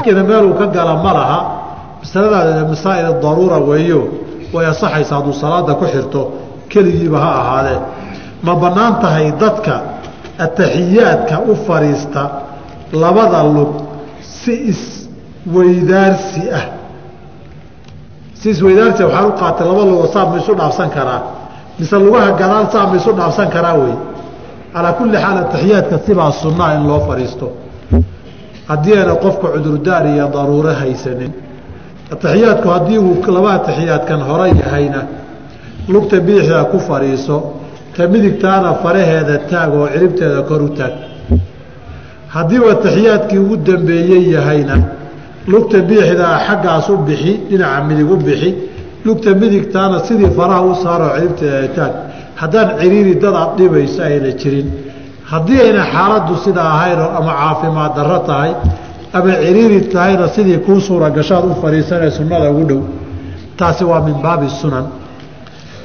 laakiin 0.00 0.26
meeluu 0.26 0.54
ka 0.54 0.66
gala 0.66 0.96
ma 0.96 1.12
laha. 1.12 1.60
Masaladaada 2.00 2.64
masaa'il 2.64 3.20
daruura 3.22 3.58
weeyo 3.58 4.08
way 4.52 4.66
asaxaysa 4.66 5.14
hadduu 5.16 5.32
salaada 5.32 5.74
ku 5.74 5.84
xirto 5.84 6.32
keligiiba 6.68 7.18
ha 7.18 7.30
ahaadee. 7.40 7.80
Ma 8.42 8.54
bannaan 8.56 8.94
tahay 9.00 9.32
dadka 9.32 9.80
ataxiyaadka 10.38 11.40
u 11.48 11.56
fadhiista 11.66 12.30
labada 12.92 13.42
lug 13.42 13.68
si 14.20 14.52
isweydaarsi 14.72 16.42
ah. 16.52 16.66
Si 18.34 18.50
isweydaarsi 18.50 19.04
waxaan 19.04 19.26
u 19.26 19.32
qaatay 19.32 19.66
laba 19.68 19.84
lugo 19.84 20.06
saa 20.06 20.24
ma 20.26 20.38
dhaafsan 20.38 20.90
karaa. 20.90 21.22
Mise 21.78 21.96
lugaha 21.98 22.32
gadaal 22.32 22.70
saa 22.72 22.86
ma 22.86 22.96
dhaafsan 22.96 23.48
karaa 23.50 23.74
wey. 23.74 23.94
Calaa 24.72 24.92
kulli 24.92 25.16
xaal 25.16 25.38
ataxiyaadka 25.38 25.98
sibaa 26.06 26.32
sunnaa 26.32 26.74
in 26.74 26.88
loo 26.88 27.00
fadhiisto 27.08 27.69
haddii 28.70 28.94
ayna 29.00 29.14
qofka 29.24 29.46
cudurdaar 29.54 30.04
iyo 30.14 30.26
daruuro 30.34 30.72
haysanin 30.80 31.32
ataxiyaadku 32.14 32.68
haddii 32.74 32.98
uu 32.98 33.16
laba 33.36 33.50
ataxiyaadkan 33.58 34.20
hore 34.28 34.46
yahayna 34.62 35.00
lugta 35.92 36.16
bidixdaa 36.26 36.64
ku 36.72 36.78
fadhiiso 36.88 37.36
ta 37.96 38.02
midigtaana 38.12 38.70
faraheeda 38.82 39.34
taag 39.50 39.70
oo 39.80 39.86
ciribteeda 39.94 40.40
kor 40.48 40.62
u 40.62 40.68
taag. 40.78 40.92
Haddii 42.34 42.58
uu 42.64 42.70
ataxiyaadkii 42.76 43.38
ugu 43.44 43.56
dambeeyey 43.68 44.24
yahayna 44.36 44.76
lugta 45.52 45.78
bidixdaa 45.88 46.36
xaggaas 46.46 46.86
u 46.88 46.96
bixi 47.08 47.32
dhinaca 47.50 47.80
midig 47.88 48.10
u 48.14 48.16
bixi 48.26 48.50
lugta 49.06 49.30
midigtaana 49.42 49.96
sidii 50.06 50.30
faraha 50.38 50.62
u 50.70 50.74
saaroo 50.82 51.10
ciribteeda 51.18 51.68
taag. 51.76 51.92
Haddaan 52.40 52.68
ciriiri 52.80 53.14
dad 53.22 53.34
aad 53.42 53.52
dhibayso 53.58 54.00
ayna 54.08 54.30
jirin 54.40 54.68
haddii 55.32 55.60
ayna 55.66 55.82
xaaladdu 55.94 56.34
sidaa 56.44 56.68
ahaynoo 56.76 57.10
ama 57.18 57.32
caafimaad 57.40 57.92
darro 57.98 58.18
tahay 58.28 58.52
ama 59.16 59.32
ciriiri 59.42 59.80
tahayna 59.94 60.26
sidii 60.34 60.58
kuu 60.66 60.80
suura 60.86 61.08
gashaad 61.16 61.44
u 61.44 61.54
fadhiisanee 61.62 62.10
sunnada 62.18 62.50
ugu 62.52 62.64
dhow 62.70 62.80
taasi 63.58 63.84
waa 63.90 64.00
min 64.06 64.14
baabi 64.24 64.48
sunan. 64.60 64.86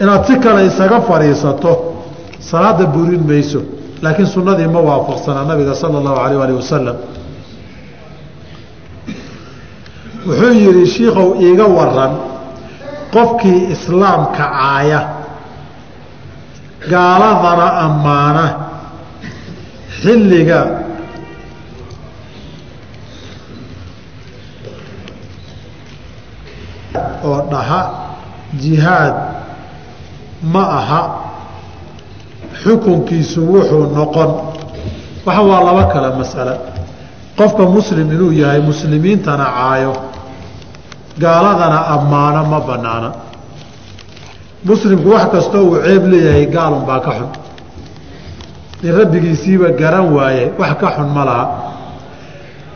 Inaad 0.02 0.24
si 0.28 0.34
kale 0.44 0.62
isaga 0.70 0.98
fadhiisato 1.10 1.72
salaada 2.50 2.86
burin 2.94 3.24
mayso 3.30 3.62
laakiin 4.04 4.28
sunnadii 4.36 4.68
ma 4.76 4.80
waafaqsanaa 4.90 5.46
nabiga 5.50 5.74
sala 5.82 5.96
allahu 6.02 6.20
alayh 6.26 6.42
alih 6.46 6.56
wasalam 6.62 6.96
wuxuu 10.28 10.54
yidhi 10.64 10.86
shiikow 10.94 11.30
iiga 11.46 11.66
waran 11.78 12.14
qofkii 13.14 13.60
islaamka 13.74 14.44
caaya 14.60 15.00
gaaladana 16.92 17.68
ammaana 17.86 18.46
xilliga 20.06 20.62
oo 27.24 27.42
dhaha 27.52 27.82
jihaad 28.62 29.16
ma 30.54 30.64
aha 30.80 31.02
xukunkiisu 32.64 33.40
wuxuu 33.52 33.86
noqon. 33.98 34.32
Waxa 35.26 35.42
waa 35.50 35.64
laba 35.68 35.84
kale 35.94 36.10
mas'ale 36.20 36.54
qofka 37.38 37.64
muslim 37.76 38.08
inuu 38.16 38.32
yahay 38.42 38.62
muslimiintana 38.62 39.46
caayo 39.58 39.94
gaaladana 41.22 41.80
ammaano 41.96 42.42
ma 42.52 42.60
bannaana. 42.68 43.10
Muslimku 44.66 45.10
wax 45.14 45.26
kastoo 45.34 45.64
uu 45.70 45.78
ceeb 45.86 46.04
leeyahay 46.12 46.46
gaalunbaa 46.56 47.00
ka 47.06 47.12
xun 47.18 47.30
in 48.84 48.92
rabbigiisiiba 49.00 49.70
garan 49.80 50.14
waaye 50.14 50.52
wax 50.60 50.78
ka 50.80 50.88
xun 50.96 51.10
ma 51.14 51.24
laha. 51.26 51.46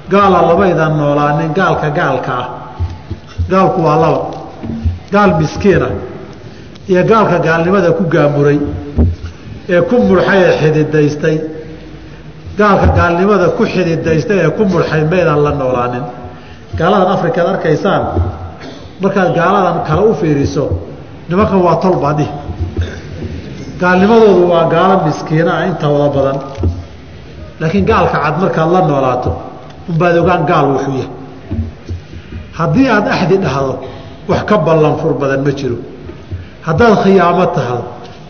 Gaala 0.09 0.42
labaydan 0.50 0.97
noolaanin 0.97 1.53
gaalka 1.53 1.89
gaalka 1.89 2.31
ah. 2.42 2.47
Gaalku 3.50 3.81
waa 3.81 3.97
laba 4.03 4.22
gaal 5.11 5.31
miskiina 5.39 5.88
iyo 6.88 7.03
gaalka 7.03 7.39
gaalnimada 7.39 7.92
ku 7.97 8.03
gaamuray 8.14 8.59
ee 9.70 9.82
ku 9.82 9.95
murxay 10.08 10.39
ee 10.48 10.58
xididaystay. 10.61 11.38
Gaalka 12.58 12.88
gaalnimada 12.98 13.49
ku 13.58 13.64
xididaystay 13.65 14.39
ee 14.45 14.49
ku 14.58 14.64
murxay 14.65 15.04
maydaan 15.11 15.43
la 15.43 15.52
noolaanin. 15.52 16.04
Gaaladan 16.77 17.11
afrikaad 17.17 17.48
arkaysaan? 17.54 18.04
Markaad 19.02 19.30
gaaladan 19.36 19.77
kale 19.88 20.02
u 20.09 20.14
fiiriso 20.21 20.65
nimankan 21.30 21.61
waa 21.65 21.76
tol 21.83 21.95
baadhi 22.04 22.27
gaalnimadoodu 23.82 24.44
waa 24.52 24.66
gaalo 24.73 24.95
miskiina 25.06 25.52
ah 25.60 25.66
intooda 25.70 26.08
badan. 26.16 26.38
Laakiin 27.60 27.86
gaalka 27.90 28.17
cad 28.23 28.36
markaad 28.42 28.70
la 28.76 28.82
noolaato 28.90 29.32
unbaad 29.90 30.16
ogaan 30.22 30.44
gaal 30.50 30.66
wuxuu 30.73 30.94
yahay. 31.02 31.10
Haddii 32.60 32.88
aad 32.95 33.08
axdi 33.16 33.38
dhahdo 33.44 33.73
wax 34.30 34.42
ka 34.50 34.56
ballan 34.68 34.95
fur 35.02 35.14
badan 35.22 35.42
ma 35.45 35.52
jiro. 35.60 35.78
Haddaad 36.68 36.94
khiyaamo 37.04 37.45
tahdo 37.58 37.82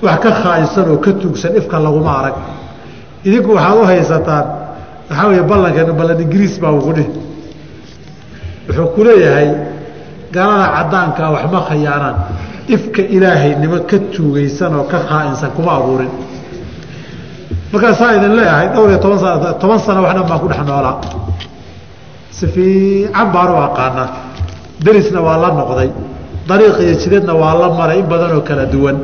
wax 0.06 0.18
ka 0.24 0.30
khaaisan 0.42 0.86
oo 0.94 0.98
ka 1.06 1.12
tuugsan 1.22 1.52
ifka 1.60 1.78
laguma 1.86 2.12
arag. 2.20 2.36
Idinku 3.28 3.50
waxaad 3.58 3.78
u 3.82 3.86
haysataan 3.92 4.46
waxaa 5.10 5.28
weeye 5.30 5.44
ballankan 5.52 5.90
ballan 6.00 6.20
ingiriis 6.26 6.56
baa 6.62 6.72
ugu 6.80 6.92
dhih 6.98 7.10
wuxuu 8.68 8.88
ku 8.96 9.02
leeyahay 9.08 9.50
gaalada 10.36 10.68
caddaankaa 10.76 11.30
waxma 11.36 11.60
khayaanaan 11.70 12.16
ifka 12.76 13.02
ilaahay 13.16 13.52
niman 13.62 13.82
ka 13.90 13.98
tuugaysan 14.14 14.74
oo 14.80 14.86
ka 14.92 15.00
khaa'insan 15.10 15.52
kuma 15.56 15.72
abuurin. 15.80 16.12
Markaasaa 17.74 18.12
idin 18.18 18.34
leeyahay 18.38 18.68
dhowr 18.74 18.90
iyo 18.92 19.00
toban 19.04 19.20
sana 19.24 19.54
toban 19.62 19.80
sano 19.86 20.00
wax 20.06 20.14
dhan 20.18 20.26
baan 20.30 20.40
ku 20.44 20.48
dhex 20.52 20.62
noolaa. 20.70 20.96
Si 22.38 22.46
fiican 22.54 23.28
baan 23.34 23.50
u 23.54 23.58
aqaanaa. 23.68 24.08
Derisna 24.86 25.20
waa 25.28 25.38
la 25.44 25.50
noqday. 25.60 25.90
Dariiq 26.50 26.78
iyo 26.86 26.94
jidadna 27.02 27.34
waa 27.42 27.54
la 27.62 27.68
maray 27.80 28.00
in 28.02 28.08
badan 28.12 28.32
oo 28.38 28.42
kala 28.50 28.66
duwan. 28.74 28.98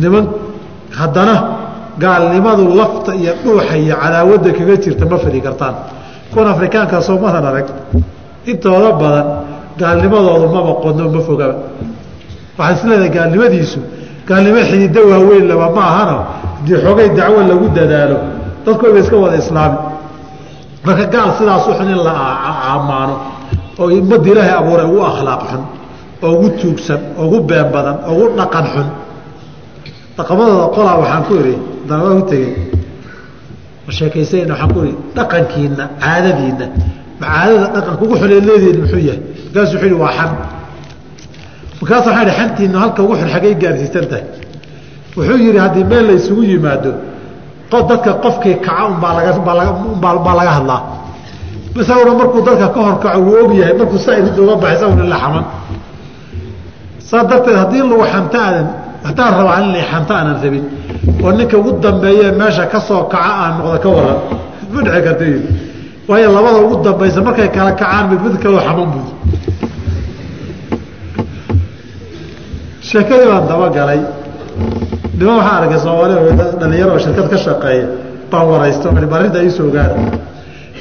Niman 0.00 0.24
haddana 0.98 1.34
gaalnimadu 2.02 2.64
lafta 2.80 3.12
iyo 3.22 3.32
dhuuxa 3.44 3.74
iyo 3.84 3.94
cadaawadda 4.02 4.50
kaga 4.58 4.74
jirta 4.82 5.04
ma 5.10 5.16
fidi 5.22 5.40
kartaan. 5.46 5.74
Kuwan 6.32 6.48
afrikaanka 6.54 6.96
soo 7.06 7.18
madan 7.24 7.44
arag 7.50 7.66
intooda 8.50 8.90
badan 9.02 9.26
gaalnimadoodu 9.80 10.46
maba 10.54 10.72
qodno 10.84 11.04
ma 11.14 11.20
fogaba 11.28 11.54
waxaa 12.58 12.74
isleedahay 12.76 13.10
gaalnimadiisu 13.16 13.78
gaalnimo 14.28 14.60
xidido 14.70 15.00
waaweyn 15.10 15.44
laba 15.50 15.66
ma 15.76 15.82
ahano 15.90 16.16
haddii 16.56 16.76
xoogay 16.84 17.08
dacwo 17.18 17.40
lagu 17.50 17.66
dadaalo 17.78 18.16
dadkooga 18.64 18.98
iska 19.02 19.16
wada 19.24 19.36
islaami. 19.42 19.78
Marka 20.84 21.04
gaal 21.14 21.30
sidaas 21.38 21.64
u 21.68 21.72
xun 21.78 21.88
in 21.94 22.00
la 22.06 22.12
ammaano 22.74 23.14
oo 23.80 23.86
ummadda 24.00 24.28
ilaahay 24.32 24.54
abuuray 24.60 24.86
ugu 24.90 25.00
akhlaaq 25.10 25.42
xun 25.50 25.62
oo 26.24 26.30
ugu 26.36 26.48
tuugsan 26.60 27.00
oo 27.18 27.24
ugu 27.26 27.38
been 27.48 27.68
badan 27.74 27.96
oo 28.08 28.12
ugu 28.16 28.26
dhaqan 28.38 28.66
xun. 28.72 28.86
Dhaqamadooda 30.16 30.66
qolaa 30.76 30.96
waxaan 31.02 31.22
ku 31.28 31.32
idhi 31.40 31.54
danaba 31.88 32.10
u 32.20 32.22
tegey 32.30 32.52
ma 33.86 33.90
sheekaysayna 33.98 34.52
waxaan 34.54 34.70
ku 34.74 34.78
idhi 34.84 34.94
dhaqankiina 35.16 35.84
caadadiina 36.02 36.66
ma 37.20 37.26
caadada 37.34 37.66
dhaqanka 37.74 38.02
ugu 38.04 38.14
xulee 38.20 38.40
leedihin 38.48 38.76
muxuu 38.82 39.00
yahay? 39.08 39.20
Markaasu 39.54 39.72
wuxuu 39.74 39.88
yihi 39.90 39.98
waa 40.02 40.12
xan 40.18 40.30
markaas 41.80 42.06
waxaa 42.06 42.22
idhi 42.24 42.34
xantiina 42.38 42.78
halka 42.82 43.00
ugu 43.04 43.14
xun 43.20 43.28
xaggay 43.34 43.54
gaarsiisan 43.62 44.06
tahay. 44.10 44.24
Wuxuu 45.16 45.38
yidhi 45.44 45.58
haddii 45.64 45.84
meel 45.90 46.04
la 46.08 46.12
isugu 46.20 46.42
yimaado 46.50 46.92
dadka 47.90 48.10
qofkii 48.24 48.56
kaca 48.66 48.84
unbaa 48.92 50.34
laga 50.38 50.52
hadlaa. 50.58 50.80
Isaguna 51.82 52.12
markuu 52.20 52.40
dadka 52.48 52.66
ka 52.74 52.80
horkaco 52.86 53.18
wuu 53.26 53.44
og 53.44 53.52
yahay 53.60 53.74
markuu 53.80 53.98
saa 54.04 54.16
irid 54.20 54.36
uga 54.42 54.54
baxay 54.62 54.76
isaguna 54.78 55.04
la 55.12 55.16
xaman. 55.22 55.44
Saa 57.08 57.22
darteed 57.30 57.56
haddii 57.62 57.82
lagu 57.90 58.04
xanta 58.12 58.38
aadan 58.46 58.66
haddaan 59.08 59.32
rabaa 59.38 59.58
in 59.64 59.84
xanta 59.90 60.12
aanan 60.18 60.36
rabin 60.44 60.64
oo 61.24 61.30
ninka 61.38 61.56
ugu 61.60 61.70
dambeeye 61.84 62.26
meesha 62.40 62.64
ka 62.72 62.80
soo 62.88 63.02
kaca 63.12 63.30
aan 63.42 63.52
noqdo 63.58 63.78
ka 63.84 63.88
waran 63.96 64.18
ma 64.72 64.80
dhici 64.84 65.00
karta 65.06 65.24
waayo 66.08 66.28
labada 66.36 66.58
ugu 66.64 66.76
dambaysa 66.86 67.20
markay 67.26 67.48
kala 67.56 67.72
kacaan 67.72 68.04
mid 68.10 68.20
mid 68.24 68.34
kaloo 68.42 68.60
xaman 68.66 68.88
bud 68.94 69.06
sheekadii 72.90 73.28
baan 73.32 73.48
dabagalay 73.48 74.00
niman 75.18 75.36
waxaa 75.38 75.56
arkay 75.60 75.78
soomaaliya 75.86 76.20
dhalinyaro 76.60 76.98
shirkad 77.04 77.26
ka 77.32 77.38
shaqeeya 77.46 77.86
baan 78.30 78.46
waraysto 78.52 78.88
arrinta 79.16 79.42
iisoo 79.42 79.68
ogaada. 79.68 79.96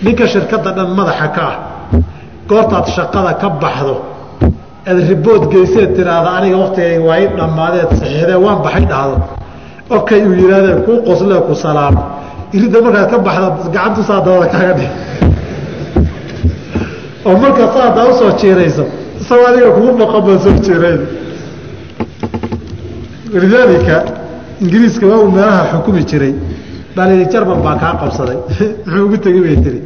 Ninka 0.03 0.27
shirkadda 0.27 0.71
dhan 0.77 0.89
madaxa 0.99 1.27
ka 1.35 1.43
ah. 1.51 1.55
Goortaad 2.49 2.87
shaqada 2.97 3.33
ka 3.41 3.49
baxdo. 3.49 3.95
Aad 4.87 4.99
ribood 5.09 5.43
geyseed 5.51 5.95
tiraahda 5.95 6.29
aniga 6.37 6.57
waktigayga 6.63 7.03
waa 7.07 7.17
i 7.23 7.27
dhammaadeed 7.37 7.89
saxiixdee 7.99 8.39
waan 8.45 8.59
baxay 8.65 8.85
dhahdo. 8.91 9.17
Okay 9.97 10.21
uu 10.27 10.35
yidhahdee 10.41 10.75
kuu 10.85 10.97
qoslee 11.07 11.41
ku 11.47 11.53
salaamo 11.55 12.01
iridda 12.55 12.81
markaad 12.85 13.09
ka 13.11 13.17
baxda 13.27 13.47
gacantu 13.75 14.01
saa 14.09 14.19
dabada 14.25 14.47
kaaga 14.53 14.73
dhig. 14.79 14.91
Oo 17.27 17.37
markaa 17.43 17.67
sa 17.73 17.79
haddaa 17.87 18.05
u 18.11 18.13
soo 18.19 18.31
jiirayso. 18.39 18.83
Isagoo 19.21 19.47
adiga 19.49 19.69
kugu 19.75 19.91
baqan 20.01 20.21
baa 20.27 20.37
soo 20.43 20.55
jiirayn 20.65 21.16
lidaalika 23.33 24.03
ingiriiska 24.61 25.07
waa 25.07 25.17
uu 25.17 25.31
meelaha 25.31 25.63
xukumi 25.71 26.03
jiray. 26.03 26.33
Baa 26.95 27.05
layidhi 27.05 27.31
jarmal 27.31 27.59
baa 27.63 27.75
kaa 27.75 27.93
qabsaday. 28.01 28.37
Muxuu 28.85 29.05
ugu 29.05 29.17
tegi 29.17 29.41
bay 29.41 29.55
tiri 29.55 29.81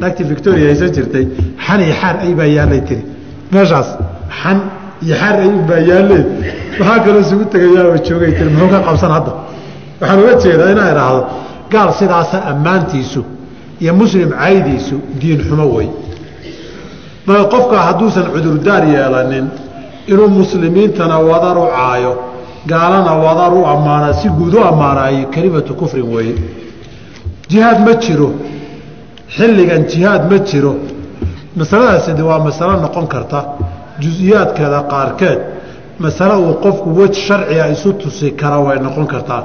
naagtii 0.00 0.24
victoria 0.24 0.66
haysan 0.66 0.92
jirtay. 0.92 1.26
Xan 1.66 1.80
iyo 1.80 1.94
xaar 2.00 2.16
ay 2.24 2.34
baa 2.34 2.46
yaallay 2.56 2.80
tiri 2.80 3.04
meeshaas 3.52 3.88
xan 4.42 4.58
iyo 5.02 5.14
xaar 5.16 5.36
ay 5.40 5.50
baa 5.68 5.78
yaalleen 5.90 6.26
maxaa 6.78 6.98
kaloo 7.04 7.20
isugu 7.20 7.44
tegayaaba 7.44 7.98
joogay 8.08 8.32
tiri 8.38 8.50
muxuu 8.50 8.70
ka 8.70 8.80
qabsan 8.86 9.10
hadda? 9.16 9.32
Waxaan 10.00 10.20
uga 10.22 10.34
jeedaa 10.44 10.70
inaa 10.74 10.90
idhaahdo 10.92 11.22
gaal 11.72 11.92
sidaasa 12.00 12.38
ammaantiisu 12.52 13.24
iyo 13.80 13.94
muslim 13.94 14.30
caydiisu 14.30 14.96
diin 15.20 15.40
xumo 15.48 15.66
wey. 15.76 15.88
Qofka 17.26 17.76
hadduusan 17.88 18.26
cudurdaar 18.34 18.84
yeelanin 18.94 19.46
inuu 20.06 20.28
muslimiintana 20.28 21.18
wadar 21.18 21.58
u 21.58 21.66
caayo 21.76 22.33
gaalana 22.66 23.12
wadar 23.24 23.52
u 23.54 23.64
ammaana 23.74 24.12
si 24.20 24.28
guud 24.28 24.54
u 24.54 24.60
ammaanaayo 24.70 25.26
kelimatu 25.34 25.74
kufrin 25.74 26.06
weeye. 26.14 26.34
Jihaad 27.50 27.78
ma 27.86 27.94
jiro. 28.04 28.30
Xilligan 29.36 29.82
jihaad 29.92 30.22
ma 30.30 30.38
jiro. 30.48 30.74
Masaladaasidi 31.56 32.22
waa 32.22 32.38
masalo 32.46 32.72
noqon 32.84 33.06
karta 33.14 33.40
jus-iyaadkeeda 34.00 34.80
qaarkeed. 34.92 35.40
Masale 35.98 36.34
uu 36.44 36.54
qofku 36.64 36.88
wej 36.98 37.14
sharciga 37.26 37.66
isu 37.74 37.92
tusi 38.00 38.30
kara 38.40 38.58
way 38.66 38.78
noqon 38.86 39.06
kartaa. 39.12 39.42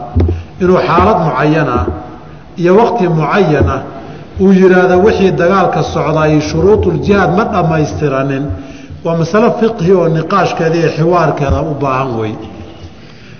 Inuu 0.61 0.77
xaalad 0.87 1.17
mucayana 1.27 1.77
iyo 2.61 2.71
waqti 2.79 3.05
mucayana 3.17 3.75
uu 4.41 4.51
yidhaahda 4.59 4.95
wixii 5.05 5.31
dagaalka 5.41 5.81
socdaay 5.93 6.41
shuruuduljihaad 6.49 7.31
ma 7.37 7.43
dhammaystiranin 7.53 8.45
waa 9.05 9.15
masalo 9.21 9.47
fiqhi 9.59 9.91
oo 9.99 10.07
niqaashkeeda 10.17 10.75
iyo 10.81 10.89
xiwaarkeeda 10.97 11.59
u 11.61 11.73
baahan 11.81 12.09
wey 12.19 12.33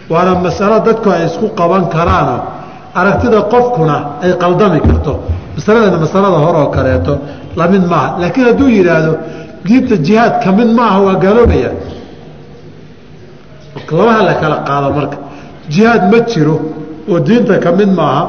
waana 0.09 0.35
masalo 0.45 0.79
dadku 0.87 1.09
ay 1.09 1.25
isku 1.25 1.49
qaban 1.59 1.89
karaano 1.89 2.37
aragtida 2.93 3.41
qofkuna 3.53 3.95
ay 4.23 4.31
qaldami 4.41 4.79
karto. 4.81 5.13
Masaladana 5.55 5.97
masalada 5.97 6.37
hore 6.45 6.57
oo 6.63 6.69
kaleeto 6.69 7.19
la 7.55 7.67
mid 7.67 7.83
maaha. 7.91 8.19
Laakiin 8.21 8.45
hadduu 8.47 8.69
yidhaahdo 8.69 9.13
diinta 9.65 9.95
jihaad 9.97 10.43
ka 10.43 10.51
mid 10.51 10.69
maaha 10.73 10.99
waa 11.05 11.15
gaaloobaya. 11.15 11.71
Labaha 13.91 14.21
la 14.23 14.33
kala 14.41 14.55
qaado 14.67 14.89
marka 14.97 15.17
jihaad 15.69 16.11
ma 16.11 16.19
jiro 16.25 16.55
oo 17.09 17.19
diinta 17.19 17.57
ka 17.59 17.71
maaha 17.71 18.21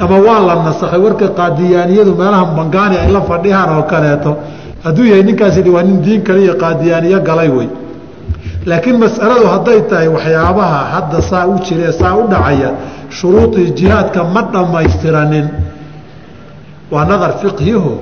ama 0.00 0.16
waa 0.18 0.40
la 0.46 0.54
nasakhay. 0.66 1.00
Warka 1.00 1.28
qaadiyaaniyadu 1.28 2.14
meelaha 2.14 2.44
bangaani 2.56 2.96
ay 2.96 3.10
la 3.12 3.20
fadhiyaan 3.20 3.70
oo 3.78 3.82
kaleeto 3.82 4.36
hadduu 4.84 5.04
yahay 5.06 5.22
ninkaasi 5.22 5.62
waa 5.70 5.82
nin 5.82 6.02
diin 6.02 6.22
kale 6.22 6.42
iyo 6.42 6.54
qaadiyaaniyo 6.54 7.20
galay 7.20 7.48
wey 7.48 7.68
laakiin 8.70 8.96
mas'aladu 9.04 9.46
hadday 9.54 9.80
tahay 9.90 10.08
waxyaabaha 10.16 10.78
hadda 10.94 11.18
saa 11.30 11.44
u 11.52 11.54
jire 11.66 11.90
saa 12.00 12.14
u 12.20 12.24
dhacaya 12.32 12.70
shuruudii 13.16 13.68
jihaadka 13.78 14.20
ma 14.34 14.42
dhammaystiranin. 14.52 15.46
Waa 16.92 17.04
nadar 17.10 17.32
fiqhiho 17.42 17.92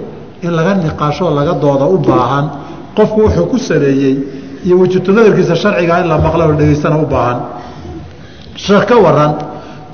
in 0.44 0.50
laga 0.58 0.72
niqaashoo 0.84 1.30
laga 1.38 1.52
dooda 1.64 1.86
u 1.94 1.96
baahan. 2.08 2.46
Qofku 2.96 3.18
wuxuu 3.24 3.46
ku 3.52 3.56
saleeyey 3.68 4.16
iyo 4.66 4.74
wejito 4.80 5.10
nadarkiisa 5.16 5.54
sharcigaa 5.62 5.98
in 6.02 6.08
la 6.12 6.18
maqla 6.26 6.42
oo 6.48 6.54
dhegaystana 6.60 6.96
u 7.04 7.06
baahan. 7.14 7.38
Sheekh 8.64 8.84
ka 8.90 8.96
waran 9.04 9.32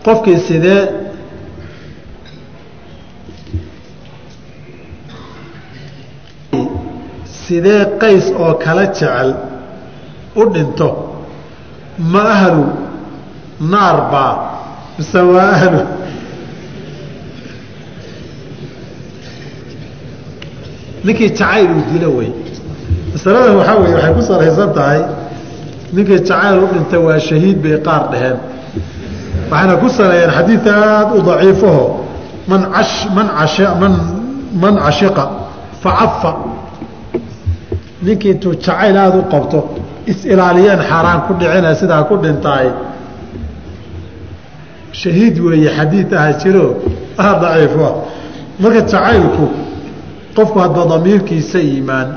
qofkii 0.07 0.39
sidee 0.47 0.81
sidee 7.47 7.83
qays 8.01 8.27
oo 8.45 8.55
kala 8.65 8.85
jecel 8.87 9.29
u 10.37 10.43
dhinto 10.53 10.89
ma 11.99 12.23
ahlu 12.35 12.65
naar 13.61 13.97
baa 14.13 14.35
mise 14.99 15.21
waa 15.33 15.51
ahlu? 15.57 15.81
Ninkii 21.05 21.29
jacayl 21.31 21.71
uu 21.71 21.83
dilo 21.93 22.11
wey. 22.19 22.31
Masaladan 23.13 23.57
waxaa 23.59 23.77
wey 23.83 23.93
waxay 23.95 24.13
ku 24.15 24.23
salaysan 24.23 24.71
tahay 24.77 25.01
ninkii 25.93 26.19
jacayl 26.29 26.59
u 26.63 26.67
dhintay 26.73 27.01
waa 27.07 27.19
shahiid 27.19 27.59
bay 27.63 27.77
qaar 27.87 28.03
dhaheen. 28.13 28.39
Waxayna 29.51 29.75
ku 29.83 29.89
saleeyeen 29.89 30.31
xadiid 30.37 30.67
aada 30.69 31.13
u 31.17 31.21
daciifaho 31.29 31.85
man 32.49 32.63
man 33.17 33.29
man 33.81 33.95
man 34.63 34.75
cashiqa 34.85 35.25
facafa 35.83 36.33
ninkii 38.03 38.31
intuu 38.35 38.55
jacayl 38.55 38.97
aada 38.97 39.19
u 39.19 39.25
qabto 39.33 39.61
is-ilaaliyeen 40.07 40.81
xaaraan 40.91 41.21
ku 41.27 41.35
dhicina 41.41 41.75
sidaa 41.75 42.03
ku 42.11 42.17
dhintaay 42.23 42.69
shahiid 44.93 45.39
weeye 45.39 45.71
xadiid 45.77 46.13
aha 46.15 46.33
jiro. 46.43 46.67
Ah 47.19 47.39
daciifo 47.43 47.89
marka 48.59 48.81
jacaylku 48.81 49.47
qofku 50.37 50.59
hadba 50.59 50.87
damiirkiisa 50.93 51.59
iimaan 51.59 52.09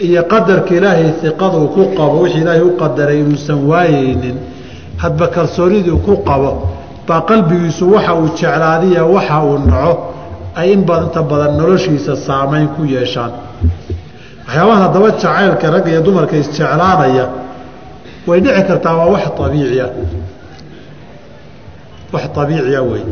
iyo 0.00 0.22
qadarka 0.32 0.74
ilaahay 0.74 1.12
iqaduu 1.30 1.68
ku 1.68 1.82
qabo 1.96 2.22
wixii 2.24 2.40
ilaahay 2.40 2.62
u 2.62 2.76
qadaray 2.76 3.20
inuusan 3.20 3.58
waayeynin 3.68 4.36
hadba 4.96 5.26
kalsooniduu 5.28 5.98
ku 5.98 6.16
qabo 6.24 6.68
baa 7.06 7.20
qalbigiisu 7.20 7.92
waxa 7.92 8.14
uu 8.14 8.28
jeclaadiya 8.34 9.04
waxa 9.04 9.42
uu 9.44 9.58
naco 9.58 10.14
ay 10.56 10.72
in 10.72 10.80
inta 10.80 11.22
badan 11.22 11.56
noloshiisa 11.58 12.16
saamayn 12.16 12.68
ku 12.68 12.84
yeeshaan 12.84 13.43
waxyaabahan 14.46 14.82
haddaba 14.84 15.08
jacaylka 15.10 15.66
ragga 15.74 15.90
iyo 15.92 16.00
dumarka 16.06 16.34
isjeclaanaya 16.42 17.24
way 18.28 18.40
dhici 18.44 18.62
kartaa 18.68 18.94
waa 18.98 19.08
wax 19.14 19.24
abiiciya 19.46 19.86
wax 22.12 22.24
abiiciya 22.42 22.80
wey 22.90 23.02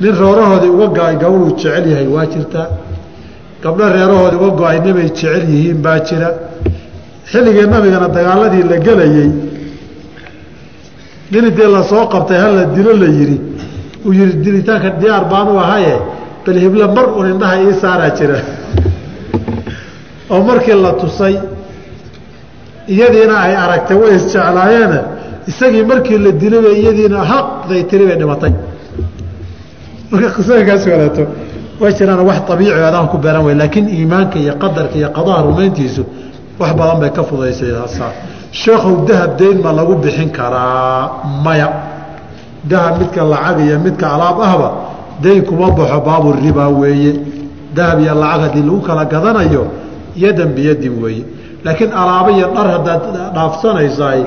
nin 0.00 0.12
reerahoodii 0.20 0.70
uga 0.76 0.86
go'ay 0.96 1.16
gabadhuu 1.22 1.50
jecel 1.56 1.84
yahay 1.92 2.06
waa 2.16 2.26
jirtaa 2.32 2.66
gabdho 3.62 3.84
reerahoodii 3.96 4.38
uga 4.42 4.50
go'ay 4.60 4.78
nabay 4.86 5.08
jecel 5.10 5.42
yihiin 5.52 5.78
baa 5.84 5.98
jira. 6.08 6.30
Xilligii 7.30 7.66
nabigana 7.72 8.08
dagaaladii 8.16 8.62
la 8.70 8.76
gelayey 8.86 9.30
nin 11.32 11.44
intee 11.48 11.68
la 11.74 11.82
soo 11.90 12.04
qabtay 12.12 12.38
hala 12.44 12.64
dilo 12.76 12.92
la 13.02 13.06
yidhi. 13.18 13.38
Uu 14.06 14.12
yihi 14.18 14.32
dilitaanka 14.44 14.90
diyaar 15.00 15.24
baanu 15.32 15.58
ahaye 15.64 15.94
bal 16.46 16.56
hible 16.64 16.86
mar 16.96 17.06
un 17.18 17.26
indhaha 17.32 17.56
ii 17.64 17.74
saaraa 17.82 18.10
jira 18.18 18.38
oo 20.30 20.40
markii 20.48 20.74
la 20.84 20.92
tusay 21.00 21.34
iyadiina 22.88 23.34
ay 23.46 23.54
aragtay 23.64 23.96
way 23.96 24.12
isjeclaayeene 24.16 25.00
isagii 25.50 25.84
markii 25.84 26.18
la 26.18 26.30
dilay 26.32 26.74
iyadiina 26.82 27.18
haqday 27.32 27.82
tiri 27.90 28.04
bay 28.08 28.16
dhimatay. 28.20 28.52
Marka 30.10 30.28
qisooyinkaas 30.36 30.84
kaleeto 30.90 31.22
way 31.80 31.92
jiraan 31.98 32.20
wax 32.28 32.38
abiici 32.52 32.72
adaan 32.72 33.08
ku 33.12 33.16
beeran 33.18 33.44
wey 33.46 33.54
laakiin 33.60 33.86
iimaanka 33.96 34.36
iyo 34.38 34.54
qadarka 34.62 34.94
iyo 35.00 35.08
qadaha 35.16 35.42
rumayntiisu 35.48 36.02
wax 36.60 36.70
badan 36.78 36.98
bay 37.00 37.10
ka 37.16 37.22
fudaysaysaa 37.28 38.12
sheekhow 38.60 38.94
dahab 39.08 39.36
deyn 39.38 39.58
ma 39.64 39.72
lagu 39.72 39.94
bixin 40.04 40.30
karaa? 40.30 41.22
Maya. 41.44 41.68
Dahab 42.70 42.94
midka 43.00 43.22
lacag 43.32 43.58
iyo 43.66 43.76
midka 43.84 44.06
alaab 44.14 44.38
ahba 44.48 44.68
deyn 45.22 45.42
kuma 45.48 45.70
baxo 45.70 46.00
baabu 46.06 46.32
riba 46.32 46.68
weeye. 46.68 47.12
Dahab 47.76 48.00
iyo 48.00 48.14
lacag 48.14 48.40
haddii 48.42 48.62
lagu 48.68 48.80
kala 48.86 49.04
gadanayo 49.04 49.64
yadan 50.22 50.50
biyadin 50.56 50.94
weeye 51.02 51.24
laakiin 51.64 51.92
alaabo 52.00 52.30
iyo 52.36 52.46
dhar 52.56 52.66
haddaad 52.74 53.02
dhaafsanaysaay 53.36 54.20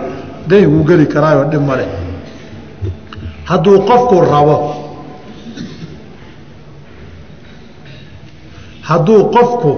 dayn 0.50 0.68
wuu 0.74 0.84
geli 0.90 1.06
karaayoo 1.14 1.46
dhib 1.52 1.64
ma 1.70 1.76
leh. 1.80 1.90
Hadduu 3.50 3.78
qofku 3.90 4.16
rabo 4.34 4.56
hadduu 8.88 9.22
qofku 9.36 9.72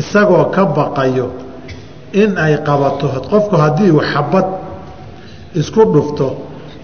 isagoo 0.00 0.44
ka 0.54 0.62
baqayo 0.76 1.26
in 2.12 2.30
ay 2.44 2.54
qabato 2.66 3.06
qofku 3.30 3.54
haddii 3.62 3.90
uu 3.96 4.00
xabad 4.12 4.46
isku 5.60 5.82
dhufto 5.94 6.28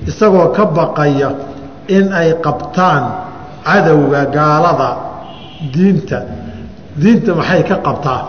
isagoo 0.08 0.48
ka 0.56 0.64
baqaya 0.66 1.30
in 1.88 2.12
ay 2.12 2.30
qabtaan 2.44 3.04
cadowga 3.68 4.20
gaalada 4.36 4.90
diinta. 5.74 6.18
Diinta 7.02 7.32
maxay 7.38 7.62
ka 7.68 7.76
qabtaa? 7.86 8.20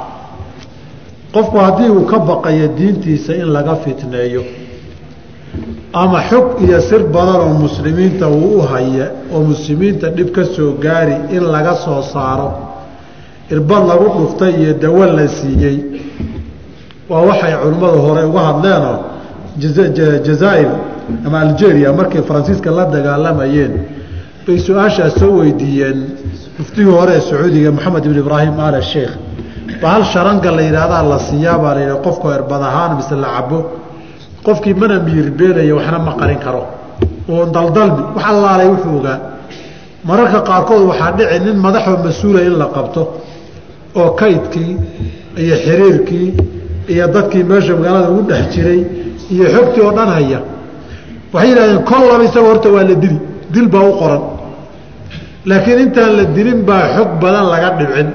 Qofku 1.34 1.58
haddii 1.65 1.89
uu 1.89 2.05
ka 2.12 2.17
baqayo 2.29 2.67
diintiisa 2.77 3.31
in 3.41 3.48
laga 3.55 3.75
fitneeyo 3.84 4.43
ama 5.93 6.19
xog 6.29 6.46
iyo 6.65 6.79
sir 6.89 7.01
badan 7.13 7.39
oo 7.46 7.53
muslimiinta 7.65 8.27
uu 8.29 8.58
u 8.58 8.62
haya 8.72 9.08
oo 9.34 9.41
muslimiinta 9.51 10.08
dhib 10.15 10.29
ka 10.36 10.43
soo 10.55 10.72
gaari 10.84 11.15
in 11.36 11.43
laga 11.53 11.74
soo 11.86 12.01
saaro 12.13 12.50
irbad 13.53 13.84
lagu 13.89 14.05
dhuftay 14.17 14.53
iyo 14.62 14.74
dawo 14.84 15.05
la 15.17 15.27
siiyey 15.27 15.77
waa 17.10 17.22
waxay 17.29 17.53
culimmadu 17.62 17.98
hore 18.05 18.24
uga 18.29 18.39
hadleenoo 18.50 18.98
jazaair 20.27 20.69
ama 21.25 21.39
algeria 21.39 21.93
markay 21.93 22.22
faransiiska 22.22 22.69
la 22.72 22.86
dagaalamayeen 22.86 23.74
bay 24.46 24.58
su'aashaas 24.60 25.13
soo 25.19 25.31
weydiiyeen 25.39 26.00
muftigii 26.60 26.91
hore 26.91 27.22
sacuudiga 27.22 27.72
moxamed 27.72 28.05
ibn 28.05 28.17
ibraahim 28.19 28.60
al 28.60 28.81
sheikh. 28.81 29.12
Ba 29.81 29.88
hal 29.89 30.03
la 30.55 30.62
yidhaahdaa 30.62 31.03
la 31.12 31.19
siiyaa 31.19 31.58
baa 31.63 31.74
la 31.75 31.81
yidhaha 31.81 32.01
qofka 32.08 32.36
irbad 32.38 32.62
ahaan 32.69 32.91
mise 32.98 33.15
la 33.15 33.27
cabo 33.36 33.60
qofkii 34.46 34.74
mana 34.74 35.00
miyirbeelaya 35.00 35.75
waxna 35.75 36.00
ma 36.00 36.13
qarin 36.19 36.39
karo. 36.46 36.63
Oo 37.29 37.46
daldalmi 37.46 38.01
wax 38.15 38.25
allaalay 38.31 38.67
wuxuu 38.74 38.98
ogaa 39.00 39.19
mararka 40.03 40.39
qaarkood 40.50 40.81
waxaa 40.91 41.12
dhici 41.17 41.39
nin 41.46 41.58
madaxoo 41.65 41.98
mas'uula 42.05 42.41
in 42.41 42.55
la 42.62 42.67
qabto 42.75 43.01
oo 43.96 44.10
kaydkii 44.22 44.72
iyo 45.38 45.55
xiriirkii 45.65 46.27
iyo 46.93 47.08
dadkii 47.15 47.43
meesha 47.43 47.74
magaalada 47.75 48.10
ugu 48.12 48.22
dhex 48.29 48.43
jiray 48.53 48.81
iyo 49.34 49.46
xogtii 49.55 49.81
oo 49.88 49.91
dhan 49.98 50.10
haya. 50.17 50.39
Waxay 51.34 51.50
yidhahdeen 51.50 51.84
kol 51.89 52.03
laba 52.12 52.24
isagoo 52.24 52.50
horta 52.51 52.69
waa 52.75 52.84
la 52.84 52.96
dili 53.03 53.19
dil 53.53 53.68
baa 53.74 53.84
u 53.89 53.94
qoran. 54.01 54.22
Laakiin 55.50 55.79
intaan 55.86 56.12
la 56.18 56.24
dilin 56.36 56.60
baa 56.70 56.84
xog 56.96 57.10
badan 57.22 57.46
laga 57.53 57.70
dhicin 57.79 58.08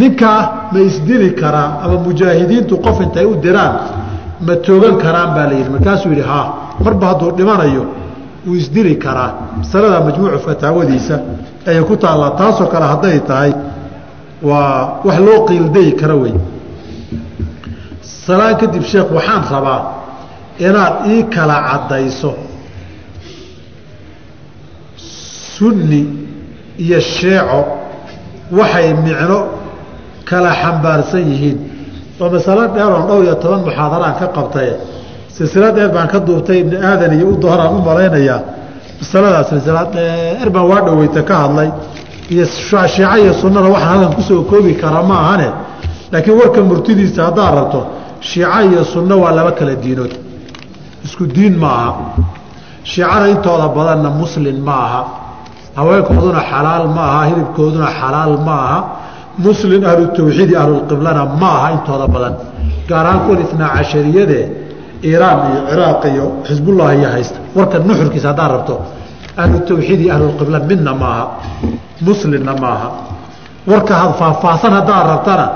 ninkaa 0.00 0.40
ma 0.72 0.78
isdili 0.88 1.30
karaa 1.40 1.68
ama 1.84 1.96
mujaahidiintu 2.06 2.74
qof 2.84 2.96
intay 3.04 3.24
u 3.24 3.34
diraan 3.44 3.74
ma 4.46 4.54
toogan 4.66 4.96
karaan 5.04 5.30
baa 5.36 5.46
la 5.50 5.54
yidhi. 5.58 5.70
Markaasuu 5.76 6.10
yidhi 6.12 6.24
haa 6.30 6.46
marba 6.84 7.06
hadduu 7.10 7.30
dhimanayo 7.38 7.82
wuu 8.46 8.54
isdili 8.62 8.94
karaa. 9.04 9.30
Masalada 9.58 9.98
majmuucu 10.06 10.38
fataawadiisa 10.46 11.16
ayay 11.68 11.82
ku 11.88 11.94
taallaa 12.02 12.30
taasoo 12.40 12.66
kale 12.72 12.86
hadday 12.92 13.18
tahay 13.30 13.52
waa 14.42 15.00
wax 15.06 15.18
loo 15.26 15.38
qiildayi 15.48 15.92
kara 16.00 16.14
wey. 16.22 16.34
Salaan 18.26 18.56
kadib 18.60 18.84
sheekh 18.90 19.08
waxaan 19.16 19.42
rabaa 19.54 19.80
inaad 20.66 20.94
ii 21.12 21.22
kala 21.34 21.56
caddayso 21.68 22.30
sunni 25.60 26.02
iyo 26.84 27.00
sheeco 27.00 27.60
waxay 28.58 28.94
micno 29.04 29.38
kala 30.24 30.50
xambaarsan 30.62 31.24
yihiin. 31.30 31.58
Waa 32.18 32.30
masalo 32.34 32.62
dheer 32.74 32.90
oon 32.94 33.04
dhowr 33.08 33.22
iyo 33.26 33.34
toban 33.42 33.60
muxaadaraan 33.66 34.14
ka 34.20 34.26
qabtaye 34.36 34.72
silsilad 35.36 35.74
dheer 35.76 35.90
baan 35.94 36.08
ka 36.12 36.18
duubtay 36.26 36.58
ibni 36.62 36.76
aadan 36.88 37.12
iyo 37.16 37.26
u 37.28 37.36
u 37.76 37.78
malaynayaa 37.88 38.40
masaladaas 39.00 39.48
silsilad 39.52 39.88
dheer 39.96 40.48
baan 40.54 40.66
waa 40.70 40.80
dhoweyta 40.86 41.22
ka 41.28 41.34
hadlay. 41.42 41.68
Iyo 42.32 42.44
shiica 42.66 43.18
iyo 43.22 43.32
sunnada 43.42 43.68
waxaan 43.74 43.92
halkan 43.92 44.12
ku 44.16 44.22
soo 44.28 44.42
koobi 44.50 44.74
kara 44.82 45.02
ma 45.02 45.14
ahane? 45.24 45.48
Laakiin 46.12 46.36
warka 46.40 46.60
murtidiisa 46.70 47.20
haddaad 47.28 47.54
rabto 47.58 47.80
shiica 48.20 48.58
iyo 48.68 48.84
sunno 48.92 49.14
waa 49.22 49.32
laba 49.38 49.52
kala 49.58 49.74
diinood. 49.82 50.12
Isku 51.04 51.24
diin 51.26 51.54
ma 51.62 51.68
aha. 51.78 51.92
Shiicada 52.90 53.26
intooda 53.34 53.68
badanna 53.76 54.10
muslin 54.20 54.58
ma 54.66 54.74
aha 54.86 55.02
haweenkooduna 55.78 56.40
xalaal 56.50 56.86
ma 56.96 57.02
aha 57.12 57.22
hilibkooduna 57.30 57.86
xalaal 58.00 58.34
ma 58.46 58.54
aha 58.66 58.78
muslin 59.44 59.82
ahlu 59.90 60.06
tawxiidi 60.16 60.54
ahlulqiblana 60.62 61.22
ma 61.40 61.48
aha 61.58 61.68
intooda 61.76 62.06
badan. 62.14 62.34
Gaar 62.88 63.06
ahaan 63.06 63.20
kuwan 63.24 63.40
itnaa 63.44 63.70
cashariyadee 63.76 64.44
iiraan 65.08 65.38
iyo 65.52 65.60
ciraaq 65.70 66.02
iyo 66.12 66.24
xisbullah 66.46 66.88
iyo 66.98 67.08
haysta 67.14 67.38
warka 67.56 67.76
nuxurkiisa 67.88 68.28
haddaad 68.30 68.50
rabto 68.56 68.74
ahlu 69.42 69.56
tawxiid 69.68 70.00
iyo 70.04 70.12
ahlulqibla 70.16 70.58
midna 70.70 70.92
maaha 71.02 71.24
muslimna 72.06 72.52
maaha. 72.64 72.88
Warka 73.70 73.94
faahfaahsan 74.20 74.72
haddaad 74.78 75.04
rabtana 75.12 75.46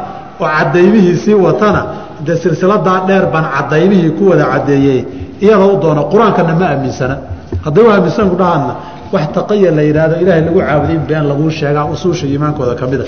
oo 0.41 0.47
cadaymihiisii 0.57 1.35
watana 1.47 1.81
dee 2.27 2.37
silsiladaa 2.43 2.99
dheer 3.09 3.25
baan 3.33 3.47
cadaymihii 3.57 4.11
ku 4.19 4.23
wada 4.31 4.45
cadeeyey 4.53 4.99
iyadoo 5.45 5.71
u 5.75 5.77
doona 5.83 6.03
qur'aankana 6.13 6.53
ma 6.61 6.67
aaminsana. 6.73 7.17
Hadday 7.65 7.83
u 7.85 7.91
aaminsan 7.95 8.27
ku 8.33 8.37
dhahaadna 8.41 8.73
wax 9.15 9.27
taqaya 9.37 9.71
la 9.77 9.83
yidhaahdo 9.89 10.15
ilaahay 10.23 10.43
lagu 10.47 10.61
caabuday 10.69 10.99
been 11.09 11.25
laguu 11.31 11.51
sheegaa 11.59 11.85
usuusha 11.95 12.25
iimaankooda 12.33 12.75
ka 12.81 12.85
mida 12.91 13.05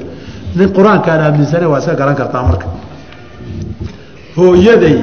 nin 0.59 0.69
qur'aankaan 0.77 1.21
aaminsane 1.27 1.67
waa 1.73 1.79
iska 1.83 1.95
garan 2.01 2.17
kartaa 2.21 2.43
marka. 2.49 2.67
Hooyaday 4.37 4.97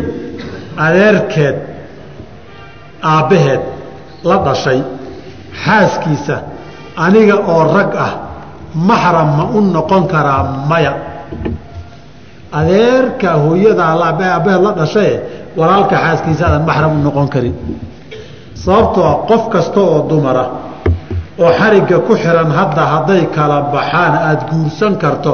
adeerkeed 0.86 1.56
aabbaheed 3.14 3.62
la 4.30 4.38
dhashay 4.48 4.80
xaaskiisa 5.64 6.36
aniga 7.06 7.36
oo 7.54 7.64
rag 7.78 7.92
ah 8.06 8.12
maxram 8.90 9.30
ma 9.38 9.44
u 9.58 9.62
noqon 9.76 10.04
karaa 10.14 10.44
maya. 10.72 10.94
Adeerka 12.60 13.30
hooyadaa 13.44 13.92
aabbaheed 14.08 14.62
la 14.66 14.72
dhashaye 14.80 15.14
walaalka 15.60 15.96
xaaskiisa 16.06 16.44
aadan 16.48 16.64
maxram 16.70 16.92
u 16.98 17.04
noqon 17.08 17.28
karin. 17.34 17.56
Sababtoo 18.64 19.04
ah 19.12 19.16
qof 19.30 19.44
kasta 19.54 19.80
oo 19.90 20.00
dumara 20.10 20.44
oo 21.42 21.52
xarigga 21.60 21.98
ku 22.08 22.14
xiran 22.24 22.50
hadda 22.58 22.84
hadday 22.94 23.22
kala 23.36 23.58
baxaan 23.74 24.14
aada 24.28 24.44
guursan 24.52 24.94
karto 25.04 25.32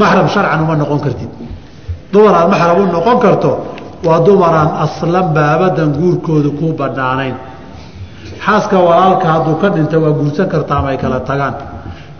maxram 0.00 0.28
sharcan 0.34 0.60
uma 0.64 0.74
noqon 0.82 1.00
kartid. 1.04 1.30
Dumar 2.12 2.34
aad 2.40 2.48
maxram 2.52 2.76
u 2.82 2.84
noqon 2.96 3.18
karto 3.24 3.50
waa 4.06 4.18
dumaraan 4.26 4.70
aslan 4.84 5.26
baabadan 5.36 5.90
guurkooda 5.98 6.50
kuu 6.58 6.72
banaanayn 6.80 7.36
xaaska 8.44 8.76
walaalka 8.88 9.26
hadduu 9.34 9.56
ka 9.62 9.68
dhinta 9.74 9.96
waa 10.04 10.12
guursan 10.18 10.46
kartaa 10.52 10.78
ama 10.78 10.88
ay 10.92 10.98
kala 11.02 11.18
tagaan. 11.30 11.54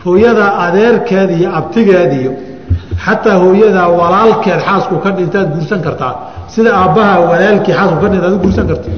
Hooyadaa 0.05 0.51
adeerkeed 0.67 1.31
iyo 1.39 1.49
abtigeed 1.59 2.13
iyo 2.21 2.33
xataa 3.05 3.37
hooyadaa 3.45 3.89
walaalkeed 4.01 4.61
xaasku 4.67 4.95
ka 5.05 5.11
dhintaad 5.17 5.49
guursan 5.55 5.81
kartaa. 5.87 6.13
Sida 6.55 6.71
aabbaha 6.83 7.15
walaalkii 7.31 7.75
xaasku 7.79 7.97
ka 8.03 8.09
dhinta 8.13 8.27
ad 8.31 8.35
u 8.37 8.39
guursan 8.45 8.67
karta 8.71 8.89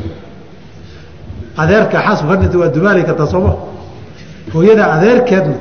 adeerka 1.62 1.98
xaasku 2.06 2.26
ka 2.30 2.36
dhinta 2.40 2.56
waa 2.62 2.70
dumaali 2.76 3.02
kartaa 3.08 3.26
sooma 3.34 3.52
hooyadaa 4.52 4.92
adeerkeedna 4.96 5.56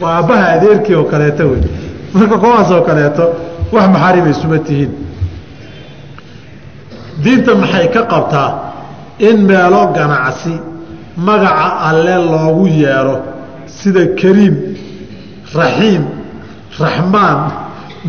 waa 0.00 0.12
aabbaha 0.18 0.46
adeerkii 0.56 0.94
oo 0.94 1.04
kaleeto 1.12 1.44
wey 1.50 1.62
marka 2.14 2.36
kuwaasoo 2.42 2.80
kaleeto 2.88 3.24
wax 3.72 3.86
maxarimay 3.94 4.34
suma 4.34 4.58
tihiin. 4.58 4.92
Diinta 7.24 7.54
maxay 7.54 7.86
ka 7.94 8.02
qabtaa 8.12 8.50
in 9.18 9.36
meelo 9.48 9.82
ganacsi 9.96 10.54
magaca 11.16 11.66
alle 11.88 12.14
loogu 12.32 12.66
yeero 12.66 13.16
sida 13.66 14.02
kariim 14.20 14.54
raxiim 15.54 16.02
raxmaan 16.80 17.38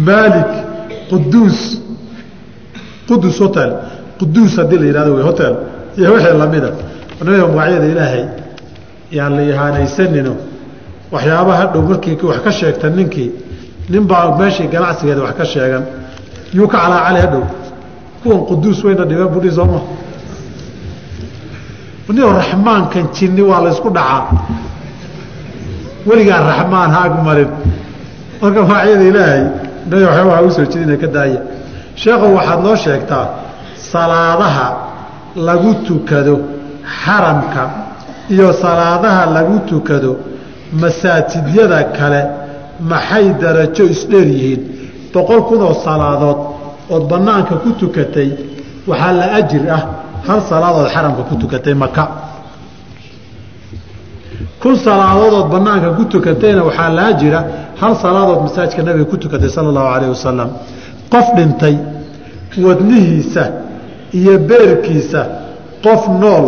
maalik 0.08 0.52
quduus 1.10 1.60
qudus 3.08 3.38
hotel. 3.44 3.72
Quduus 4.20 4.54
haddii 4.58 4.78
la 4.82 4.86
yihahdo 4.86 5.12
wey 5.16 5.24
hotel. 5.30 5.54
Iyo 5.98 6.14
wixii 6.14 6.38
lamida 6.42 6.70
nabiga 7.22 7.48
magacyada 7.48 7.86
ilaahay 7.94 8.24
yaan 9.18 9.36
la 9.38 9.44
ihaanaysanino 9.52 10.34
waxyaaba 11.14 11.54
hadhow 11.62 11.82
markii 11.90 12.18
wax 12.30 12.40
ka 12.46 12.52
sheegta 12.52 12.90
ninkii 12.90 13.30
nin 13.92 14.04
baa 14.10 14.36
meeshii 14.40 14.68
ganacsigeeda 14.74 15.22
wax 15.22 15.36
ka 15.40 15.46
sheegan. 15.46 15.84
Yuu 16.54 16.68
ka 16.68 16.78
calaacali 16.84 17.20
hadhow. 17.26 17.44
Kuwan 18.24 18.42
quduus 18.50 18.84
wayna 18.84 19.04
dhibeen 19.10 19.28
budhi 19.34 19.52
sooma 19.52 19.80
ni 22.16 22.22
raxmaankan 22.22 23.06
jinni 23.16 23.42
waa 23.42 23.62
laysku 23.66 23.90
dhacaa. 23.90 24.24
Weligaa 26.08 26.42
raxmaan 26.50 26.92
haag 26.92 27.14
marin. 27.26 27.50
Marka 28.42 28.62
magacyada 28.70 29.04
ilaahay 29.10 29.44
nabi 29.90 30.04
waxyaabaha 30.04 30.42
u 30.48 30.52
soo 30.56 30.66
jeedina 30.72 30.98
ka 31.04 31.08
daaya. 31.16 31.40
Sheekhu 31.96 32.28
waxaad 32.38 32.60
noo 32.66 32.76
sheegtaa 32.76 33.26
salaadaha 33.92 34.68
lagu 35.48 35.72
tukado 35.88 36.36
xaramka 37.04 37.64
iyo 38.30 38.54
salaadaha 38.54 39.26
lagu 39.26 39.60
tukado 39.70 40.18
masaajidyada 40.74 41.84
kale 41.98 42.22
maxay 42.80 43.34
darajo 43.42 43.84
isdheer 43.94 44.28
yihiin? 44.28 44.62
Boqol 45.14 45.42
kun 45.48 45.62
oo 45.62 45.74
salaadood 45.74 46.38
ood 46.90 47.04
banaanka 47.12 47.56
ku 47.64 47.70
tukatay 47.82 48.30
waxaa 48.88 49.12
la 49.12 49.26
ajir 49.40 49.64
ah 49.78 49.84
hal 50.28 50.40
salaadood 50.50 50.88
xaramka 50.94 51.22
ku 51.30 51.36
tukatay 51.36 51.74
maka 51.74 52.04
kun 54.62 54.76
salaadood 54.78 55.48
banaanka 55.52 55.90
ku 55.98 56.04
tukatayna 56.06 56.64
waxaa 56.64 56.90
la 56.90 57.04
ajira 57.12 57.40
hal 57.82 57.94
salaadood 58.04 58.42
masaajka 58.46 58.84
nabiga 58.84 59.06
ku 59.12 59.18
tukatay 59.18 59.50
sala 59.50 59.68
allahu 59.70 59.88
calayh 59.94 60.10
wasalam 60.16 60.50
qof 61.14 61.28
dhintay 61.38 61.76
wadnihiisa 62.66 63.44
iyo 64.14 64.34
beerkiisa 64.50 65.22
qof 65.84 66.08
nool 66.22 66.46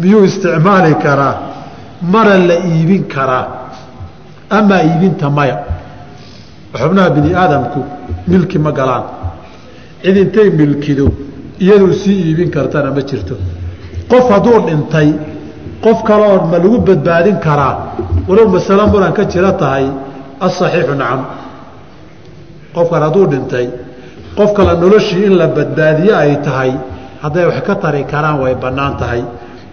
miyuu 0.00 0.24
isticmaali 0.24 0.94
karaa? 1.04 1.34
Mana 2.12 2.34
la 2.48 2.54
iibin 2.70 3.04
karaa 3.14 3.46
amaa 4.50 4.82
iibinta 4.88 5.30
maya? 5.30 5.56
Xubnaha 6.80 7.10
bini 7.10 7.30
aadamku 7.34 7.80
milki 8.28 8.58
ma 8.58 8.70
galaan. 8.72 9.04
Cid 10.02 10.16
intay 10.16 10.48
milkido 10.50 11.06
iyaduu 11.64 11.92
sii 11.92 12.16
iibin 12.28 12.50
kartana 12.50 12.90
ma 12.90 13.02
jirto. 13.08 13.34
Qof 14.10 14.24
hadduu 14.32 14.58
dhintay 14.66 15.08
qof 15.84 15.98
kale 16.08 16.24
oo 16.32 16.40
ma 16.50 16.58
lagu 16.58 16.78
badbaadin 16.88 17.38
karaa? 17.46 17.74
Walow 18.28 18.48
masalo 18.54 18.86
muran 18.92 19.12
ka 19.12 19.24
jira 19.32 19.52
tahay 19.52 19.86
asaxiixu 20.46 20.94
nacam. 21.00 21.20
Qofkan 22.74 23.02
hadduu 23.06 23.26
dhintay 23.32 23.66
qof 24.36 24.50
kale 24.56 24.72
noloshii 24.82 25.24
in 25.28 25.34
la 25.40 25.46
badbaadiye 25.46 26.12
ay 26.22 26.32
tahay 26.46 26.72
hadday 27.22 27.44
wax 27.46 27.60
ka 27.66 27.74
tari 27.82 28.02
karaan 28.12 28.36
way 28.42 28.54
bannaan 28.54 28.96
tahay 29.00 29.22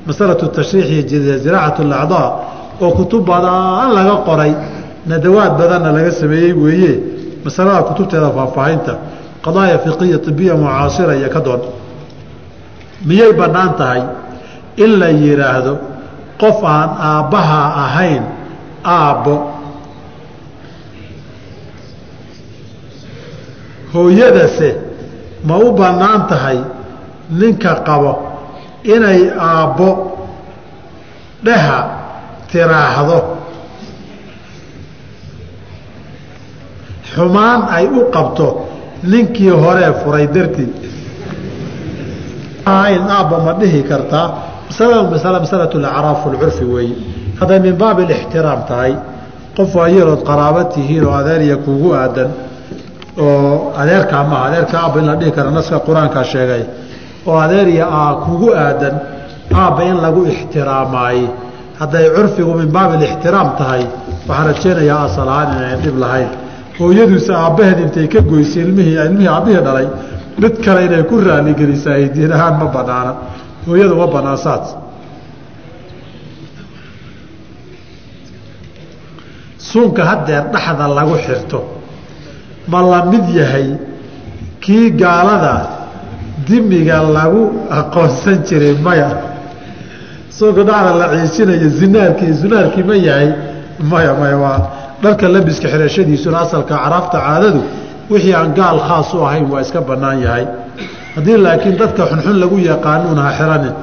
masalatu 0.08 0.46
tashriix 0.58 0.88
iyo 1.12 1.38
ziraacatu 1.44 1.82
alacdaa 1.88 2.28
oo 2.84 2.92
kutub 2.98 3.26
badan 3.30 3.90
laga 3.98 4.16
qoray 4.28 4.52
nadawaad 5.12 5.52
badanna 5.60 5.90
laga 5.98 6.12
sameeyey 6.22 6.54
weeye 6.64 6.94
masalada 7.46 7.82
kutubteeda 7.90 8.30
faahfaahinta 8.38 8.94
qadaaya 9.46 9.78
fiqiya 9.86 10.18
ibiya 10.30 10.54
mucaasira 10.62 11.14
iyo 11.20 11.30
ka 11.36 11.40
doon 11.46 11.62
miyay 13.08 13.32
bannaan 13.42 13.72
tahay 13.80 14.02
in 14.84 14.92
la 15.02 15.10
yidhaahdo 15.24 15.74
qof 16.42 16.58
aan 16.76 16.90
aabbaha 17.10 17.60
ahayn 17.86 18.24
aabbo? 18.96 19.36
Hooyadase 23.94 24.70
ma 25.44 25.58
u 25.58 25.72
bannaan 25.80 26.28
tahay 26.30 26.60
ninka 27.30 27.76
qabo 27.88 28.31
inay 28.84 29.22
aabbo 29.50 29.90
dheha 31.46 31.80
tiraaxdo 32.52 33.18
xumaan 37.14 37.62
ay 37.76 37.86
u 37.88 38.02
qabto 38.16 38.48
ninkii 39.12 39.50
horee 39.64 39.92
furay 40.04 40.28
dartii. 40.36 40.70
In 42.96 43.04
aabba 43.18 43.38
ma 43.46 43.54
dhihi 43.60 43.82
kartaa 43.84 44.28
masala 45.12 45.40
masalatu 45.40 45.78
lacraaf 45.86 46.22
lcurfi 46.34 46.64
weeye. 46.74 46.96
Hadday 47.40 47.60
min 47.60 47.76
baabi 47.82 48.04
alixtiraam 48.08 48.62
tahay. 48.70 48.94
Qof 49.58 49.76
waayeelood 49.76 50.22
qaraaba 50.30 50.64
tihiin 50.74 51.04
oo 51.06 51.14
adeeriya 51.22 51.58
kuugu 51.66 51.90
aadan 52.02 52.30
oo 53.20 53.74
adeerkaa 53.82 54.24
maaha 54.32 54.46
adeerka 54.50 54.76
aabba 54.84 54.98
in 55.02 55.06
la 55.10 55.16
dhihi 55.20 55.32
kara 55.38 55.50
naska 55.58 55.78
qur'aankaa 55.88 56.24
sheegay 56.32 56.64
oo 57.30 57.38
adeeriya 57.46 57.86
a 58.00 58.02
kugu 58.26 58.50
aadan 58.66 58.96
aabba 59.62 59.82
in 59.90 59.98
lagu 60.06 60.22
ixtiraamaaye 60.34 61.26
hadday 61.80 62.06
curfigu 62.16 62.54
min 62.60 62.70
baabi 62.76 62.94
alixtiraam 63.00 63.50
tahay 63.60 63.84
waxaan 64.28 64.46
rajeynayaa 64.50 65.02
asal 65.08 65.28
ahaan 65.34 65.50
inayn 65.58 65.80
dhib 65.86 65.98
lahayn. 66.04 66.30
Hooyaduusa 66.80 67.34
aabbaheed 67.46 67.80
intay 67.86 68.08
ka 68.14 68.20
goysay 68.32 68.62
ilmihii 68.66 68.98
ilmihii 69.08 69.32
aabbihii 69.36 69.64
dhalay 69.68 69.88
mid 70.42 70.54
kale 70.66 70.80
inay 70.88 71.04
ku 71.10 71.16
raaligelisaa 71.28 71.98
diin 72.16 72.32
ahaan 72.38 72.56
ma 72.62 72.68
banaana. 72.76 73.12
Hooyadu 73.68 73.96
ma 74.02 74.08
banaan 74.16 74.38
saas 74.46 74.68
suunka 79.58 80.02
haddeer 80.10 80.44
dhaxda 80.54 80.86
lagu 80.98 81.16
xirto 81.26 81.60
ma 82.72 82.80
la 82.92 83.00
mid 83.12 83.26
yahay 83.40 83.68
kii 84.64 84.92
gaalada 85.02 85.56
dimiga 86.48 86.98
lagu 87.04 87.44
aqoonsan 87.70 88.38
jiray 88.48 88.76
maya. 88.86 89.10
Dhaxda 90.42 90.92
la 91.00 91.08
ciisinayo 91.14 91.70
zinaarkii 91.80 92.34
zinaarkii 92.42 92.84
ma 92.84 92.96
yahay. 92.96 93.30
Maya 93.92 94.14
maya 94.20 94.38
waa 94.38 94.60
dharka 95.04 95.28
labiska 95.28 95.68
xirashadiisuna 95.74 96.38
asalka 96.46 96.76
caraafta 96.76 97.18
caadadu 97.26 97.62
wixii 98.10 98.34
aan 98.34 98.54
gaal 98.58 98.80
khaas 98.88 99.14
u 99.14 99.20
ahayn 99.26 99.46
waa 99.52 99.62
iska 99.62 99.82
bannaan 99.82 100.20
yahay. 100.26 100.46
Haddii 101.16 101.38
laakiin 101.46 101.76
dadka 101.82 102.04
xunxun 102.12 102.38
lagu 102.44 102.58
yaqaanuun 102.72 103.18
ha 103.26 103.30
xiranin 103.38 103.74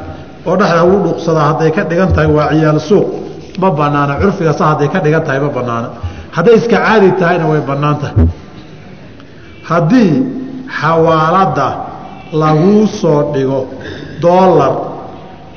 oo 0.48 0.56
dhexda 0.60 0.84
ugu 0.84 0.98
dhuuqsadaa 1.04 1.46
hadday 1.50 1.70
ka 1.76 1.82
dhigan 1.90 2.10
tahay 2.14 2.30
waa 2.36 2.48
ciyaal 2.52 2.80
suuq. 2.88 3.06
Ma 3.60 3.70
banaana 3.70 4.14
curfigasa 4.20 4.62
hadday 4.70 4.88
ka 4.94 4.98
dhigan 5.04 5.22
tahay 5.26 5.40
ma 5.46 5.50
banaana 5.58 5.88
hadday 6.36 6.54
iska 6.60 6.76
caadi 6.86 7.08
tahayna 7.20 7.44
way 7.50 7.60
bannaan 7.70 7.96
tahay. 8.02 8.16
Haddii 9.70 10.12
xawaalada 10.80 11.68
laguu 12.32 12.86
soo 12.86 13.32
dhigo 13.32 13.66
doolar 14.20 14.72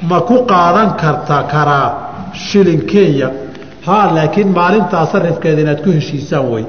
ma 0.09 0.21
ku 0.21 0.45
qaadan 0.45 0.95
karta 0.97 1.43
karaa 1.51 1.89
shilin 2.33 2.85
kenya? 2.85 3.29
Ha 3.85 4.11
laakiin 4.15 4.49
maalintaa 4.53 5.05
sarifkeeda 5.05 5.61
inaad 5.61 5.81
ku 5.83 5.89
heshiisaan 5.91 6.45
wey 6.51 6.65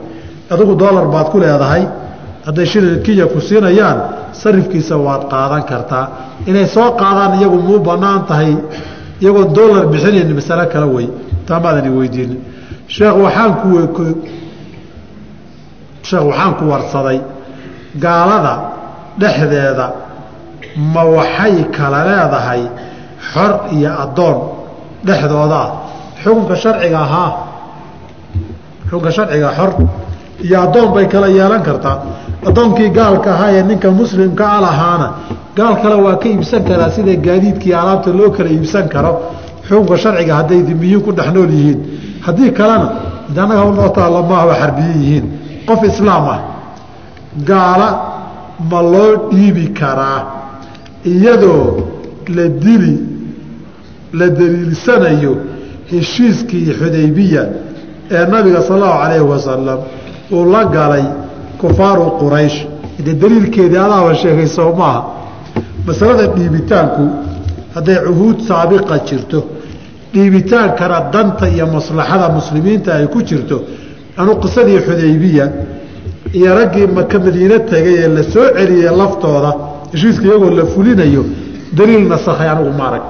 adigu 0.50 0.74
doolar 0.82 1.06
baad 1.14 1.28
ku 1.32 1.38
leedahay 1.40 1.84
hadday 2.46 2.66
shilin 2.66 3.02
kenya 3.06 3.26
ku 3.26 3.40
siinayaan 3.40 3.98
sarifkiisa 4.32 4.96
waad 4.96 5.22
qaadan 5.32 5.62
kartaa. 5.70 6.06
Inay 6.46 6.66
soo 6.66 6.90
qaadaan 7.00 7.38
iyagu 7.38 7.58
muu 7.66 7.78
bannaan 7.78 8.24
tahay 8.24 8.56
iyagoo 9.20 9.44
doolar 9.54 9.86
bixinayn 9.92 10.34
masalo 10.34 10.66
kale 10.72 10.86
wey 10.96 11.08
taamaadani 11.46 11.90
weydiinin 11.98 12.40
sheekh 12.94 13.16
waxaan 13.24 13.52
ku 13.62 13.68
sheekh 16.02 16.24
waxaan 16.28 16.52
ku 16.58 16.64
warsaday 16.72 17.18
gaalada 18.04 18.71
dhexdeeda 19.20 19.86
ma 20.94 21.02
waxay 21.16 21.54
kala 21.76 21.98
leedahay 22.08 22.62
xor 23.32 23.52
iyo 23.76 23.90
addoon 24.04 24.36
dhexdoodaa 25.06 25.68
xukunka 26.22 26.54
sharciga 26.62 26.98
ahaa 27.06 27.30
xukunka 28.88 29.10
sharciga 29.16 29.48
xor 29.58 29.70
iyo 30.46 30.56
addoon 30.64 30.88
bay 30.94 31.06
kala 31.12 31.26
yeelan 31.38 31.62
kartaa. 31.68 31.96
Addoonkii 32.48 32.90
gaalka 32.98 33.30
ahaa 33.34 33.50
ee 33.58 33.62
ninka 33.70 33.88
muslimka 34.00 34.44
a 34.56 34.60
lahaana 34.66 35.08
gaal 35.58 35.74
kale 35.82 35.94
waa 36.04 36.16
ka 36.22 36.26
iibsan 36.32 36.62
karaa 36.68 36.90
sida 36.96 37.14
gaadiidkii 37.26 37.74
alaabta 37.80 38.10
loo 38.18 38.30
kala 38.36 38.48
iibsan 38.56 38.86
karo. 38.94 39.12
Xukunka 39.68 39.96
sharciga 40.02 40.32
hadday 40.40 40.60
dimiyiin 40.68 41.00
ku 41.06 41.10
dhex 41.18 41.28
nool 41.34 41.50
yihiin 41.56 41.78
haddii 42.26 42.50
kalena 42.58 42.88
anaga 43.42 43.64
noo 43.78 43.88
taalla 43.96 44.20
maaha 44.30 44.54
xarbiye 44.60 44.92
yihiin. 45.02 45.24
Qof 45.68 45.80
islaam 45.90 46.24
ah 46.34 46.40
gaala 47.50 47.88
ma 48.70 48.80
loo 48.82 49.28
dhiibi 49.30 49.66
karaa 49.80 50.20
iyadoo 51.04 51.88
la 52.36 52.48
dili 52.48 52.94
la 54.12 54.28
daliilsanayo 54.28 55.36
heshiiskii 55.90 56.72
xudaybiya 56.78 57.42
ee 58.10 58.26
nabiga 58.26 58.60
sal 58.62 58.74
allahu 58.76 58.98
calayhi 59.02 59.24
wasalam 59.34 59.78
uu 60.32 60.44
la 60.52 60.64
galay 60.64 61.04
kufaaru 61.60 62.10
quraysh. 62.20 62.58
Dee 63.04 63.14
daliilkeedii 63.14 63.76
adaaba 63.78 64.14
sheegay 64.14 64.46
soo 64.46 64.72
maaha 64.80 65.02
masalada 65.86 66.26
dhiibitaanku 66.36 67.02
hadday 67.74 67.96
cuhuud 68.06 68.38
saabiqa 68.48 68.98
jirto 69.08 69.38
dhiibitaankana 70.14 70.98
danta 71.12 71.48
iyo 71.48 71.66
maslaxada 71.66 72.28
muslimiinta 72.28 72.94
ay 72.94 73.06
ku 73.06 73.22
jirto 73.22 73.56
anu 74.16 74.36
qisadii 74.42 74.78
xudaybiya 74.86 75.46
iyo 76.38 76.50
raggii 76.58 76.86
maka 76.98 77.18
madiine 77.18 77.58
tegay 77.72 77.96
ee 78.04 78.08
la 78.16 78.22
soo 78.32 78.46
celiyey 78.56 78.90
laftooda 79.00 79.50
heshiiska 79.92 80.24
iyagoo 80.28 80.50
la 80.58 80.64
fulinayo 80.74 81.22
daliil 81.78 82.04
nasakhay 82.12 82.48
anigu 82.52 82.72
maarag 82.80 83.02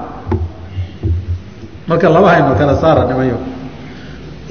marka 1.87 2.09
laba 2.15 2.29
hayno 2.33 2.55
kala 2.59 2.75
saara 2.81 3.01
nimayo 3.09 3.37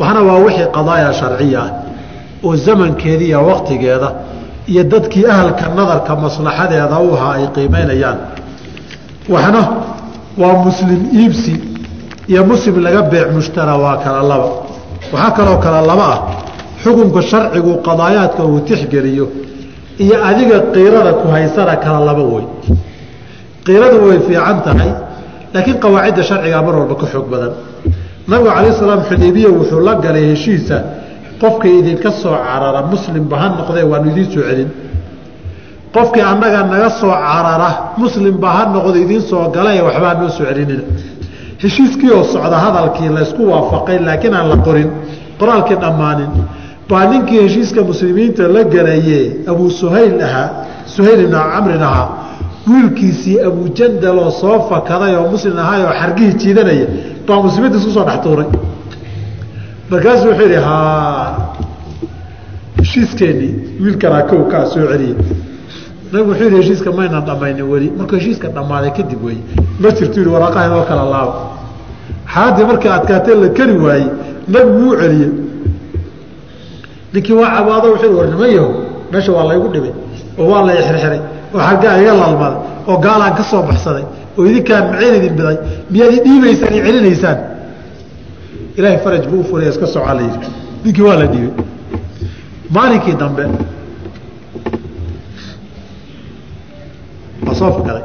waxna 0.00 0.20
waa 0.28 0.38
wixii 0.46 0.66
qadaaya 0.76 1.12
sharciya 1.20 1.60
ah 1.62 1.70
oo 2.46 2.56
zamankeeda 2.56 3.24
iyo 3.24 3.40
waktigeeda 3.50 4.08
iyo 4.72 4.82
dadkii 4.92 5.26
ahalka 5.32 5.64
nadarka 5.76 6.12
maslaxadeeda 6.24 6.96
u 6.98 7.14
ahaa 7.16 7.32
ay 7.38 7.46
qiimaynayaan 7.54 8.18
waxna 9.34 9.60
waa 10.42 10.54
muslim 10.66 11.00
iibsi 11.20 11.54
iyo 12.30 12.42
muslim 12.50 12.74
laga 12.84 13.02
beec 13.12 13.28
mushtara 13.36 13.74
waa 13.84 13.96
kala 14.04 14.22
laba. 14.30 14.48
Waxaa 15.12 15.30
kaloo 15.36 15.56
kala 15.64 15.80
laba 15.90 16.06
ah 16.14 16.18
xukunka 16.82 17.20
sharcigu 17.30 17.72
qadaayaadka 17.86 18.42
uu 18.50 18.60
tixgeliyo 18.68 19.26
iyo 20.04 20.16
adiga 20.28 20.58
qiirada 20.74 21.12
ku 21.20 21.26
haysana 21.34 21.74
kala 21.84 22.00
laba 22.08 22.22
wey 22.32 22.44
qiiradu 23.66 23.96
way 24.08 24.18
fiican 24.26 24.58
tahay 24.66 24.90
laakiin 25.54 25.78
qawaacidda 25.84 26.22
sharcigaa 26.30 26.62
mar 26.66 26.74
walba 26.80 26.94
ka 27.02 27.06
xoog 27.12 27.26
badan. 27.32 27.52
Nabigu 28.30 28.50
calayh 28.56 28.72
salaam 28.80 29.00
xudaybiya 29.08 29.48
wuxuu 29.56 29.80
la 29.86 29.94
galay 30.04 30.24
heshiisa 30.32 30.76
qofkii 31.42 31.74
idinka 31.80 32.10
soo 32.22 32.34
carara 32.46 32.80
muslimba 32.92 33.36
ha 33.40 33.46
noqdee 33.58 33.84
waanu 33.92 34.06
idiin 34.12 34.28
soo 34.34 34.42
celin. 34.48 34.70
Qofkii 35.94 36.22
annaga 36.32 36.60
naga 36.72 36.90
soo 37.00 37.10
carara 37.26 37.70
muslimba 38.02 38.48
ha 38.56 38.62
noqdo 38.74 38.96
idiin 39.04 39.22
soo 39.30 39.42
galae 39.56 39.80
waxbaa 39.86 40.14
noo 40.20 40.28
soo 40.36 40.44
celinina. 40.48 40.84
Heshiiskii 41.62 42.10
oo 42.16 42.24
socda 42.32 42.56
hadalkii 42.64 43.08
laysku 43.16 43.42
waafaqay 43.52 43.98
laakiin 44.06 44.34
aan 44.38 44.48
la 44.52 44.56
qorin 44.66 44.88
qoraalkii 45.40 45.76
dhammaanin 45.82 46.30
baa 46.90 47.04
ninkii 47.10 47.40
heshiiska 47.44 47.80
muslimiinta 47.90 48.48
la 48.54 48.62
galaye 48.74 49.20
abuu 49.50 49.70
suhayl 49.80 50.14
ahaa 50.28 50.48
suhayl 50.94 51.20
ibnu 51.26 51.38
camrin 51.52 51.82
ahaa 51.88 52.08
wiilkiisii 52.70 53.36
abujandaloo 53.48 54.30
soo 54.40 54.58
fakaday 54.70 55.14
oo 55.20 55.26
muslim 55.34 55.54
ahaay 55.64 55.82
oo 55.88 55.94
xargihii 56.00 56.34
jiidanaya 56.42 56.86
baa 57.28 57.38
muslimiinta 57.46 57.78
isku 57.80 57.90
soo 57.96 58.04
dhex 58.08 58.20
tuuray 58.26 58.48
markaasuu 59.90 60.28
wuxuu 60.30 60.42
yidhi 60.46 60.58
ha 60.66 60.76
heshiiskeenii 62.78 63.54
wiilkanaa 63.82 64.22
kow 64.30 64.42
kaa 64.52 64.64
soo 64.72 64.86
celiya 64.92 65.14
nabigu 66.12 66.30
wuxuu 66.30 66.44
yidhi 66.44 66.56
heshiiska 66.60 66.90
maynaan 66.98 67.24
dhammaynin 67.28 67.66
weli 67.72 67.88
markuu 67.98 68.16
heshiiska 68.20 68.48
dhammaaday 68.56 68.90
kadib 68.98 69.24
wey 69.26 69.38
ma 69.82 69.88
jirtu 69.98 70.16
yidhi 70.20 70.32
waraaqaha 70.36 70.66
inoo 70.70 70.84
kala 70.90 71.04
laaba 71.14 71.34
xaaladii 72.34 72.64
markay 72.70 72.92
adkaatee 72.98 73.34
la 73.42 73.48
keri 73.58 73.76
waayey 73.86 74.06
nabigu 74.54 74.78
wuu 74.84 74.96
celiyey 75.02 75.30
ninkii 77.12 77.34
waa 77.40 77.50
cabaado 77.56 77.86
wuxuu 77.92 78.16
war 78.18 78.26
niman 78.32 78.50
yahow 78.56 78.72
meesha 79.12 79.32
waa 79.36 79.44
laygu 79.50 79.68
dhibay 79.74 79.92
oo 80.40 80.46
waa 80.52 80.62
lay 80.68 80.76
xirxiray 80.88 81.20
oo 81.54 81.60
xaggaa 81.68 81.94
iga 82.02 82.12
lalmaday 82.20 82.58
oo 82.90 82.96
gaalaan 83.04 83.34
ka 83.38 83.42
soo 83.50 83.62
baxsaday 83.68 84.04
oo 84.38 84.42
idinkaan 84.50 84.84
maciin 84.90 85.14
idin 85.20 85.34
biday 85.38 85.56
miyaad 85.92 86.12
i 86.16 86.20
dhiibaysaan 86.26 86.72
i 86.78 86.80
celinaysaan. 86.86 87.38
Ilaahay 88.78 88.98
faraj 89.04 89.24
buu 89.30 89.40
u 89.40 89.44
furaya 89.48 89.70
iska 89.74 89.86
socaa 89.94 90.14
la 90.18 90.22
yidhi 90.26 90.48
ninkii 90.84 91.04
waa 91.08 91.16
la 91.20 91.26
dhiibay. 91.32 91.64
Maalinkii 92.74 93.14
dambe 93.22 93.44
waa 97.46 97.54
soo 97.60 97.70
fakaday. 97.76 98.04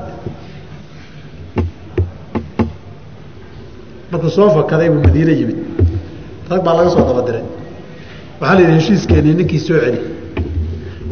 Markuu 4.12 4.30
soo 4.38 4.50
fakaday 4.58 4.89
buu 4.89 5.02
madiine 5.08 5.32
yimid. 5.39 5.58
Rag 6.50 6.62
baa 6.65 6.74
laga 6.78 6.89
soo 6.96 7.04
dabadiray 7.10 7.43
waxaa 8.39 8.56
la 8.56 8.62
yidhi 8.62 8.73
heshiiskeenii 8.80 9.34
ninkii 9.34 9.60
soo 9.60 9.80
celi. 9.80 10.00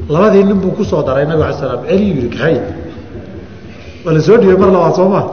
Labadii 0.10 0.44
nin 0.44 0.60
buu 0.62 0.72
ku 0.72 0.84
soo 0.84 1.04
daray 1.04 1.26
nabig 1.26 1.44
ala 1.46 1.54
slam 1.54 1.80
celiyuu 1.90 2.16
yihi 2.16 2.30
kaxay 2.30 2.58
waa 4.06 4.14
la 4.14 4.22
soo 4.22 4.38
dhiibay 4.38 4.58
mar 4.58 4.70
labaad 4.72 4.96
soo 4.96 5.10
maa 5.10 5.26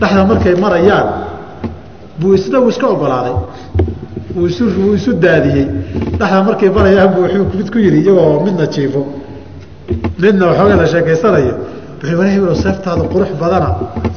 dhexda 0.00 0.24
markay 0.24 0.54
marayaan 0.64 1.08
buu 2.20 2.34
isna 2.34 2.60
uu 2.60 2.68
iska 2.68 2.86
ogolaaday. 2.86 3.36
Isu 4.48 4.64
wuu 4.78 4.94
isu 4.94 5.12
daadiyey. 5.12 5.66
Dhexda 6.18 6.42
markay 6.42 6.70
marayaan 6.70 7.14
buu 7.14 7.22
wuxuu 7.22 7.46
mid 7.58 7.70
ku 7.70 7.78
yidhi 7.78 8.00
iyagoo 8.02 8.40
midna 8.46 8.66
jiifo 8.66 9.06
midna 10.18 10.46
waxoogaa 10.46 10.76
la 10.76 10.86
sheekaysanayo. 10.86 11.54
Wuxuu 12.02 12.18
walow 12.18 12.54
seeftaada 12.54 13.04
qurux 13.12 13.30
badana. 13.40 13.70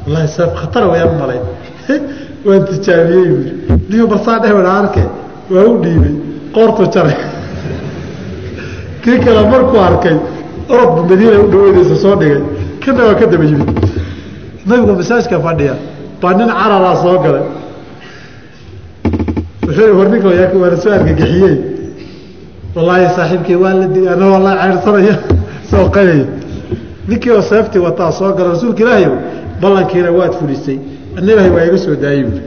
Wallahi 0.05 0.27
seef 0.27 0.51
khatara 0.61 0.87
wayaan 0.87 1.17
malay. 1.21 1.39
Waan 2.45 2.65
tijaabiyey 2.65 3.29
buu 3.89 4.07
balsaa 4.07 4.39
dheh 4.39 4.53
wadha 4.57 4.73
arke 4.81 5.03
waa 5.53 5.65
u 5.69 5.77
dhiibay 5.83 6.20
qoortu 6.55 6.83
jaray 6.93 7.17
kii 9.03 9.17
kale 9.25 9.41
markuu 9.51 9.79
arkay 9.87 10.15
orodbu 10.73 11.01
madiina 11.09 11.39
u 11.43 11.47
dhaweydaysa 11.51 11.95
soo 12.03 12.15
dhigay. 12.19 12.41
Kana 12.85 13.03
waa 13.07 13.15
ka 13.19 13.25
daba 13.31 13.43
yimid 13.49 13.69
nabigu 14.65 14.93
masaajka 14.99 15.39
fadhiya. 15.45 15.75
Baa 16.21 16.33
nin 16.37 16.47
cararaa 16.59 16.95
soo 17.03 17.17
galay. 17.23 17.45
Wuxuu 19.65 19.97
war 19.97 20.07
ninka 20.09 20.27
waana 20.61 20.77
soo 20.83 20.91
argagixiyey 20.97 21.55
wallaahi 22.75 23.05
saaxiibkii 23.15 23.55
waa 23.63 23.73
la 23.79 23.87
di 23.93 24.07
ana 24.13 24.25
wallahi 24.33 24.57
ceyrsanaya 24.61 25.15
soo 25.71 25.85
qayaya 25.95 26.25
ninkii 27.07 27.31
oo 27.35 27.41
seeftii 27.41 27.79
wataa 27.85 28.11
soo 28.11 28.33
gala 28.37 28.49
rasuulka 28.53 28.81
ilaahay 28.83 29.07
ballankiina 29.61 30.11
waad 30.11 30.33
fulisay. 30.39 30.77
Ana 31.17 31.31
ilaahay 31.31 31.51
waa 31.55 31.65
iga 31.67 31.77
soo 31.77 31.95
daayey 32.03 32.23
buuri 32.23 32.41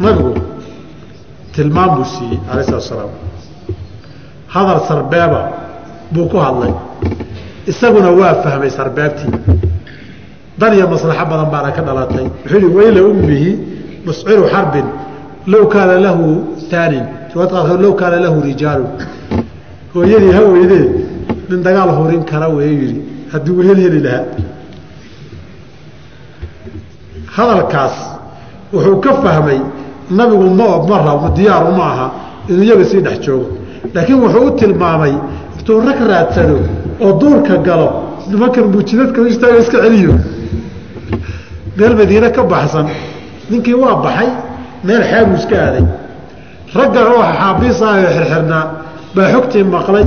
nabigu 0.00 0.25
tilmaam 1.56 1.90
buu 1.96 2.04
siiyey 2.04 2.38
salatu 2.46 2.80
salaam. 2.80 3.12
Hadal 4.54 4.80
sarbeeba 4.88 5.40
buu 6.12 6.28
ku 6.28 6.36
hadlay. 6.36 6.72
Isaguna 7.66 8.10
waa 8.20 8.34
fahmay 8.44 8.70
sarbeebtii. 8.70 9.32
Dan 10.58 10.72
iyo 10.76 10.86
maslaxo 10.88 11.24
badan 11.30 11.48
baana 11.52 11.70
ka 11.76 11.82
dhalatay. 11.82 12.26
Wuxuu 12.44 12.58
yihi 12.60 12.68
wayla 12.76 13.00
ummihi 13.10 13.50
musciru 14.06 14.44
xarbin 14.52 14.86
low 15.46 15.64
kaana 15.68 15.98
lahu 16.06 16.26
aanin 16.72 17.04
low 17.82 17.92
kaana 18.00 18.16
lahu 18.24 18.40
rijaalu 18.48 18.86
hooyadii 19.94 20.32
ha 20.36 20.42
weydee 20.54 20.86
nin 21.48 21.60
dagaal 21.66 21.90
hurin 21.98 22.22
kara 22.30 22.48
wey 22.48 22.70
yihi 22.80 22.96
haddii 23.32 23.54
wilyal 23.58 23.80
heli 23.84 24.00
lahaa. 24.06 24.24
Hadalkaas 27.36 27.96
wuxuu 28.72 29.00
ka 29.04 29.12
fahmay 29.22 29.60
nabigu 30.10 30.48
ma 30.58 30.66
ma 30.88 30.96
rabo 31.06 31.28
diyaaru 31.36 31.70
ma 31.78 31.84
aha 31.92 32.06
inuu 32.48 32.62
iyaga 32.62 32.84
sii 32.84 33.00
dhex 33.06 33.18
joogo. 33.24 33.48
Laakiin 33.94 34.18
wuxuu 34.22 34.46
u 34.46 34.50
tilmaamay 34.58 35.12
intuu 35.58 35.80
rag 35.80 35.98
raadsado 36.10 36.56
oo 37.04 37.12
duurka 37.20 37.56
galo 37.66 37.88
nimankan 38.30 38.64
buujidadka 38.72 39.20
istaaga 39.28 39.58
iska 39.58 39.78
celiyo. 39.84 40.14
Meel 41.76 41.94
madiine 41.96 42.30
ka 42.36 42.42
baxsan 42.42 42.86
ninkii 43.50 43.74
waa 43.82 43.94
baxay 44.04 44.28
meel 44.84 45.02
xeebuu 45.10 45.36
iska 45.40 45.56
aaday. 45.66 45.84
Ragga 46.74 47.00
oo 47.12 47.22
xaabiis 47.38 47.78
ah 47.82 47.94
oo 48.02 48.10
xirxirnaa 48.16 48.64
baa 49.14 49.28
xogtii 49.32 49.64
maqlay 49.74 50.06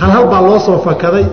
halhal 0.00 0.24
baa 0.32 0.40
loo 0.46 0.58
soo 0.66 0.78
fakaday 0.86 1.24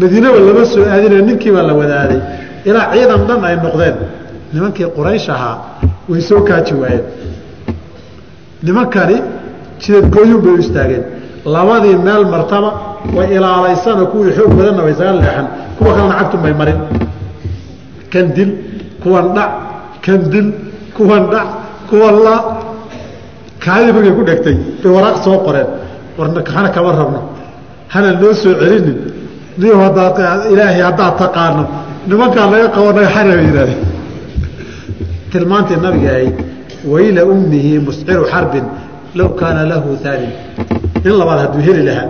madiinaba 0.00 0.38
lama 0.46 0.64
soo 0.72 0.84
aadinayo 0.92 1.22
ninkii 1.28 1.52
baa 1.56 1.62
la 1.68 1.74
wadaaday 1.80 2.20
ilaa 2.68 2.86
ciidan 2.92 3.22
dhan 3.28 3.44
ay 3.48 3.56
noqdeen. 3.64 3.96
Nimankii 4.52 4.86
quraysh 4.96 5.28
ahaa 5.34 5.56
way 6.08 6.20
soo 6.28 6.40
kaaji 6.48 6.74
waayeen 6.80 7.04
nimankani 8.62 9.16
jidadgooyun 9.80 10.40
bay 10.44 10.52
u 10.54 10.58
istaageen. 10.64 11.04
Labadii 11.54 11.96
meel 12.06 12.24
martaba 12.34 12.70
way 13.16 13.28
ilaalaysana 13.36 14.04
kuwii 14.12 14.32
xoog 14.36 14.52
badanna 14.58 14.82
way 14.84 14.92
isaga 14.92 15.12
leexan 15.12 15.46
kuwa 15.78 15.90
kalena 15.96 16.14
cagtun 16.18 16.40
bay 16.44 16.54
marin. 16.60 16.78
Kan 18.12 18.26
dil 18.36 18.50
kuwan 19.02 19.26
dhac. 19.36 19.50
Kan 20.04 20.20
dil 20.32 20.46
kuwan 20.96 21.24
dhac. 21.32 21.48
Kuwan 21.90 22.16
la. 22.26 22.36
Kaadii 23.64 23.92
markay 23.96 24.12
ku 24.18 24.22
dhegtay 24.28 24.56
bay 24.82 24.90
waraaq 24.96 25.16
soo 25.24 25.38
qoreen. 25.46 25.68
Warna 26.18 26.40
hana 26.54 26.68
kama 26.74 26.92
rabno. 27.00 27.20
Hana 27.88 28.12
noo 28.20 28.32
soo 28.42 28.54
celinin. 28.60 28.98
Niyo 29.58 29.76
haddaad 29.84 30.18
ilaahay 30.52 30.80
haddaad 30.88 31.14
taqaano. 31.22 31.64
Nimankaan 32.08 32.50
laga 32.52 32.68
qabo 32.74 32.92
naga 32.92 33.08
xana 33.14 33.32
bay 33.36 33.70
tilmaantii 35.32 35.76
nabiga 35.84 36.10
ahayd 36.16 36.36
wayla 36.92 37.22
ummihi 37.32 37.72
musciru 37.86 38.24
xarbin 38.32 38.64
low 39.18 39.28
kaana 39.40 39.62
lahu 39.72 39.88
aanin 40.10 40.32
nin 41.04 41.14
labaad 41.20 41.38
hadduu 41.44 41.62
heli 41.68 41.82
lahaa 41.88 42.08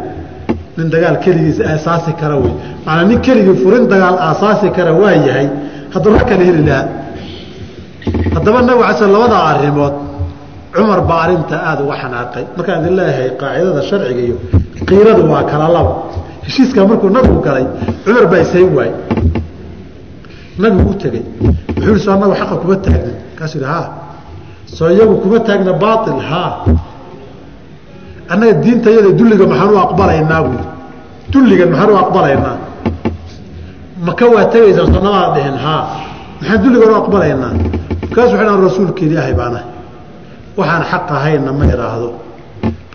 nin 0.76 0.86
dagaal 0.94 1.16
keligiisa 1.24 1.62
aasaasi 1.72 2.12
kara 2.20 2.36
wey. 2.42 2.52
Maanaa 2.86 3.04
nin 3.10 3.18
keligii 3.26 3.56
furin 3.62 3.84
dagaal 3.92 4.16
aasaasi 4.28 4.66
kara 4.76 4.92
waa 5.00 5.14
yahay 5.28 5.48
hadduu 5.94 6.10
rag 6.16 6.24
kale 6.30 6.44
heli 6.48 6.62
lahaa. 6.68 6.86
Haddaba 8.34 8.58
nabig 8.68 8.84
ala 8.86 8.94
sl 9.00 9.10
labadaa 9.16 9.42
arrimood 9.52 9.94
cumar 10.74 11.00
baa 11.08 11.20
arrinta 11.24 11.56
aada 11.68 11.82
uga 11.86 11.96
xanaaqay. 12.02 12.44
Markaan 12.56 12.78
idin 12.82 12.94
leeyahay 12.98 13.28
qaacidada 13.40 13.82
sharciga 13.90 14.22
iyo 14.28 14.36
qiiradu 14.88 15.22
waa 15.32 15.42
kala 15.50 15.66
laba 15.76 15.92
heshiiskaa 16.46 16.84
markuu 16.90 17.08
nabigu 17.16 17.40
galay 17.46 17.66
cumar 18.04 18.24
baa 18.32 18.40
isayn 18.46 18.70
waay 18.78 18.90
nabigu 20.62 20.90
u 20.90 20.94
tegey. 21.02 21.24
Wuxuu 21.76 21.94
hi 21.96 22.00
soo 22.04 22.12
anagu 22.16 22.34
xaqa 22.40 22.54
kuma 22.62 22.76
taagna 22.86 23.12
kaasuu 23.38 23.60
yihi 23.62 23.70
ha 23.72 23.80
soo 24.76 24.88
iyagu 24.94 25.14
kuma 25.22 25.38
taagna 25.46 25.72
baail 25.82 26.20
haa 26.30 26.50
annaga 28.32 28.54
diinta 28.64 28.88
yada 28.96 29.10
dulliga 29.18 29.44
maxaan 29.52 29.70
u 29.74 29.78
aqbalaynaa 29.86 30.40
buui 30.46 30.64
dulligan 31.32 31.68
maxaan 31.72 31.90
u 31.90 31.96
aqbalaynaa. 32.04 32.56
Maka 34.06 34.24
waa 34.34 34.44
tegaysaa 34.52 34.86
sanadaad 34.94 35.30
dhihin 35.36 35.56
haa 35.64 35.82
maxaan 36.40 36.58
dulligan 36.64 36.90
u 36.90 36.96
aqbalaynaa? 37.02 37.52
Markaasu 38.02 38.32
waxay 38.32 38.46
dhahan 38.46 38.62
rasuulka 38.68 39.00
ilaahay 39.06 39.34
baana 39.40 39.60
waxaan 40.58 40.82
xaq 40.90 41.06
ahayna 41.16 41.50
ma 41.58 41.64
idhaahdo 41.72 42.08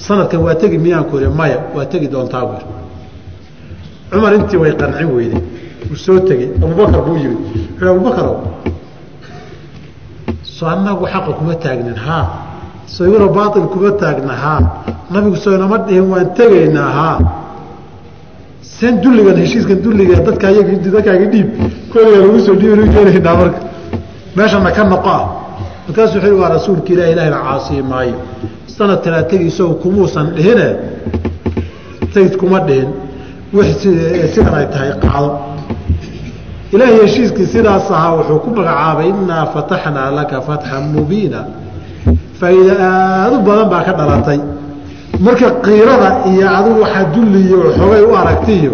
sanadkan 0.06 0.39
waa 0.46 0.56
tegi 0.62 0.78
miyaan 0.86 1.06
ku 1.10 1.15
ihi 1.22 1.30
maya 1.39 1.58
waa 1.76 1.86
tegi 1.91 2.08
doontaa 2.13 2.44
buui 2.50 2.63
cumar 4.12 4.34
intii 4.38 4.58
way 4.63 4.74
qancin 4.82 5.10
weyday 5.15 5.41
uu 5.91 5.96
soo 6.06 6.20
tegey. 6.28 6.50
Abubakar 6.63 7.02
buu 7.06 7.15
wuxuu 7.15 7.89
abubakarow 7.94 8.36
soo 10.62 10.69
annagu 10.69 11.06
xaqa 11.10 11.34
kuma 11.34 11.56
taagnin 11.56 11.97
haa 11.97 12.26
soo 12.86 13.06
iguna 13.10 13.28
baail 13.34 13.65
kuma 13.74 13.91
taagna 13.97 14.34
haa 14.43 14.62
nabigu 15.10 15.36
soo 15.36 15.56
inama 15.58 15.78
dhihin 15.88 16.06
waan 16.13 16.28
tegaynaa 16.38 16.91
haa 16.97 17.17
seen 18.62 19.02
dulligan 19.02 19.38
heshiiskan 19.41 19.82
dulliga 19.82 20.15
dadkaaga 20.21 21.26
dhiib 21.34 21.50
koliga 21.91 22.17
lagu 22.24 22.39
soo 22.45 22.56
dhiiban 22.62 22.89
keenaynaa 22.93 23.36
marka. 23.41 23.60
Meeshana 24.36 24.71
ka 24.78 24.84
noqo. 24.84 25.10
Ah 25.10 25.26
markaasuu 25.88 26.19
wuxuu 26.21 26.39
waa 26.41 26.50
rasuulka 26.56 26.93
ilah 26.93 27.08
ilahina 27.13 27.38
caasiyi 27.45 27.82
maayo 27.91 28.15
sanadkanaa 28.78 29.24
tegi 29.32 29.45
isagu 29.52 29.74
kumuusan 29.84 30.28
dhihine 30.36 30.67
tagid 32.13 32.38
kuma 32.38 32.60
dhihin. 32.67 32.89
Wix 33.54 33.82
sidan 33.82 34.54
ay 34.60 34.65
tahay 34.74 34.91
qaado 35.02 35.51
ilaahay 36.74 36.98
heshiiskii 37.06 37.48
sidaas 37.54 37.86
ahaa 37.98 38.14
wuxuu 38.18 38.40
ku 38.44 38.50
magacaabay 38.58 39.08
innaa 39.14 39.46
fataxnaa 39.54 40.10
laka 40.18 40.38
fatxan 40.48 40.84
mubiina. 40.96 41.40
Faa'iida 42.40 42.74
aada 42.90 43.36
u 43.38 43.42
badan 43.48 43.68
baa 43.74 43.84
ka 43.88 43.94
dhalatay. 44.00 44.40
Marka 45.26 45.48
kiirada 45.66 46.10
iyo 46.32 46.48
adigu 46.58 46.80
waxaa 46.84 47.06
dulliyo 47.14 47.58
xogay 47.78 48.04
u 48.10 48.16
aragtiyo 48.22 48.74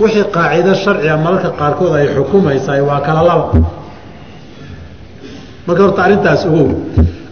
wixii 0.00 0.24
qaacido 0.34 0.72
sharciga 0.82 1.14
mararka 1.24 1.50
qaarkood 1.60 1.92
ay 1.98 2.06
xukumaysaay 2.16 2.80
waa 2.88 3.00
kala 3.06 3.22
laba. 3.28 3.46
Marka 5.66 5.80
horta 5.84 6.00
arrintaas 6.06 6.42
ogow 6.48 6.68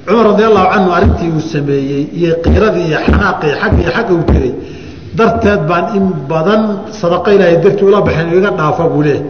cumar 0.06 0.24
radi 0.30 0.42
allahu 0.48 0.68
canhu 0.74 0.90
arrintii 0.98 1.30
uu 1.36 1.42
sameeyey 1.54 2.02
iyo 2.18 2.32
kiiradii 2.44 2.86
iyo 2.90 2.98
xanaaqii 3.06 3.52
xagg 3.60 3.74
iyo 3.82 3.90
xagga 3.96 4.12
uu 4.18 4.24
tegey 4.32 4.52
darteed 5.18 5.60
baan 5.70 5.84
in 5.98 6.04
badan 6.30 6.62
sadaqa 7.00 7.28
ilaahay 7.36 7.56
dartii 7.64 7.86
ula 7.90 8.00
baxeen 8.06 8.28
iga 8.38 8.50
dhaafa 8.58 8.84
buu 8.92 9.02
leehay 9.06 9.22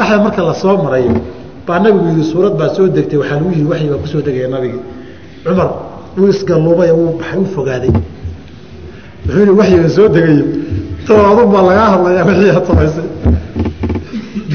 dhexda 0.00 0.18
marka 0.24 0.42
la 0.48 0.54
soo 0.54 0.76
marayo 0.84 1.12
baa 1.66 1.78
nabigu 1.78 2.06
yidhi 2.10 2.24
suurad 2.32 2.54
baa 2.60 2.70
soo 2.76 2.88
degtay 2.96 3.18
waxaa 3.18 3.36
lagu 3.36 3.50
yidhi 3.52 3.68
waxyi 3.72 3.88
baa 3.92 4.00
ku 4.02 4.06
soo 4.12 4.22
degaya 4.26 4.48
nabigi. 4.48 4.80
Cumar 5.44 5.68
wuu 6.16 6.28
isgalluubay 6.34 6.90
wuu 6.98 7.12
baxay 7.18 7.38
u 7.38 7.46
fogaaday. 7.54 7.92
Wuxuu 9.26 9.40
yihi 9.40 9.52
waxyiga 9.60 9.88
soo 9.96 10.08
degayo 10.08 10.44
taba 11.06 11.22
adun 11.30 11.46
baa 11.52 11.62
lagaa 11.68 11.96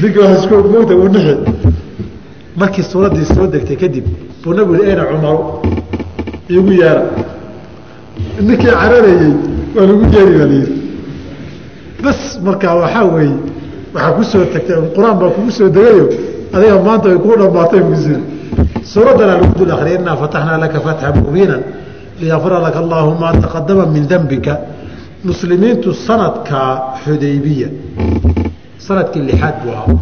dinka 0.00 0.20
waa 0.20 0.36
isku 0.38 0.54
moogta 0.72 0.94
uu 0.94 1.08
nixi 1.08 1.34
markii 2.56 2.82
suuraddii 2.82 3.24
soo 3.34 3.46
degtay 3.46 3.76
kadib 3.76 4.04
buu 4.42 4.52
nabigu 4.54 4.74
yihi 4.76 4.90
ayna 4.90 5.04
cumaru 5.10 5.40
iigu 6.50 6.72
yeera. 6.72 7.02
Ninkii 8.40 8.66
cararayey 8.66 9.32
waa 9.74 9.86
lagu 9.88 10.04
yeeri 10.14 10.32
baa 10.38 10.46
layidhi 10.50 10.72
bas 12.02 12.20
markaa 12.44 12.74
waxaa 12.74 13.04
weeye 13.14 13.36
waxaa 13.96 14.12
ku 14.16 14.22
soo 14.32 14.44
tagtay 14.52 14.76
qur'aan 14.94 15.16
baa 15.20 15.30
kugu 15.36 15.50
soo 15.58 15.68
degayo 15.76 16.04
adiga 16.54 16.76
maanta 16.86 17.08
ay 17.12 17.18
kuu 17.24 17.34
dhammaatay 17.40 17.80
buusiri 17.88 18.20
suuraddana 18.92 19.32
lagu 19.40 19.52
dul 19.58 19.70
akriyay 19.76 19.96
innaa 20.00 20.16
fataxnaa 20.22 20.58
laka 20.64 20.78
fatxa 20.86 21.12
mubiinan 21.24 21.62
liyakfira 22.20 22.58
laka 22.66 22.78
allaahu 22.84 23.10
maa 23.22 23.32
taqadama 23.44 23.84
min 23.94 24.04
dembika 24.12 24.54
muslimiintu 25.28 25.88
sanadka 26.06 26.60
xudaybiya 27.04 27.68
sannadkii 28.86 29.22
lixaad 29.28 29.54
buu 29.62 29.72
ahaa. 29.78 29.98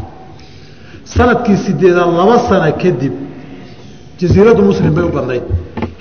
Sanadkii 1.15 1.57
sideedaad 1.65 2.11
laba 2.19 2.37
sana 2.49 2.69
kadib 2.83 3.15
jasiiraddu 4.21 4.63
muslim 4.71 4.93
bay 4.97 5.05
u 5.05 5.13
badnayd. 5.17 5.45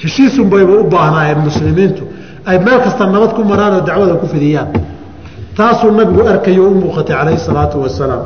Heshiisunbayba 0.03 0.73
u 0.82 0.84
baahnaayeen 0.93 1.39
muslimiintu. 1.47 2.03
Ay 2.45 2.58
meel 2.65 2.79
kasta 2.86 3.06
nabad 3.06 3.32
ku 3.36 3.41
maraan 3.51 3.73
oo 3.77 3.82
dacwada 3.88 4.15
ku 4.21 4.27
fidiyaan 4.34 4.67
taasuu 5.57 5.91
nabigu 5.91 6.21
arkayo 6.27 6.63
u 6.67 6.75
muuqatay 6.81 7.15
calayhi 7.15 7.39
salaatu 7.47 7.77
wasalaam. 7.83 8.23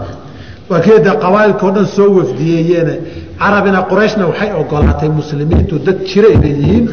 Waa 0.70 0.80
keeda 0.86 1.12
qabaa'ilkao 1.24 1.72
dhan 1.76 1.86
soo 1.96 2.10
wafdiyeeyeene 2.20 2.94
carabina 3.40 3.80
qorayshna 3.90 4.24
waxay 4.30 4.50
ogolaatay 4.62 5.10
muslimiintu 5.20 5.76
dad 5.86 5.98
jira 6.10 6.28
inay 6.36 6.54
yihiin 6.62 6.86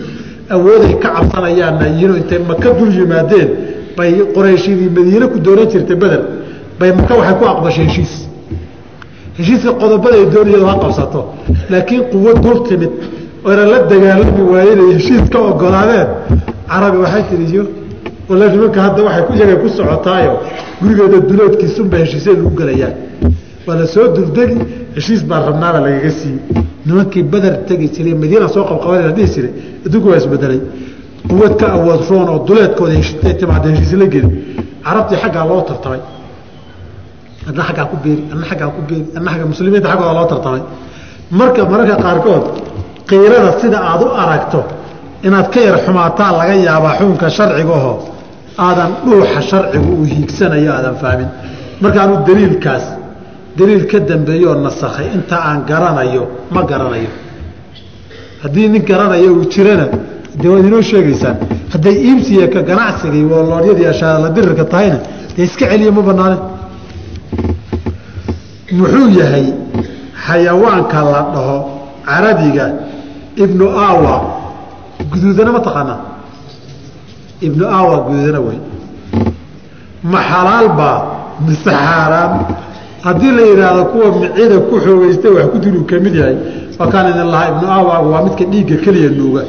awooday 0.54 0.94
ka 1.02 1.08
cabsanayaanna 1.16 1.86
yihiinoo 1.92 2.16
intay 2.22 2.38
maka 2.50 2.68
dul 2.78 2.90
yimaadeen 2.98 3.48
bay 3.96 4.12
qorayshidii 4.34 4.90
madiine 4.96 5.26
ku 5.32 5.38
doonan 5.46 5.66
jirtay 5.72 5.96
beder 6.02 6.22
bay 6.78 6.90
maka 6.98 7.12
waxay 7.20 7.34
ku 7.40 7.44
aqbashay 7.52 7.84
heshiis. 7.88 8.12
Heshiiska 9.38 9.70
qodobada 9.82 10.16
ay 10.20 10.26
doonayado 10.34 10.66
ha 10.70 10.76
qabsato 10.84 11.20
laakiin 11.70 12.02
quwo 12.12 12.30
dul 12.44 12.58
timid 12.68 12.90
oyna 13.48 13.64
la 13.72 13.78
dagaalami 13.90 14.42
waayeen 14.52 14.80
ay 14.84 14.90
heshiis 14.98 15.22
ogolaadeen. 15.50 16.08
Carabi 16.70 16.98
waxay 17.04 17.22
tiriyo 17.30 17.62
wala 18.28 18.44
nimanka 18.52 18.78
hadda 18.86 19.00
waxay 19.08 19.24
iyagay 19.38 19.56
ku 19.62 19.68
socotaayo 19.78 20.32
gurigeeda 20.80 21.18
duloodkiisunba 21.28 21.96
heshiisay 22.02 22.34
lagu 22.38 22.50
gelayaan 22.58 22.94
waa 23.66 23.76
la 23.80 23.86
soo 23.94 24.06
duldegi 24.16 24.56
heshiis 24.96 25.22
baa 25.30 25.40
rabnaaba 25.48 25.78
lagaga 25.86 26.10
siiyey. 26.18 26.40
Nimankii 26.86 27.22
bader 27.32 27.54
tegi 27.68 27.86
jiray 27.94 28.14
madiina 28.22 28.46
soo 28.54 28.64
qabqabanayna 28.70 29.12
dhihi 29.16 29.28
jiray 29.34 29.52
adduunku 29.86 30.08
waa 30.10 30.18
isbedelay. 30.22 30.60
Quwad 31.30 31.52
ka 31.60 31.66
awood 31.76 32.00
roon 32.10 32.28
oo 32.32 32.38
duleedkooda 32.48 32.94
timaada 33.40 33.68
heshiis 33.72 33.92
la 34.00 34.06
geli 34.14 34.28
carabtii 34.84 35.16
xaggaa 35.22 35.44
loo 35.50 35.60
tartamay 35.68 36.00
adna 37.48 37.62
aggaa 37.70 37.86
ku 37.90 37.96
beeri 38.04 38.22
adna 38.32 38.46
aggaa 38.52 38.68
ku 38.76 38.80
beeri 38.88 39.04
adna 39.16 39.30
agga 39.34 39.44
muslimiinta 39.52 39.88
xaggooda 39.92 40.12
loo 40.18 40.26
tartamay 40.32 40.62
marka 41.38 41.60
mararka 41.72 41.96
qaarkood 42.04 42.44
qiirada 43.08 43.50
sida 43.60 43.78
aad 43.90 44.02
u 44.02 44.08
aragto 44.22 44.60
inaad 45.26 45.46
ka 45.54 45.60
yar 45.66 45.76
xumaataa 45.86 46.30
laga 46.38 46.54
yaabaa 46.66 46.92
xukunka 46.98 47.26
sharcigaho 47.36 47.92
aadan 48.58 48.90
dhuuxa 49.04 49.40
sharcigu 49.50 49.90
uu 49.98 50.04
hiigsanayo 50.04 50.72
aadan 50.72 50.96
fahmin 51.02 51.28
markaanu 51.80 52.14
daliilkaas 52.26 52.84
daliil 53.58 53.84
ka 53.90 53.98
dambeeyooo 54.00 54.56
nasakhay 54.66 55.06
inta 55.16 55.36
aan 55.48 55.64
garanayo 55.70 56.28
ma 56.50 56.62
garanayo. 56.70 57.10
Haddii 58.42 58.68
nin 58.68 58.82
garanayo 58.90 59.32
uu 59.34 59.44
jirana 59.54 59.86
dee 60.40 60.48
waad 60.48 60.64
inoo 60.66 60.82
sheegaysaan 60.82 61.36
hadday 61.72 61.94
iibsiya 62.08 62.48
ka 62.54 62.60
wooloodyadii 63.32 63.86
ashaala 63.94 64.28
dirirka 64.36 64.64
tahayna 64.64 64.98
dee 65.36 65.44
iska 65.44 65.66
celiya 65.70 65.92
ma 65.92 66.02
banaane 66.02 66.36
muxuu 68.78 69.08
yahay 69.20 69.46
xayawaanka 70.26 70.98
la 71.12 71.20
dhaho 71.34 71.56
carabiga 72.06 72.66
ibnu 73.36 73.66
awa 73.88 74.14
guduudana 75.10 75.52
ma 75.52 75.60
taqaanaa 75.60 76.13
ibnu 77.40 77.64
awa 77.78 77.96
guduudana 78.06 78.40
wey 78.46 78.58
ma 80.12 80.18
xalaal 80.30 80.68
baa 80.78 80.98
mise 81.46 81.70
xaaraan 81.70 82.32
haddii 83.04 83.30
la 83.36 83.42
yidhaahdo 83.50 83.84
kuwa 83.92 84.06
micida 84.20 84.56
ku 84.68 84.74
xoogeystay 84.84 85.30
wax 85.36 85.46
ku 85.52 85.58
diluu 85.64 85.84
ka 85.90 85.96
mid 86.04 86.14
yahay 86.20 86.36
waa 86.78 86.88
kaan 86.92 87.06
idin 87.12 87.26
lahaa 87.32 87.48
ibnu 87.52 87.66
awa 87.78 87.94
waa 88.10 88.22
midka 88.26 88.44
dhiigga 88.52 88.76
keliya 88.84 89.10
nuuga. 89.18 89.42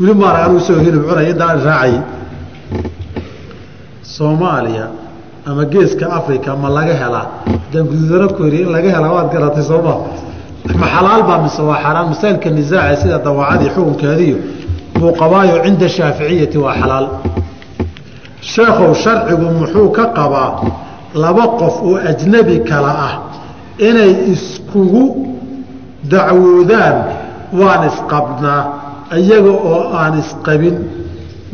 Weli 0.00 0.14
maarag 0.20 0.42
anuu 0.46 0.58
isagoo 0.62 0.82
hilib 0.86 1.02
cunay 1.08 1.30
intaan 1.32 1.58
raacayay 1.66 2.00
soomaaliya 4.02 4.86
ama 5.46 5.64
geeska 5.64 6.06
africa 6.18 6.50
ma 6.62 6.68
laga 6.76 6.94
helaa. 7.02 7.26
Haddaan 7.64 7.86
guduudana 7.90 8.26
ku 8.36 8.42
heriy 8.44 8.62
in 8.62 8.70
laga 8.72 8.90
helaa 8.96 9.12
waad 9.16 9.28
garatay 9.32 9.62
sooma 9.70 9.94
ma 10.80 10.86
xalaal 10.94 11.22
baa 11.28 11.38
mise 11.44 11.62
waa 11.68 11.78
xaaraan 11.84 12.06
masaa'ilka 12.12 12.48
nisaace 12.58 12.96
sida 13.02 13.18
dawaacadii 13.26 13.70
xukunkeediyo 13.74 14.36
buu 15.00 15.12
qabaayo 15.20 15.56
cinda 15.64 15.88
shaaficiyati 15.96 16.58
waa 16.64 16.74
xalaal. 16.80 17.06
Sheekhow 18.52 18.90
sharcigu 19.04 19.46
muxuu 19.58 19.88
ka 19.96 20.04
qabaa 20.18 20.50
laba 21.22 21.44
qof 21.60 21.74
oo 21.88 21.96
ajnabi 22.10 22.56
kala 22.70 22.92
ah 23.08 23.14
inay 23.88 24.12
iskugu 24.32 25.04
dacwoodaan 26.12 26.96
waan 27.60 27.82
isqabnaa 27.90 28.60
iyaga 29.20 29.52
oo 29.70 29.80
aan 30.00 30.14
isqabin 30.22 30.76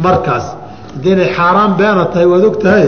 markaas. 0.04 0.46
Haddii 0.94 1.12
inay 1.14 1.30
xaaraan 1.36 1.72
beena 1.78 2.04
tahay 2.12 2.26
waad 2.32 2.44
og 2.50 2.56
tahay? 2.64 2.86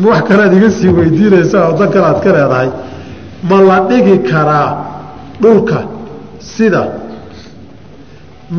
Ma 0.00 0.06
wax 0.12 0.22
kalead 0.28 0.52
iga 0.58 0.70
sii 0.78 0.90
weydiinaysaa 0.98 1.64
oo 1.68 1.74
dan 1.78 1.88
kale 1.94 2.06
aad 2.10 2.20
ka 2.24 2.30
leedahay. 2.36 2.68
Ma 3.48 3.56
la 3.68 3.76
dhigi 3.88 4.16
karaa 4.30 4.68
dhulka 5.42 5.78
sida 6.54 6.82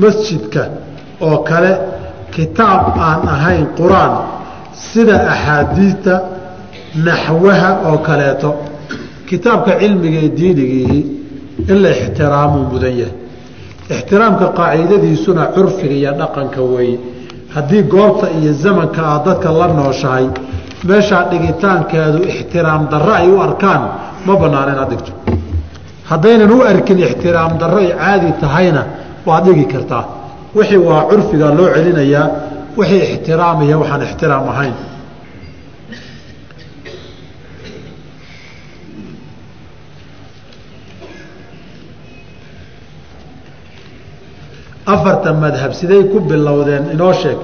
masjidka 0.01 0.63
oo 1.27 1.37
kale 1.49 1.71
kitaab 2.35 2.83
aan 3.07 3.21
ahayn 3.35 3.65
qur'aan 3.79 4.13
sida 4.89 5.15
axaadiidta 5.33 6.13
naxwaha 7.07 7.69
oo 7.89 7.97
kaleeto. 8.07 8.49
Kitaabka 9.29 9.71
cilmiga 9.81 10.19
ee 10.25 10.29
diinigiihi 10.39 10.99
in 11.71 11.77
la 11.83 11.89
ixtiraamuu 11.89 12.63
mudan 12.71 12.93
yahay. 13.01 13.15
Ixtiraamka 13.95 14.45
qaacidadiisuna 14.59 15.43
curfiga 15.55 15.95
iyo 16.01 16.11
dhaqanka 16.19 16.61
weeye 16.71 16.97
haddii 17.55 17.83
goobta 17.93 18.27
iyo 18.39 18.51
zamanka 18.63 19.01
aad 19.11 19.23
dadka 19.27 19.49
la 19.59 19.67
nooshahay 19.79 20.25
meeshaa 20.89 21.23
dhigitaankeedu 21.31 22.19
ixtiraam 22.33 22.81
darro 22.91 23.13
ay 23.21 23.27
u 23.35 23.37
arkaan 23.47 23.81
ma 24.25 24.33
banaana 24.41 24.71
inaad 24.75 24.89
dhigto. 24.91 25.11
Haddaynan 26.09 26.51
u 26.51 26.61
arkin 26.71 26.97
ixtiraam 27.07 27.51
darro 27.61 27.77
ay 27.83 27.89
caadi 27.99 28.29
tahayna 28.41 28.81
waad 29.27 29.43
dhigi 29.47 29.65
kartaa 29.73 30.03
wixii 30.57 30.81
waa 30.87 31.03
curfiga 31.09 31.47
loo 31.57 31.67
celinayaa 31.75 32.25
wixii 32.77 33.01
ixtiraamaya 33.13 33.75
waxaan 33.81 34.01
ixtiraam 34.07 34.45
ahayn. 34.53 34.75
Afarta 44.85 45.33
madhab 45.33 45.73
siday 45.79 46.03
ku 46.11 46.19
bilowdeen 46.29 46.83
inoo 46.93 47.13
sheeg 47.21 47.37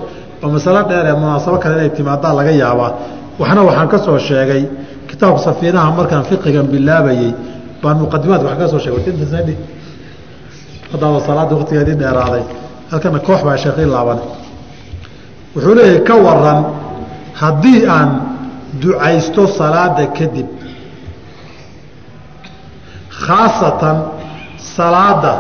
oo 0.44 0.50
masalo 0.56 0.82
dheer 0.90 1.06
ee 1.12 1.16
munaasabo 1.22 1.58
kale 1.64 1.74
inay 1.78 1.90
timaadaa 1.98 2.34
laga 2.40 2.52
yaabaa. 2.64 2.92
Waxna 3.40 3.62
waxaan 3.70 3.88
ka 3.94 3.98
soo 4.06 4.18
sheegay 4.28 4.64
kitaabka 5.10 5.40
safiinaha 5.48 5.90
markaan 5.98 6.24
fiqigan 6.30 6.68
bilaabayey 6.74 7.32
baan 7.82 7.98
muqadimaadka 8.04 8.48
wax 8.50 8.58
ka 8.62 8.68
soo 8.74 8.80
sheegay. 8.86 9.56
Haddaaba 10.92 11.20
salaada 11.28 11.54
waktigeedii 11.60 11.96
dheeraaday 12.02 12.44
halkana 12.92 13.20
koox 13.20 13.42
baa 13.44 13.58
sheekii 13.58 13.86
laaban. 13.86 14.20
Wuxuu 15.56 15.76
leeyahay 15.76 16.04
ka 16.08 16.16
waran 16.16 16.60
haddii 17.42 17.86
aan 17.96 18.10
ducaysto 18.82 19.48
salaada 19.48 20.08
kadib 20.18 20.48
khaasatan 23.26 23.98
salaada 24.76 25.34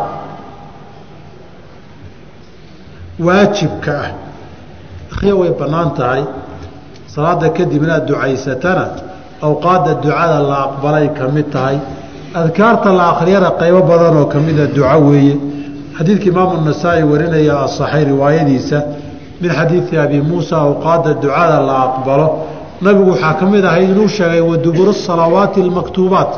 waajibka 3.19 3.93
ah. 4.05 4.11
Akhya 5.13 5.35
way 5.35 5.51
bannaan 5.59 5.93
tahay. 5.97 6.23
Salaada 7.07 7.49
kadib 7.49 7.83
inaad 7.83 8.05
ducaysatana 8.07 8.85
awqaadda 9.41 9.93
ducada 10.03 10.39
la 10.49 10.57
aqbalay 10.67 11.07
ka 11.17 11.27
mid 11.27 11.49
tahay. 11.51 11.79
Adkaarta 12.33 12.91
la 12.93 13.05
akhriyana 13.13 13.49
qaybo 13.59 13.81
badan 13.81 14.17
oo 14.17 14.25
ka 14.25 14.39
mida 14.39 14.67
duco 14.67 14.97
weeye 15.09 15.46
xadiidka 15.97 16.25
imaamu 16.31 16.61
nasaa-i 16.69 17.03
warinaya 17.11 17.53
asaxay 17.65 18.03
riwaayadiisa 18.11 18.77
min 19.41 19.51
xadiidi 19.57 19.97
abi 19.97 20.21
muusa 20.21 20.55
awqaadda 20.65 21.11
ducada 21.23 21.59
la 21.69 21.75
aqbalo. 21.87 22.27
Nabigu 22.81 23.09
waxaa 23.11 23.33
ka 23.39 23.45
mid 23.45 23.65
ahay 23.65 23.83
inuu 23.91 24.07
sheegay 24.07 24.41
wa 24.41 24.57
duburu 24.57 24.93
salawaati 24.93 25.61
almaktuubaat 25.61 26.31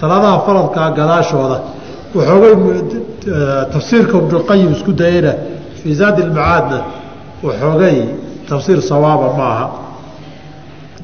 salaadaha 0.00 0.38
faradkaa 0.46 0.90
gadaashooda. 0.98 1.58
Waxoogay 2.14 2.54
tafsiirka 3.72 4.16
ibnuqayim 4.22 4.72
isku 4.76 4.92
dayana 5.00 5.32
fii 5.82 5.94
zaadi 6.00 6.22
lmacaadna 6.28 6.78
waxoogay 7.46 7.96
tafsiir 8.48 8.80
sawaaba 8.90 9.28
maaha 9.38 9.66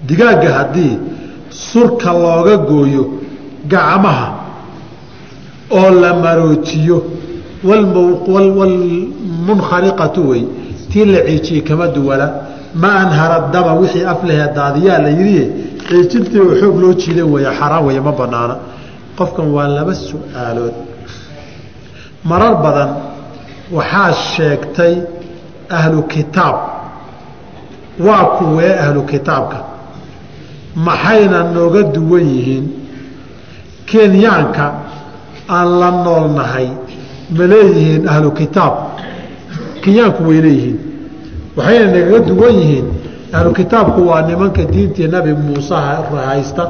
digaagga 0.09 0.51
haddii 0.59 0.95
surka 1.51 2.11
looga 2.13 2.57
gooyo 2.57 3.05
gacmaha 3.73 4.29
oo 5.79 5.91
la 6.03 6.11
maroojiyo 6.25 6.97
walmunkhariqatu 7.69 10.21
wey 10.31 10.43
tii 10.91 11.05
la 11.05 11.21
ciijiyey 11.29 11.63
kama 11.69 11.87
duwana 11.89 12.27
ma 12.83 12.89
anhara 13.03 13.39
dama 13.53 13.73
wixii 13.81 14.05
aflehee 14.13 14.49
daadiyaa 14.57 14.99
la 15.05 15.09
yidhi 15.19 15.43
ciijintii 15.89 16.41
oo 16.45 16.55
xoog 16.61 16.77
loo 16.83 16.93
jiida 17.01 17.25
weeye 17.33 17.51
xaraan 17.59 17.85
weeye 17.87 18.01
ma 18.07 18.13
banaana 18.21 18.55
qofkan 19.19 19.49
waa 19.57 19.69
laba 19.77 19.95
su'aalood 20.09 20.75
marar 22.31 22.55
badan 22.65 22.91
waxaa 23.77 24.13
sheegtay 24.33 24.95
ahlu 25.79 26.01
kitaab 26.13 26.57
waa 28.07 28.25
kuwee 28.39 28.73
ahlu 28.85 29.03
kitaabka 29.13 29.59
maxayna 30.87 31.39
nooga 31.55 31.83
duwan 31.95 32.27
yihiin 32.35 32.65
kenyaanka 33.91 34.65
aan 35.57 35.69
la 35.81 35.91
noolnahay 36.05 36.69
ma 37.31 37.45
leeyihiin 37.53 38.09
ahlu 38.09 38.31
kitaab? 38.31 38.75
Kenyaanku 39.83 40.23
way 40.29 40.41
leeyihiin. 40.47 40.79
Waxayna 41.57 41.87
nagaga 41.95 42.19
duwan 42.29 42.55
yihiin. 42.61 42.87
Ahlu 43.33 43.51
kitaabku 43.53 44.01
waa 44.09 44.23
nimanka 44.23 44.63
diintii 44.73 45.09
nabi 45.09 45.33
muuse 45.35 45.75
haysta 46.29 46.65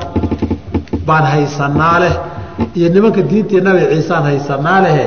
baan 1.06 1.24
haysanaa 1.32 1.98
leh 2.02 2.14
iyo 2.74 2.88
nimanka 2.94 3.20
diintii 3.30 3.60
nabi 3.60 3.80
ciisaan 3.92 4.22
haysanaa 4.28 4.80
lehe 4.86 5.06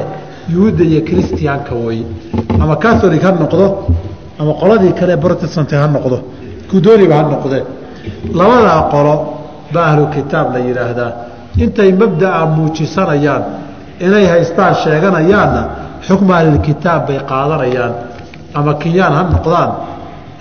yuhuudda 0.53 0.83
iyo 0.91 1.01
christianka 1.01 1.73
wey 1.85 2.01
ama 2.61 2.75
catholic 2.75 3.21
ha 3.23 3.31
noqdo 3.31 3.65
ama 4.39 4.53
qoladii 4.61 4.93
kale 4.99 5.17
protestant 5.17 5.71
ha 5.71 5.87
noqdo 5.95 6.17
kudooniba 6.71 7.15
ha 7.19 7.23
noqdee 7.33 7.63
labadaa 8.39 8.81
qolo 8.93 9.13
baa 9.73 9.85
ahlu 9.91 10.05
kitaab 10.15 10.47
la 10.53 10.59
yidhaahdaa. 10.67 11.11
Intay 11.63 11.91
mabda'a 12.01 12.45
muujisanayaan 12.55 13.43
inay 14.05 14.25
haystaan 14.33 14.73
sheeganayaanna 14.83 15.61
xukma 16.07 16.33
ahlilkitaab 16.39 17.01
bay 17.07 17.19
qaadanayaan. 17.31 17.93
Ama 18.57 18.73
kenyaan 18.81 19.13
ha 19.17 19.23
noqdaan 19.33 19.69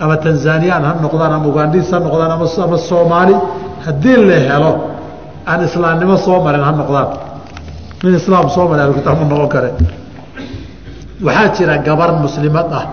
ama 0.03 0.15
tanzaniyaan 0.23 0.83
ha 0.87 0.91
noqdaan 1.05 1.31
ama 1.37 1.45
ugandhiis 1.51 1.91
ha 1.93 1.99
noqdaan 2.05 2.31
ama 2.35 2.77
soomaali 2.89 3.35
haddii 3.85 4.17
la 4.29 4.37
helo 4.47 4.71
aan 5.51 5.59
islaamnimo 5.67 6.15
soo 6.25 6.37
marin 6.45 6.63
ha 6.67 6.71
noqdaan. 6.81 7.07
Min 8.03 8.13
islaam 8.19 8.45
soo 8.55 8.65
marin 8.69 8.83
ahlukitaab 8.85 9.17
ma 9.21 9.25
noqon 9.31 9.49
kare. 9.53 9.69
Waxaa 11.25 11.49
jira 11.55 11.75
gabar 11.87 12.09
muslimad 12.23 12.67
ah 12.79 12.85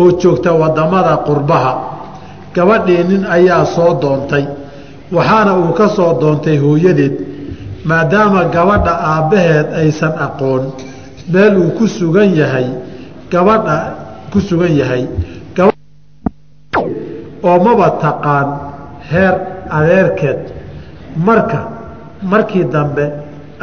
oo 0.00 0.10
joogta 0.20 0.50
waddamada 0.62 1.12
qurbaha. 1.26 1.72
Gabadhii 2.54 3.04
nin 3.10 3.22
ayaa 3.36 3.64
soo 3.74 3.90
doontay 4.02 4.44
waxaana 5.16 5.52
uu 5.60 5.72
ka 5.78 5.86
soo 5.96 6.10
doontay 6.20 6.56
hooyadeed 6.64 7.14
maadaama 7.84 8.44
gabadha 8.54 8.92
aabbaheed 9.12 9.66
aysan 9.82 10.12
aqoon 10.26 10.62
meel 11.32 11.54
uu 11.62 11.70
ku 11.78 11.86
sugan 11.98 12.30
yahay 12.40 12.68
gabadha 13.32 13.76
ku 14.32 14.38
sugan 14.40 14.72
yahay. 14.80 15.04
Oo 17.48 17.58
maba 17.64 17.88
taqaan 18.02 18.48
heer 19.10 19.34
adeerkeed. 19.78 20.40
Marka 21.26 21.60
markii 22.22 22.64
dambe 22.74 23.04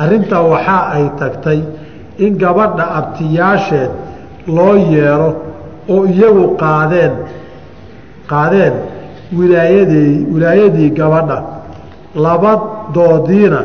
arrintaa 0.02 0.44
waxaa 0.52 0.84
ay 0.96 1.06
tagtay 1.20 1.60
in 2.26 2.34
gabadha 2.42 2.86
abtiyaasheed 3.00 3.92
loo 4.56 4.76
yeero 4.94 5.30
oo 5.94 6.04
iyagu 6.14 6.46
qaadeen 6.62 7.14
qaadeen 8.32 8.74
wilaayadii 9.38 10.14
wilaayadii 10.34 10.90
gabadha. 11.00 11.38
Labadoodiina 12.26 13.62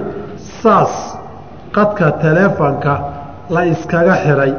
saas 0.64 0.92
qadka 1.76 2.06
teleefonka 2.24 2.94
la 3.54 3.60
iskaga 3.72 4.14
xiray. 4.24 4.52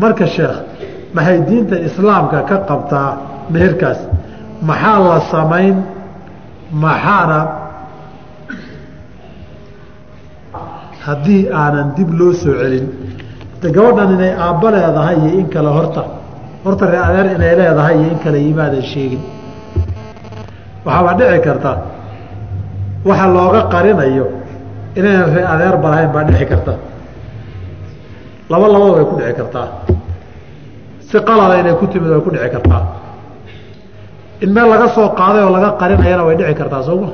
Marka 0.00 0.26
sheekh 0.34 0.56
maxay 1.16 1.38
diinta 1.48 1.76
islaamka 1.88 2.38
ka 2.48 2.56
qabtaa 2.70 3.08
meherkaas? 3.52 4.00
Maxaa 4.68 4.98
la 5.08 5.18
samayn? 5.32 5.76
Maxaana? 6.84 7.40
Haddii 11.06 11.42
aanan 11.60 11.88
dib 11.96 12.10
loo 12.18 12.32
soo 12.42 12.54
celin 12.60 12.86
de 13.60 13.68
gabadhan 13.76 14.10
inay 14.16 14.32
aabba 14.46 14.68
leedahay 14.74 15.16
iyo 15.26 15.30
in 15.40 15.46
kale 15.54 15.70
horta. 15.76 16.02
Horta 16.64 16.84
ree 16.92 17.02
adeer 17.08 17.26
inay 17.36 17.54
leedahay 17.60 17.94
iyo 18.00 18.08
in 18.14 18.18
kale 18.24 18.38
imaadan 18.50 18.82
sheegin. 18.92 19.22
Waxaabaa 20.86 21.14
dhici 21.18 21.40
karta 21.46 21.72
waxa 23.08 23.26
looga 23.36 23.60
qarinayo 23.72 24.26
inaynan 24.98 25.28
ree 25.34 25.44
adeerba 25.54 25.88
lahayn 25.92 26.10
baa 26.14 26.24
dhici 26.28 26.46
karta. 26.52 26.74
Laba 28.50 28.66
labada 28.68 28.92
way 28.96 29.04
ku 29.10 29.14
dhici 29.20 29.34
kartaa. 29.40 29.68
Si 31.08 31.16
qalada 31.28 31.54
inay 31.60 31.74
ku 31.80 31.86
timid 31.92 32.10
way 32.10 32.20
ku 32.20 32.30
dhici 32.30 32.48
kartaa. 32.54 32.82
In 34.42 34.50
meel 34.54 34.68
laga 34.72 34.88
soo 34.94 35.08
qaaday 35.18 35.42
oo 35.46 35.52
laga 35.56 35.70
qarinayana 35.80 36.22
way 36.26 36.36
dhici 36.36 36.54
kartaa 36.60 36.82
sooma 36.88 37.08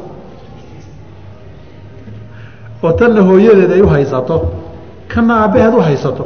oo 2.83 2.93
tanna 2.99 3.21
hooyadeed 3.29 3.73
ay 3.75 3.83
u 3.83 3.89
haysato 3.95 4.37
kanna 5.13 5.35
aabbaheed 5.43 5.75
u 5.75 5.81
haysato. 5.89 6.25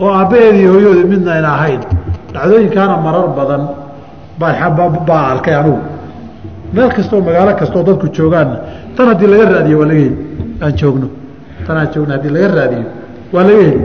Oo 0.00 0.10
aabbaheed 0.18 0.54
iyo 0.60 0.70
hooyadeed 0.74 1.08
midna 1.12 1.30
ayna 1.36 1.50
ahayn. 1.56 1.80
Dhacdooyinkaana 2.32 2.96
marar 3.04 3.28
badan 3.38 3.62
baa 4.40 5.24
arkay 5.32 5.54
anugu 5.60 5.80
meel 6.74 6.90
kastoo 6.96 7.20
magaalo 7.20 7.52
kastoo 7.60 7.82
dadku 7.88 8.06
joogaanna 8.16 8.56
tan 8.96 9.06
haddii 9.10 9.26
laga 9.32 9.44
raadiyo 9.54 9.78
waa 9.78 9.86
laga 9.90 10.00
heli. 10.00 10.16
Aan 10.64 10.72
joogno. 10.80 11.08
Tan 11.66 11.76
aan 11.76 11.88
joogno 11.94 12.12
haddii 12.14 12.30
laga 12.36 12.48
raadiyo 12.58 12.84
waa 13.32 13.42
laga 13.48 13.62
heli. 13.62 13.80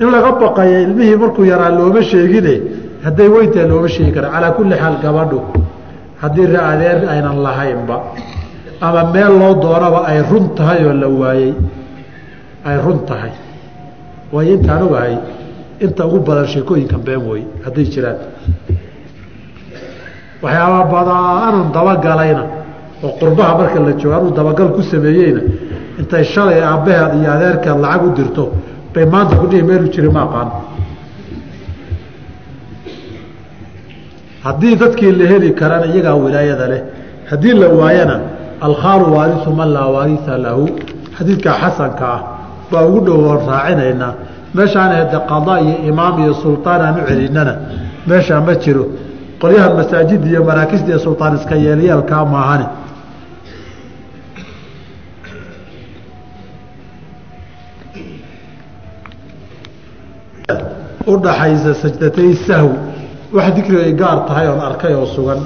In 0.00 0.08
laga 0.14 0.30
baqayo 0.40 0.78
ilmihii 0.84 1.16
markuu 1.22 1.44
yaraa 1.44 1.70
looma 1.78 2.02
sheegine 2.02 2.54
hadday 3.04 3.28
weyntahay 3.34 3.68
looma 3.68 3.88
sheegi 3.88 4.12
kara 4.16 4.28
calaa 4.34 4.50
kulli 4.56 4.74
xaal 4.82 4.96
gabadhu 5.04 5.38
haddii 6.22 6.56
adeer 6.72 6.98
aynan 7.12 7.38
lahaynba 7.46 7.96
ama 8.80 9.02
meel 9.12 9.32
loo 9.40 9.54
doonaba 9.62 9.98
ay 10.10 10.18
run 10.30 10.46
tahay 10.56 10.80
oo 10.88 10.92
la 11.02 11.08
waayey 11.08 11.52
ay 12.68 12.76
run 12.84 12.98
tahay. 13.08 13.32
Waayo 14.32 14.52
intaan 14.54 14.82
ogahay 14.82 15.14
inta 15.80 16.02
ugu 16.06 16.18
badan 16.26 16.46
sheekooyinkan 16.52 17.00
been 17.06 17.22
wey 17.30 17.42
hadday 17.64 17.84
jiraan 17.94 18.16
waxyaaba 20.42 20.80
badaanan 20.94 21.66
dabagalayna 21.76 22.42
oo 23.04 23.10
qurbaha 23.20 23.52
marka 23.58 23.78
la 23.86 23.92
joogo 24.00 24.14
anuu 24.18 24.32
dabagal 24.38 24.68
ku 24.76 24.82
sameeyeyna 24.92 25.40
intay 26.00 26.24
shalay 26.24 26.60
aabbaheed 26.70 27.12
iyo 27.20 27.30
adeerkeed 27.36 27.78
lacag 27.84 28.02
u 28.06 28.10
dirto 28.18 28.44
bay 28.94 29.04
maanta 29.12 29.34
kudhihi 29.40 29.62
meelu 29.68 29.86
jiri 29.94 30.08
ma 30.16 30.22
aqaan. 30.26 30.48
Haddii 34.44 34.74
dadkii 34.80 35.12
la 35.18 35.24
heli 35.32 35.50
karana 35.60 35.86
iyagaa 35.92 36.14
wilaayada 36.24 36.66
leh 36.72 36.80
haddii 37.30 37.54
la 37.62 37.68
waayana 37.80 38.16
alkhaalu 38.66 39.04
waarisu 39.16 39.50
man 39.58 39.68
laa 39.76 39.88
waarisa 39.96 40.32
lahu 40.44 40.64
xadiidkaa 41.18 41.56
xasanka 41.62 42.04
ah 42.16 42.20
baa 42.70 42.84
ugu 42.88 43.00
dhowoon 43.06 43.40
raacinaynaa. 43.50 44.12
Meeshaan 44.56 44.90
hade 44.98 45.18
qadaa 45.30 45.58
iyo 45.66 45.76
imaam 45.90 46.14
iyo 46.22 46.32
sultaan 46.42 46.80
aan 46.86 46.94
u 47.00 47.06
celinana 47.08 47.54
meeshaa 48.08 48.40
ma 48.46 48.54
jiro 48.62 48.84
qolyahan 49.40 49.72
masaajida 49.78 50.26
iyo 50.32 50.40
maraakisda 50.48 50.88
iyo 50.92 50.98
sultaan 51.06 51.34
iska 51.38 51.54
yeelyeelkaa 51.64 52.24
maahane 52.34 52.66
udhaxaysa 61.12 61.74
sajdatay 61.82 62.30
sahw 62.46 62.68
wax 63.36 63.48
dikriga 63.56 63.82
ay 63.88 63.92
gaar 64.00 64.18
tahay 64.28 64.46
oon 64.48 64.60
arkay 64.68 64.94
oo 64.94 65.06
sugan 65.14 65.40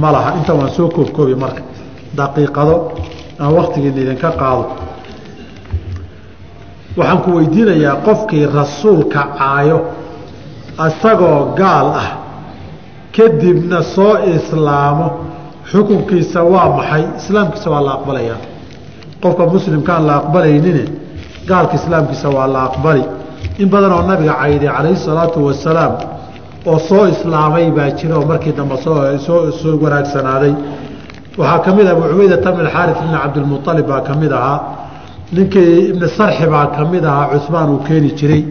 ma 0.00 0.10
laha. 0.12 0.30
Inta 0.38 0.52
waan 0.54 0.70
soo 0.76 0.88
koobkoobi 0.88 1.34
marka. 1.34 1.62
Daqiiqado 2.16 2.74
aan 3.42 3.52
waktigiina 3.58 4.00
idinka 4.02 4.30
qaado. 4.40 4.64
Waxaan 6.96 7.20
ku 7.24 7.30
weydiinayaa 7.36 7.96
qofkii 8.06 8.46
rasuulka 8.58 9.20
caayo 9.38 9.78
isagoo 10.86 11.54
gaal 11.60 11.86
ah 12.02 12.08
kadibna 13.16 13.82
soo 13.94 14.14
islaamo. 14.34 15.06
Xukunkiisa 15.70 16.40
waa 16.52 16.68
maxay? 16.76 17.04
Islaamkiisa 17.20 17.68
waa 17.70 17.80
la 17.86 17.92
aqbalayaa 17.98 18.40
qofka 19.22 19.44
muslimkaan 19.54 20.02
la 20.08 20.14
aqbalaynine 20.20 20.84
gaalka 21.48 21.74
islaamkiisa 21.80 22.28
waa 22.36 22.46
la 22.54 22.60
aqbali. 22.68 23.04
In 23.62 23.68
badan 23.72 23.92
oo 23.96 24.02
nabiga 24.10 24.34
cayday 24.42 24.68
calayhi 24.76 24.96
salaatu 25.06 25.38
wasalaam 25.48 25.92
oo 26.70 26.78
soo 26.88 27.04
islaamay 27.14 27.66
baa 27.76 27.90
jira 27.98 28.14
oo 28.18 28.26
markii 28.30 28.52
dambe 28.58 28.76
soo 28.84 29.78
wanaagsanaaday. 29.84 30.54
Waxaa 31.38 31.58
ka 31.64 31.70
mid 31.76 31.86
ah 31.86 31.92
abu 31.94 32.02
cubaydata 32.10 32.48
bn 32.56 32.66
xaari 32.74 32.92
bn 32.98 33.14
cabdilmualib 33.22 33.86
baa 33.90 34.00
ka 34.08 34.12
mid 34.22 34.32
ahaa. 34.38 34.58
Ninkii 35.32 35.88
ibni 35.90 36.08
sarxi 36.16 36.46
baa 36.54 36.66
ka 36.74 36.82
mid 36.92 37.04
ahaa. 37.04 37.26
Cusmaan 37.32 37.68
uu 37.74 37.80
keeni 37.86 38.10
jiray. 38.18 38.42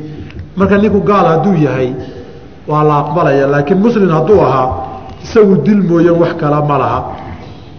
Marka 0.57 0.75
ninku 0.83 0.99
gaal 1.09 1.25
hadduu 1.31 1.55
yahay 1.65 1.89
waa 2.71 2.83
la 2.89 2.95
aqbalaya 3.03 3.45
laakiin 3.53 3.79
muslim 3.85 4.09
hadduu 4.17 4.39
ahaa 4.47 4.67
isagu 5.23 5.55
dil 5.65 5.81
mooye 5.89 6.11
wax 6.21 6.33
kala 6.41 6.61
ma 6.69 6.77
laha. 6.81 6.99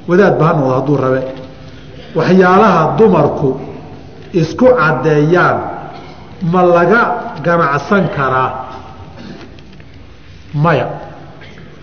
Wadaad 0.09 0.35
ba 0.39 0.45
ha 0.47 0.53
noqdo 0.59 0.73
hadduu 0.79 0.97
rabe. 1.05 1.21
Waxyaalaha 2.19 2.81
dumarku 2.99 3.49
isku 4.41 4.67
caddeeyaan 4.79 5.59
ma 6.53 6.61
laga 6.75 7.01
ganacsan 7.47 8.05
karaa? 8.17 8.51
Maya 10.55 10.87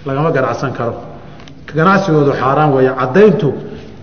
lagama 0.06 0.30
ganacsan 0.38 0.72
karo. 0.78 0.94
Ganacsigoodu 1.78 2.32
xaaraan 2.42 2.70
weeye. 2.76 2.92
Caddayntu 3.00 3.50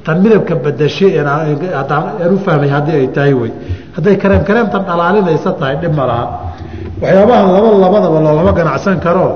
tan 0.05 0.23
midabka 0.23 0.55
badashe 0.65 1.09
aan 1.19 2.33
u 2.35 2.39
fahmay 2.47 2.69
haddii 2.75 2.97
ay 3.01 3.09
tahay 3.17 3.35
wey 3.35 3.51
hadday 3.97 4.17
kareem 4.23 4.43
kareemtan 4.49 4.83
dhalaalinaysa 4.89 5.51
tahay 5.61 5.77
dhib 5.83 5.95
ma 5.99 6.05
laha 6.11 6.27
waxyaabahan 7.03 7.47
laba 7.55 7.69
labadaba 7.85 8.19
loolama 8.25 8.53
ganacsan 8.53 9.01
karo. 9.01 9.29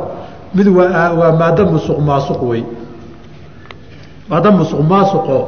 Mid 0.54 0.66
waa 0.68 1.32
maado 1.40 1.62
musuq 1.72 1.98
maasuq 2.08 2.42
wey 2.42 2.62
maado 4.28 4.50
musuq 4.52 4.80
maasuqo 4.82 5.38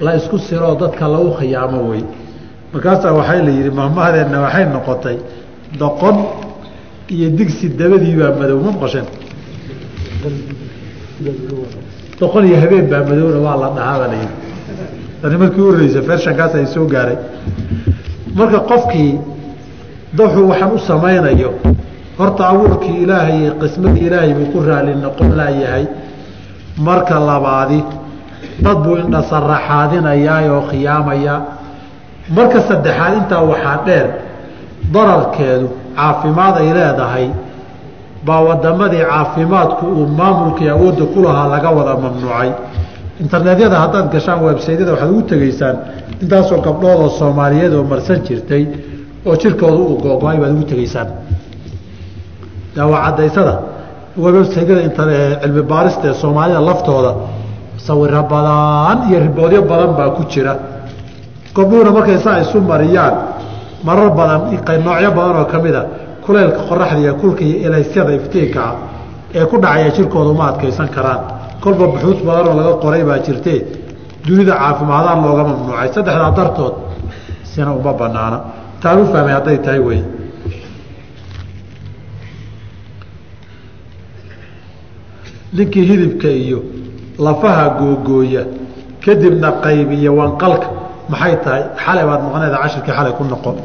la 0.00 0.16
isku 0.16 0.38
siroo 0.38 0.74
dadka 0.80 1.04
lagu 1.08 1.30
khiyaamo 1.38 1.80
wey 1.90 2.02
markaasaa 2.72 3.12
waxaa 3.18 3.42
la 3.46 3.50
yidhi 3.56 3.70
mahmahdeenna 3.70 4.38
waxay 4.44 4.64
noqotay 4.74 5.16
doqon 5.80 6.16
iyo 7.14 7.28
digsi 7.38 7.68
dabadii 7.80 8.16
baa 8.20 8.32
madow 8.40 8.58
ma 8.64 8.70
maqasheen 8.72 9.06
doqon 12.20 12.42
iyo 12.48 12.56
habeen 12.62 12.86
baa 12.92 13.02
madowna 13.08 13.38
waa 13.46 13.56
la 13.62 13.68
dhahaa 13.76 13.98
baa 14.00 14.08
la 14.12 14.16
yidhi. 14.22 14.34
Tani 15.22 15.36
markii 15.42 15.60
u 15.60 15.66
horeysa 15.72 16.00
fershankaas 16.08 16.54
ay 16.54 16.66
soo 16.74 16.86
gaaray. 16.94 17.16
Marka 18.34 18.58
qofkii 18.70 19.10
daxuu 20.18 20.48
waxaan 20.50 20.72
u 20.74 20.78
samaynayo. 20.78 21.50
Horta 22.18 22.42
abuurkii 22.52 22.96
ilaahay 23.04 23.36
iyo 23.42 23.52
qismadii 23.60 24.06
ilaahay 24.08 24.32
buu 24.38 24.48
ku 24.52 24.58
raali 24.68 24.94
noqon 25.04 25.30
laayahay 25.38 25.84
marka 26.86 27.16
labaadi 27.28 27.80
dad 28.64 28.78
buu 28.84 28.96
indhasaraxaadinayaa 29.04 30.40
oo 30.56 30.62
khiyaamaya. 30.70 31.34
Marka 32.36 32.58
saddexaad 32.68 33.12
intaa 33.20 33.42
waxaa 33.50 33.78
dheer 33.86 34.06
dararkeedu 34.94 35.66
caafimaad 35.96 36.54
ay 36.62 36.68
leedahay. 36.76 37.26
Baa 38.26 38.40
wadamadii 38.48 39.04
caafimaadku 39.12 39.84
uu 39.98 40.06
maamulkii 40.18 40.68
awoodda 40.74 41.04
ku 41.12 41.18
lahaa 41.26 41.48
laga 41.54 41.70
wada 41.76 41.94
mamnuucay. 42.02 42.50
Internetyada 43.22 43.76
haddaad 43.82 44.06
gashaan 44.14 44.40
websaydyada 44.48 44.92
waxaad 44.92 45.10
ugu 45.12 45.22
tegeysaan 45.30 45.76
intaasoo 46.22 46.58
gabdhoodoo 46.66 47.08
soomaaliyeed 47.18 47.72
oo 47.78 47.84
marsan 47.92 48.20
jirtay 48.26 48.62
oo 49.28 49.34
jirkooda 49.42 49.76
uu 49.84 49.96
googo-ay 50.04 50.36
baad 50.42 50.52
ugu 50.56 50.64
tegeysaan. 50.70 51.08
Daawa 52.76 52.96
cadaysada 53.06 53.54
websaydyada 54.24 54.82
cilmi 55.42 55.62
baarista 55.72 56.04
ee 56.10 56.14
soomaalida 56.22 56.60
laftooda 56.68 57.12
sawiro 57.86 58.22
badan 58.32 58.98
iyo 59.08 59.18
riboodyo 59.26 59.60
badan 59.70 59.90
baa 59.98 60.10
ku 60.16 60.22
jira. 60.32 60.54
Gabdhuhuna 61.56 61.90
markay 61.96 62.18
saa 62.24 62.38
isu 62.44 62.56
mariyaan 62.70 63.14
marar 63.86 64.10
badan 64.18 64.40
noocyo 64.84 65.10
badan 65.18 65.36
oo 65.40 65.44
ka 65.52 65.58
mid 65.64 65.74
a 65.74 65.82
kuleylka 66.24 66.60
qoraxda 66.68 66.98
iyo 67.04 67.12
kulka 67.20 67.42
iyo 67.48 67.56
elaysyada 67.66 68.12
iftiinkaa 68.18 68.70
ee 69.38 69.44
ku 69.50 69.56
dhacaya 69.62 69.88
jirkooda 69.96 70.30
uma 70.34 70.44
adkaysan 70.50 70.88
karaan. 70.96 71.20
Kolba 71.62 71.84
buxuud 71.92 72.18
badanoo 72.28 72.54
laga 72.60 72.72
qoray 72.84 73.02
baa 73.08 73.18
jirtee 73.26 73.58
dunida 74.26 74.52
caafimaadaan 74.62 75.18
looga 75.24 75.42
mamnuucay. 75.48 75.88
Saddexdaa 75.94 76.30
dartood 76.38 76.74
sina 77.50 77.70
uma 77.80 77.92
banaana 78.00 78.38
taan 78.82 78.98
u 79.00 79.04
fahmay 79.12 79.32
hadday 79.34 79.58
tahay 79.64 79.78
wey. 79.88 80.00
Ninkii 85.52 85.84
hidibka 85.84 86.28
iyo 86.28 86.62
lafaha 87.18 87.68
googooya 87.78 88.44
kadibna 89.04 89.52
qaybiya 89.64 90.10
wanqalka 90.18 90.68
maxay 91.08 91.36
tahay? 91.44 91.62
Xalay 91.84 92.04
baad 92.08 92.20
maqneeda 92.26 92.58
cashirkii 92.62 92.92
xalay 92.98 93.12
ku 93.18 93.24
noqon. 93.24 93.56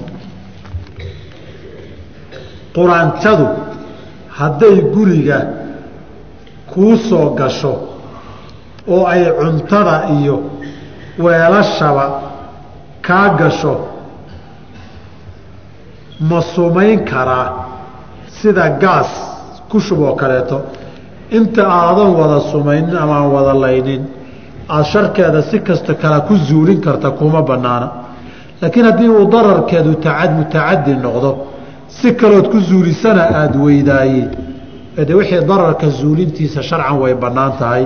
Quraantadu 2.75 3.47
hadday 4.39 4.75
guriga 4.93 5.39
kuu 6.71 6.95
soo 6.97 7.29
gasho 7.39 7.73
oo 8.87 9.05
ay 9.07 9.23
cuntada 9.39 9.95
iyo 10.19 10.35
weelashaba 11.23 12.05
kaa 13.01 13.29
gasho 13.39 13.94
ma 16.19 16.41
sumayn 16.41 17.03
karaa 17.05 17.47
sida 18.41 18.69
gaas 18.81 19.09
ku 19.69 19.79
shub 19.79 19.99
oo 20.01 20.15
kaleeto. 20.15 20.61
Inta 21.31 21.63
aadan 21.67 22.11
wada 22.19 22.39
sumaynin 22.51 22.95
amaan 22.97 23.27
wada 23.33 23.53
laynin 23.53 24.03
aada 24.69 24.83
sharkeeda 24.83 25.41
si 25.49 25.59
kasta 25.59 25.93
kale 25.95 26.21
ku 26.27 26.35
zuulin 26.47 26.79
karta 26.81 27.09
kuma 27.11 27.41
banaana 27.41 27.87
laakiin 28.61 28.85
haddii 28.85 29.09
uu 29.09 29.25
dararkeedu 29.31 29.93
taad 30.05 30.31
mutacadi 30.37 30.93
noqdo 31.05 31.31
si 31.87 32.13
kalood 32.15 32.47
ku 32.51 32.59
zuulisana 32.59 33.23
aada 33.39 33.57
weydaaye. 33.65 34.23
De 35.07 35.13
wixii 35.13 35.41
dararka 35.49 35.87
zuulintiisa 35.89 36.61
sharcan 36.63 36.97
way 37.01 37.13
bannaan 37.23 37.51
tahay 37.59 37.83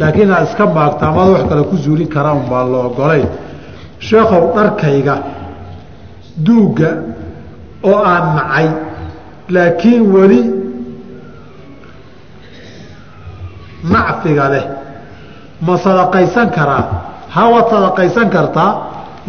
laakiin 0.00 0.30
aad 0.32 0.44
iska 0.48 0.66
maagta 0.66 1.04
amada 1.08 1.30
wax 1.34 1.42
kale 1.48 1.62
ku 1.70 1.76
zuulin 1.84 2.08
karaa 2.14 2.34
un 2.34 2.46
baan 2.50 2.66
la 2.72 2.78
ogolayn 2.88 3.28
sheekhow 3.98 4.42
dharkayga 4.56 5.14
duugga 6.46 6.90
oo 7.88 7.98
aan 8.12 8.24
nacay. 8.36 8.68
Laakiin 9.54 10.02
weli 10.14 10.40
nacfiga 13.92 14.46
leh. 14.52 14.64
Ma 15.66 15.74
sadaqaysan 15.84 16.48
karaa? 16.56 16.84
Ha 17.34 17.42
waad 17.52 17.66
sadaqaysan 17.74 18.28
kartaa 18.36 18.70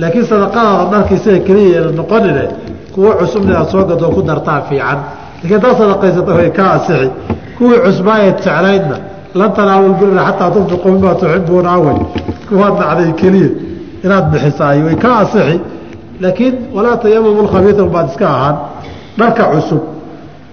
laakiin 0.01 0.26
sadaqadaada 0.32 0.86
dharkiisaga 0.93 1.39
keliya 1.47 1.82
noqonine 1.99 2.45
kuwo 2.93 3.12
cusub 3.20 3.43
inaad 3.43 3.68
soo 3.72 3.84
gadoo 3.89 4.12
ku 4.16 4.22
dartaa 4.30 4.62
fiican. 4.70 4.99
Lakiin 5.41 5.56
haddaad 5.60 5.78
sadaqaysata 5.82 6.32
way 6.38 6.49
ka 6.58 6.64
asixi 6.78 7.08
kuwii 7.58 7.80
cusbaayeed 7.86 8.38
jeclaydna 8.45 8.97
lan 9.36 9.51
tanaalu 9.58 9.95
xataa 10.28 10.51
tunfiquu 10.56 10.88
mimaa 10.91 11.16
tuxibuuna 11.20 11.70
awey 11.78 11.97
kuwaad 12.49 12.76
nacday 12.80 13.12
keliya 13.22 13.49
inaad 14.06 14.26
bixisaay 14.32 14.80
way 14.88 14.95
ka 15.03 15.10
asixi 15.24 15.56
laakiin 16.24 16.55
walaa 16.76 16.97
tayamamu 17.03 17.41
lkhabiia 17.47 17.86
baad 17.95 18.07
iska 18.11 18.26
ahaan. 18.36 18.55
Dharka 19.20 19.43
cusub 19.53 19.84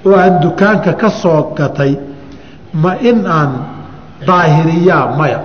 oo 0.06 0.16
aan 0.22 0.34
dukaanka 0.44 0.92
ka 1.00 1.08
soo 1.10 1.40
gatay 1.58 1.92
ma 2.82 2.92
in 3.08 3.18
aan 3.26 3.50
daahiriyaa 4.26 5.04
maya. 5.18 5.40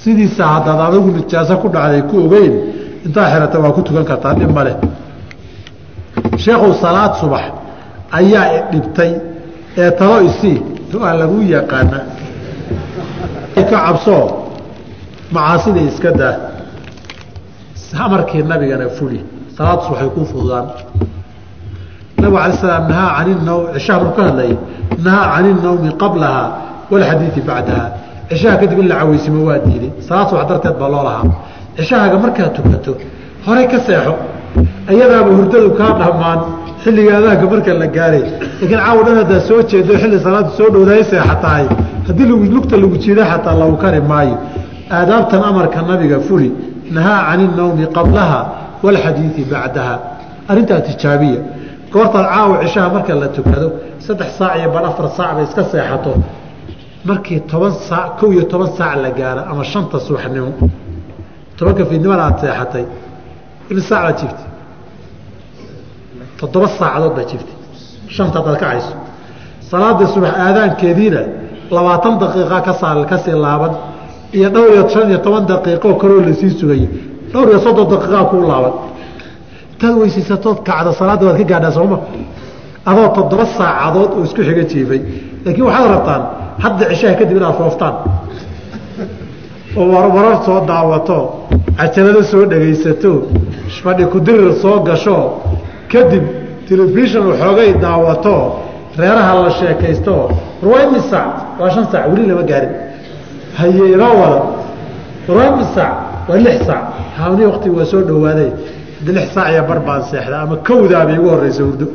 Sidiisa 0.00 0.44
haddaad 0.52 0.80
adigu 0.86 1.08
nijaaso 1.16 1.54
ku 1.62 1.68
dhacday 1.74 2.02
ku 2.10 2.16
ogeyn 2.26 2.54
intaa 3.06 3.26
xirata 3.32 3.56
waa 3.62 3.72
ku 3.76 3.80
tukan 3.86 4.04
kartaa 4.10 4.34
dhib 4.38 4.50
maleh 4.58 4.76
sheekhow 6.42 6.72
salaad 6.82 7.12
subax 7.20 7.44
ayaa 8.18 8.44
idhibtay 8.58 9.12
ee 9.82 9.90
talo 9.98 10.16
isii 10.28 10.58
waa 11.02 11.14
lagu 11.20 11.38
yaqaana 11.54 11.98
ka 13.54 13.62
cabsoo 13.72 14.24
macaasida 15.34 15.80
iska 15.90 16.10
daa 16.20 16.34
amarkii 17.98 18.42
nabigana 18.42 18.88
fuli. 18.96 19.20
Salaad 19.56 19.80
subaxay 19.86 20.08
kuu 20.14 20.24
fududaan. 20.24 20.66
Nabig 22.18 22.38
alay 22.38 22.56
slam 22.60 22.88
nahaa 22.88 23.16
can 23.16 23.28
inawm 23.32 23.62
cishaha 23.74 23.98
markuu 24.04 24.16
ka 24.16 24.22
hadlayay 24.28 24.56
nahaa 25.04 25.36
can 25.36 25.46
innawmi 25.52 25.90
qablaha 26.02 26.42
walxadiidi 26.90 27.40
bacdaha 27.48 27.84
cishaha 28.30 28.56
kadib 28.60 28.78
in 28.78 28.88
la 28.88 28.96
caweysimo 29.00 29.44
waa 29.48 29.58
diiday. 29.58 29.92
Salaad 30.06 30.28
subax 30.30 30.46
darteed 30.50 30.76
baa 30.80 30.88
loo 30.94 31.02
lahaa. 31.08 31.24
Cishahaaga 31.76 32.18
markaad 32.24 32.52
tukato 32.56 32.92
horey 33.46 33.66
ka 33.72 33.78
seexo. 33.86 34.14
Ayadaaba 34.90 35.30
hurdadu 35.38 35.70
kaa 35.78 35.92
dhammaan. 36.00 36.40
Xilliga 36.82 37.12
adaanka 37.18 37.46
marka 37.52 37.72
la 37.74 37.86
gaaray. 37.96 38.24
Laakiin 38.60 38.80
caawa 38.84 39.02
dhan 39.06 39.16
haddaad 39.20 39.42
soo 39.48 39.62
jeedo 39.70 39.92
xilli 40.02 40.18
salaada 40.24 40.50
soo 40.58 40.68
dhowdahay 40.74 41.04
seexatahay. 41.10 41.66
Haddii 42.06 42.26
lugta 42.54 42.76
lagu 42.82 42.96
jiida 43.04 43.24
xataa 43.30 43.54
lagu 43.62 43.76
kari 43.82 44.00
maayo. 44.00 44.36
Aadaabtan 44.90 45.42
amarka 45.50 45.78
nabiga 45.82 46.18
fuli 46.28 46.48
nahaa 46.96 47.20
can 47.30 47.40
innawmi 47.46 47.86
qablaha 47.96 48.40
walxadiidi 48.84 49.42
bacdaha 49.52 49.94
arrintaa 50.50 50.80
tijaabiya 50.88 51.40
goortaad 51.92 52.26
caawa 52.32 52.54
cishaha 52.64 52.88
marka 52.94 53.12
la 53.22 53.28
tukado 53.36 53.68
saddex 54.06 54.30
saac 54.38 54.52
iyo 54.60 54.68
bal 54.74 54.84
afar 54.90 55.06
saac 55.16 55.30
bay 55.36 55.44
iska 55.48 55.62
seexato 55.72 56.12
markii 57.08 57.40
toban 57.50 57.72
saac 57.88 58.08
kow 58.18 58.28
iyo 58.34 58.44
toban 58.52 58.70
saac 58.78 58.94
la 59.04 59.10
gaaro 59.18 59.42
ama 59.50 59.62
shanta 59.72 59.96
subaxnimo 60.06 60.50
tobanka 61.58 61.82
fiidnimada 61.90 62.22
aad 62.28 62.36
seexatay 62.42 62.84
imis 63.70 63.84
saac 63.90 64.02
baad 64.06 64.16
jiftay 64.20 64.46
toddoba 66.40 66.68
saacadood 66.78 67.12
baad 67.16 67.28
jiftay 67.32 67.56
shanta 68.16 68.36
hadaad 68.40 68.58
ka 68.62 68.66
cayso 68.72 68.94
salaada 69.70 70.04
subax 70.14 70.32
aadaankeediina 70.46 71.22
labaatan 71.76 72.12
daqiiqa 72.22 72.58
kasaa 72.68 73.04
ka 73.10 73.16
sii 73.24 73.36
laaban 73.46 73.72
iyo 74.36 74.48
dhowr 74.54 74.68
iyo 74.74 74.88
shan 74.92 75.08
iyo 75.10 75.18
toban 75.26 75.44
daqiiqoo 75.50 75.94
kaloo 76.02 76.20
la 76.26 76.32
sii 76.40 76.50
sugayo 76.60 76.88
dhowr 77.32 77.46
iyo 77.50 77.58
soddon 77.64 77.86
daqiiqaa 77.92 78.24
kuu 78.30 78.42
laaban 78.50 78.72
intaad 79.72 79.94
weysaysatood 80.00 80.58
kacda 80.68 80.90
salaadda 80.98 81.24
waad 81.28 81.38
ka 81.40 81.44
gaadhaa 81.52 81.72
sooma 81.78 81.96
adoo 82.90 83.08
toddoba 83.16 83.44
saacadood 83.58 84.10
oo 84.16 84.22
isku 84.28 84.40
xiga 84.48 84.64
jiifay. 84.70 85.00
Laakiin 85.44 85.64
waxaad 85.68 85.88
rabtaan 85.94 86.22
hadda 86.64 86.84
cishaha 86.90 87.14
kadib 87.20 87.36
inaad 87.40 87.54
fooftaan. 87.60 87.94
Oo 89.78 89.86
warwarar 89.94 90.36
soo 90.46 90.58
daawato 90.70 91.18
cajalado 91.78 92.22
soo 92.30 92.42
dhegaysato 92.50 93.12
fadhi 93.84 94.04
kudirir 94.12 94.52
soo 94.62 94.76
gasho 94.88 95.16
kadib 95.92 96.24
telefishon 96.68 97.24
waxoogay 97.30 97.70
daawato 97.84 98.34
reeraha 99.00 99.32
la 99.44 99.50
sheekaysto. 99.58 100.14
Warwaa 100.62 100.82
imi 100.88 101.00
saac 101.10 101.32
waa 101.60 101.70
shan 101.74 101.84
saac 101.92 102.04
weli 102.12 102.24
lama 102.30 102.42
gaarin 102.50 102.72
haye 103.60 103.84
inoo 103.94 104.14
wada. 104.22 104.40
Imi 105.48 105.64
saac 105.74 105.94
waa 106.28 106.38
lix 106.46 106.58
saac. 106.68 106.84
Hawni 107.18 107.44
waktiga 107.50 107.74
waa 107.78 107.86
soo 107.92 108.00
dhawaaday 108.08 108.50
haddi 108.98 109.10
lix 109.16 109.26
saac 109.34 109.48
iyo 109.52 109.62
bar 109.68 109.78
baan 109.86 110.02
seexda 110.10 110.36
ama 110.44 110.56
kawdaaba 110.68 111.12
igu 111.16 111.28
horeysa 111.34 111.62
hurdo 111.68 111.86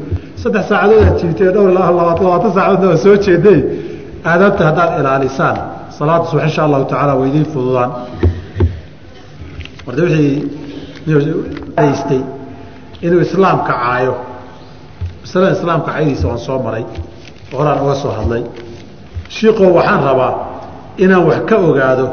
saddex 0.42 0.64
saacadood 0.70 1.04
aad 1.08 1.16
jiibtay 1.22 1.50
dhowr 1.56 1.70
labaatan 1.78 2.52
saacadoodna 2.58 2.88
waa 2.94 2.98
soo 3.06 3.16
jeeday 3.26 3.60
aadaabta 4.32 4.62
haddaad 4.70 4.92
ilaalisaan 5.00 5.58
salaada 5.98 6.26
subax 6.30 6.44
insha 6.50 6.62
allahu 6.68 6.84
tacaala 6.92 7.14
waa 7.20 7.28
idiin 7.30 7.46
fududaan. 7.54 7.92
Marda 9.86 10.02
wixii 10.04 10.44
haystay 11.78 12.22
inuu 13.06 13.22
islaamka 13.28 13.74
caayo. 13.82 14.16
Masalada 15.22 15.52
islaamka 15.58 15.90
caydiisa 15.96 16.26
waan 16.30 16.40
soo 16.48 16.60
maray 16.66 16.86
horaan 17.58 17.80
uga 17.84 17.96
soo 18.02 18.12
hadlay. 18.18 18.44
Shiikoo 19.36 19.70
waxaan 19.78 20.02
rabaa 20.10 20.32
inaan 21.04 21.24
wax 21.30 21.40
ka 21.50 21.56
ogaado 21.70 22.08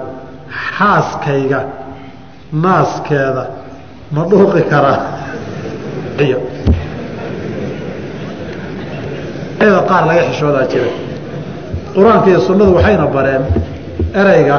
xaaskayga 0.77 1.61
naaskeeda 2.63 3.45
ma 4.15 4.23
dhuuqi 4.31 4.63
karaa? 4.71 4.99
Qaar 9.89 10.03
laga 10.09 10.23
xishoodaa 10.31 10.67
jira. 10.73 10.91
Qur'aanka 11.95 12.27
iyo 12.31 12.41
sunnadu 12.41 12.75
waxayna 12.77 13.07
bareen 13.15 13.43
ereyga 14.21 14.59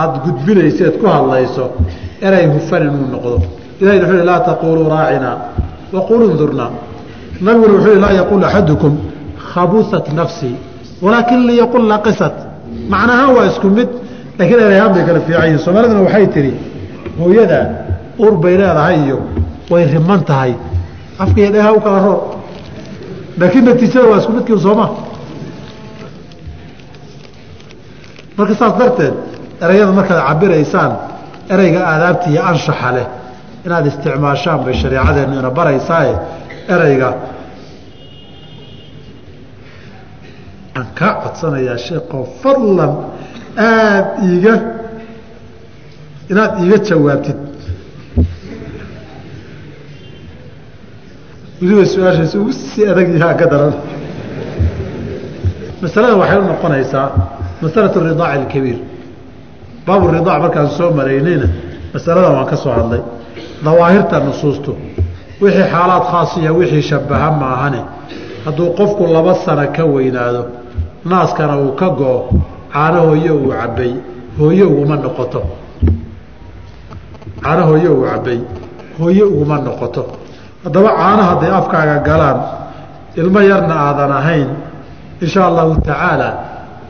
aada 0.00 0.18
gudbinayseed 0.24 0.94
ku 1.00 1.06
hadlayso 1.06 1.64
erey 2.26 2.46
hufan 2.54 2.82
inuu 2.88 3.06
noqdo. 3.14 3.36
Ilahi 3.80 3.98
wuxuu 4.00 4.24
laa 4.30 4.40
taquluu 4.48 4.88
raacinaa 4.94 5.36
waquluu 5.94 6.34
ndurnaa 6.34 6.70
nabiguna 7.40 7.72
wuxuu 7.74 8.00
laa 8.04 8.12
yaquul 8.20 8.44
axadukum 8.44 8.92
khabusat 9.52 10.06
nafsii 10.18 10.56
walaakin 11.04 11.40
liyaqul 11.48 11.84
naqisat 11.94 12.34
macnahaan 12.92 13.30
waa 13.36 13.46
isku 13.50 13.68
mid 13.78 13.88
laakiin 14.38 14.60
ereyhaan 14.66 14.92
bay 14.94 15.02
kala 15.08 15.20
fiican 15.26 15.44
yihiin 15.46 15.58
soomaaliduna 15.64 16.00
waxay 16.06 16.26
tihi 16.34 16.52
hooyada 17.20 17.60
ur 18.24 18.32
bay 18.42 18.54
leedahay 18.60 18.96
iyo 19.04 19.18
way 19.70 19.84
riman 19.94 20.20
tahay. 20.30 20.52
Afkaiyo 21.22 21.50
dheeha 21.54 21.70
u 21.72 21.80
kala 21.86 21.98
roor 22.06 22.20
laakiin 23.40 23.64
natiijada 23.68 24.06
waa 24.10 24.18
isku 24.22 24.32
midkiin 24.36 24.60
sooma. 24.66 24.86
Marka 28.38 28.54
saas 28.60 28.74
darteed 28.80 29.14
ereyada 29.64 29.92
markaad 29.98 30.20
cabiraysaan 30.28 30.92
ereyga 31.54 31.80
aadaabta 31.92 32.26
iyo 32.32 32.42
anshaxa 32.50 32.90
leh 32.96 33.06
inaad 33.66 33.84
isticmaashaan 33.90 34.58
bay 34.64 34.74
shareecadeennu 34.80 35.34
ina 35.40 35.50
baraysaaye 35.58 36.14
ereyga 36.74 37.08
waxaan 40.76 40.94
kaa 40.94 41.20
codsanayaa 41.22 41.78
sheekoo 41.78 42.24
fadlan 42.42 42.92
aada 43.56 44.06
iiga 44.28 44.54
inaad 46.30 46.52
iiga 46.62 46.78
jawaabtid. 46.88 47.36
Weliba 51.62 51.84
su'aashaasi 51.92 52.38
ugu 52.38 52.52
sii 52.52 52.86
adag 52.92 53.08
yahaa 53.14 53.34
ka 53.40 53.46
daran. 53.52 53.74
Masalada 55.82 56.16
waxay 56.16 56.38
u 56.38 56.44
noqonaysaa 56.44 57.08
masalatu 57.62 58.00
ridaac 58.00 58.32
alkabiir 58.38 58.78
baabu 59.86 60.06
ridaac 60.14 60.40
markaan 60.42 60.68
soo 60.76 60.90
maraynayna 60.98 61.48
masaladan 61.94 62.32
waan 62.36 62.46
ka 62.50 62.56
soo 62.56 62.72
hadlay. 62.78 63.00
Dawaahirta 63.64 64.20
nusuustu 64.20 64.70
wixii 65.40 65.66
xaalaad 65.72 66.04
khaasiya 66.12 66.52
wixii 66.58 66.82
shabaha 66.82 67.30
maahane. 67.40 67.80
Hadduu 68.44 68.68
qofku 68.78 69.02
laba 69.14 69.34
sano 69.44 69.64
ka 69.76 69.84
weynaado 69.94 70.42
naaskana 71.10 71.54
uu 71.64 71.72
ka 71.80 71.88
go-o 71.98 72.18
caano 72.72 72.98
hooye 73.08 73.30
uu 73.30 73.50
cabbay 73.60 73.92
hooye 74.38 74.64
uguma 74.64 74.96
noqoto. 75.04 75.40
Caano 77.42 77.62
hooye 77.70 77.88
uu 77.88 78.04
cabbay 78.10 78.40
hooye 78.98 79.22
uguma 79.32 79.56
noqoto. 79.66 80.02
Haddaba 80.64 80.90
caano 80.98 81.22
hadday 81.30 81.50
afkaaga 81.60 81.96
galaan 82.08 82.38
ilmo 83.20 83.40
yarna 83.50 83.74
aadan 83.86 84.12
ahayn 84.20 84.48
insha 85.22 85.40
allahu 85.48 85.72
tacaala 85.88 86.28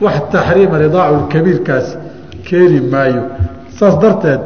wax 0.03 0.15
taxriima 0.33 0.77
ridaacu 0.83 1.19
kabiirkaas 1.33 1.87
keeni 2.47 2.79
maayo. 2.93 3.23
Saas 3.77 3.95
darteed 4.01 4.41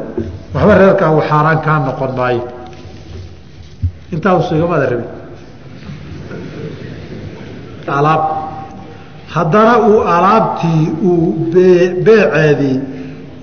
waxba 0.54 0.74
reerkaa 0.80 1.10
uu 1.16 1.22
xaaraan 1.30 1.58
kaa 1.66 1.78
noqon 1.86 2.12
maayo. 2.18 2.42
Intaa 4.12 4.34
usugamada 4.40 4.86
rabin 4.92 5.10
alaab 7.98 8.41
haddana 9.34 9.74
uu 9.88 10.00
alaabtii 10.14 10.82
uu 11.10 11.26
beeceedii 12.04 12.76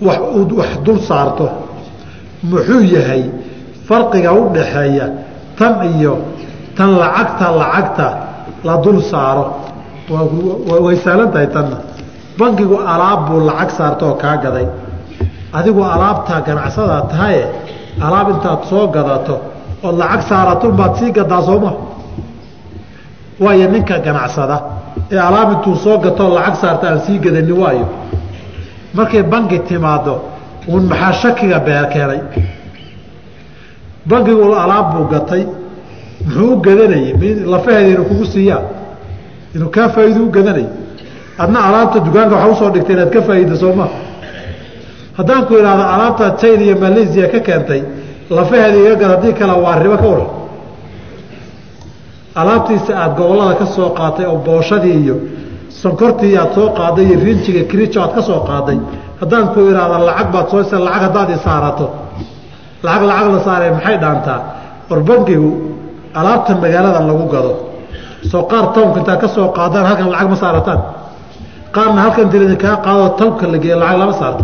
wax 0.07 0.69
dul 0.85 0.99
saarto 1.09 1.47
muxuu 2.49 2.81
yahay 2.95 3.23
farqiga 3.87 4.31
u 4.39 4.41
dhaxeeya 4.55 5.05
tan 5.57 5.73
iyo 5.93 6.13
tan 6.77 6.89
lacagta 7.01 7.45
lacagta 7.61 8.07
la 8.67 8.75
dul 8.83 8.99
saaro. 9.11 9.45
Way 10.85 10.95
saalan 11.05 11.29
tahay 11.33 11.47
tanna. 11.55 11.77
Bankigu 12.39 12.75
alaab 12.93 13.19
buu 13.27 13.39
lacag 13.49 13.69
saarta 13.77 14.03
oo 14.09 14.15
kaa 14.23 14.37
gaday. 14.43 14.67
Adigu 15.57 15.81
alaabtaa 15.93 16.39
ganacsadaa 16.47 17.01
tahaye 17.11 17.43
alaab 18.05 18.27
intaad 18.33 18.61
soo 18.69 18.85
gadato 18.95 19.35
ood 19.87 19.95
lacag 20.01 20.21
saarato 20.29 20.65
unbaad 20.71 20.93
sii 20.99 21.11
gadaa 21.17 21.41
sooma 21.47 21.71
waayo 23.43 23.67
ninka 23.73 23.95
ganacsada 24.05 24.57
ee 25.11 25.17
alaab 25.27 25.49
intuu 25.55 25.75
soo 25.83 25.97
gatoo 25.97 26.29
lacag 26.35 26.55
saarta 26.61 26.85
aan 26.89 26.99
sii 27.05 27.17
gadani 27.19 27.51
waayo. 27.61 27.87
Markay 28.93 29.23
banki 29.23 29.59
timaado 29.59 30.13
uun 30.67 30.83
maxaa 30.91 31.13
shakiga 31.21 31.59
beer 31.59 31.85
keenay 31.93 32.21
bankigu 34.09 34.53
alaab 34.63 34.87
buu 34.95 35.05
gatay 35.13 35.43
muxuu 36.25 36.53
u 36.53 36.61
gadanayay 36.65 37.13
lafaheeda 37.53 37.89
inuu 37.93 38.05
kugu 38.09 38.25
siiyaa 38.25 38.61
inuu 39.55 39.69
kaa 39.75 39.89
faa'iido 39.89 40.21
u 40.23 40.29
gadanay. 40.37 40.65
Adna 41.43 41.59
alaabta 41.67 41.99
dukaanka 42.05 42.35
waxa 42.35 42.51
u 42.51 42.55
soo 42.59 42.69
dhigtay 42.73 42.95
inaad 42.95 43.09
ka 43.13 43.21
faa'iida 43.27 43.55
sooma 43.61 43.85
haddaan 45.17 45.45
ku 45.47 45.53
idhaahdo 45.59 45.83
alaabta 45.95 46.25
china 46.41 46.63
iyo 46.65 46.75
malaysia 46.85 47.27
ka 47.33 47.39
keentay 47.47 47.81
lafaheeda 48.37 48.77
iga 48.83 48.95
gad 49.01 49.09
haddii 49.13 49.33
kale 49.39 49.53
waa 49.63 49.79
ribo 49.83 49.97
ka 49.97 50.07
waran 50.11 50.27
alaabtiisa 52.39 52.91
aada 53.01 53.13
gobollada 53.19 53.53
ka 53.61 53.65
soo 53.75 53.89
qaatay 53.99 54.25
oo 54.31 54.37
booshadii 54.47 54.95
iyo 55.03 55.15
sonkortii 55.81 56.33
aad 56.41 56.51
soo 56.57 56.67
qaaday 56.79 57.05
iyo 57.09 57.17
rinjiga 57.25 57.63
kirijo 57.69 57.99
aad 58.03 58.13
ka 58.17 58.21
soo 58.29 58.39
qaaday 58.49 58.77
haddaan 59.21 59.45
ku 59.53 59.59
idhaahdo 59.71 59.97
lacag 60.09 60.27
baad 60.33 60.47
soo 60.51 60.79
lacag 60.87 61.01
haddaad 61.05 61.29
i 61.29 61.37
saarato. 61.45 61.85
Lacag 62.85 63.03
lacag 63.09 63.27
la 63.35 63.39
saaree 63.47 63.71
maxay 63.77 63.97
dhaantaa? 64.03 64.39
War 64.89 64.99
bankigu 65.09 65.49
alaabta 66.19 66.51
magaalada 66.63 66.99
lagu 67.09 67.25
gado. 67.33 67.51
Soo 68.31 68.43
qaar 68.51 68.65
townka 68.75 68.99
intaad 69.01 69.19
ka 69.23 69.27
soo 69.35 69.47
qaadaan 69.57 69.85
halkan 69.89 70.09
lacag 70.13 70.29
ma 70.29 70.35
saarataan. 70.43 70.79
Qaarna 71.75 71.99
halkan 72.05 72.27
dilidi 72.31 72.55
kaa 72.63 72.75
qaadoo 72.85 73.09
townka 73.19 73.45
la 73.51 73.57
geeyo 73.63 73.77
lacag 73.83 73.97
lama 74.01 74.13
saarto 74.21 74.43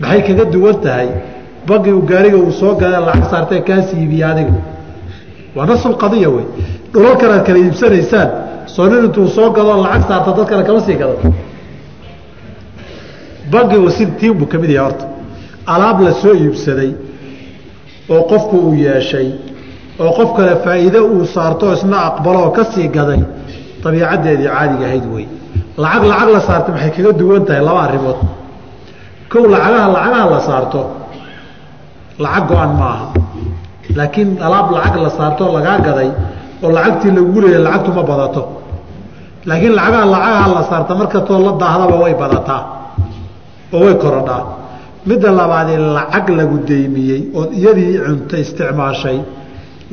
maxay 0.00 0.20
kaga 0.26 0.44
duwan 0.52 0.76
tahay? 0.84 1.08
Bankigu 1.68 2.00
gaariga 2.10 2.36
uu 2.44 2.52
soo 2.60 2.72
gadee 2.80 3.00
lacag 3.08 3.24
saartee 3.32 3.60
kaa 3.68 3.80
siibiye 3.88 4.24
adiga 4.32 4.54
waa 5.56 5.66
nasul 5.70 5.94
qadiya 6.02 6.28
wey 6.34 6.46
dhulalkan 6.92 7.30
aad 7.30 7.44
kala 7.46 7.58
iibsanaysaan 7.58 8.28
soo 8.66 8.86
intuu 8.86 9.28
soo 9.28 9.50
gadoo 9.50 9.82
lacag 9.82 10.08
saarta 10.08 10.30
dad 10.36 10.48
kale 10.50 10.62
kama 10.64 10.80
sii 10.80 10.96
gado 10.96 11.16
bankigu 13.50 13.90
si 13.90 14.06
tiin 14.06 14.34
buu 14.38 14.46
ka 14.46 14.58
mid 14.58 14.70
yahay 14.70 14.84
horta. 14.90 15.04
Alaab 15.66 16.00
la 16.00 16.12
soo 16.12 16.34
iibsaday 16.34 16.94
oo 18.08 18.22
qofku 18.30 18.56
uu 18.56 18.74
yeeshay 18.74 19.28
oo 19.98 20.12
qof 20.18 20.36
kale 20.36 20.56
faa'iide 20.64 21.00
uu 21.00 21.24
saarto 21.34 21.72
isna 21.72 21.98
aqbalo 22.08 22.38
oo 22.46 22.50
ka 22.50 22.64
sii 22.64 22.88
gaday 22.88 23.22
dabiicaddeedii 23.82 24.48
caadiga 24.54 24.84
ahayd 24.86 25.06
wey 25.14 25.26
lacag 25.76 26.04
lacag 26.10 26.28
la 26.34 26.40
saartay 26.40 26.72
maxay 26.74 26.90
kaga 26.96 27.12
duwan 27.12 27.44
tahay 27.44 27.62
laba 27.68 27.80
arrimood. 27.86 28.18
Kow 29.30 29.44
lacagaha 29.54 29.88
lacagaha 29.94 30.30
la 30.30 30.40
saarto 30.48 30.80
lacag 32.18 32.44
go-an 32.48 32.72
ma 32.80 32.86
aha 32.94 33.06
laakiin 33.98 34.38
alaab 34.46 34.66
lacag 34.76 34.96
la 35.06 35.10
saarto 35.10 35.44
lagaa 35.56 35.78
gaday 35.86 36.10
oo 36.62 36.70
lacagtii 36.76 37.10
lagu 37.16 37.40
leeyay 37.44 37.62
lacagtu 37.66 37.90
ma 37.98 38.02
badato. 38.10 38.42
Laakiin 39.48 39.74
lacagaha 39.78 40.06
lacagaha 40.14 40.48
la 40.56 40.62
saarta 40.70 40.92
markatoo 41.00 41.38
la 41.46 41.52
daahdaba 41.62 41.96
way 42.02 42.14
badataa 42.22 42.62
oo 43.74 43.80
way 43.84 43.94
korodhaa. 44.02 44.42
Midda 45.08 45.30
labaadee 45.38 45.78
lacag 45.96 46.26
lagu 46.38 46.56
deymiyey 46.68 47.20
ood 47.38 47.50
iyadii 47.58 47.92
cunta 48.06 48.36
isticmaashay 48.44 49.18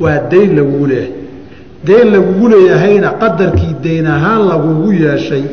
waa 0.02 0.18
dayn 0.30 0.50
lagugu 0.58 0.86
leeyahay 0.90 1.12
dayn 1.88 2.06
lagugu 2.14 2.46
leeyahayna 2.52 3.10
qadarkii 3.22 3.72
dayn 3.84 4.06
ahaan 4.14 4.42
lagugu 4.50 4.88
yeeshay 5.04 5.44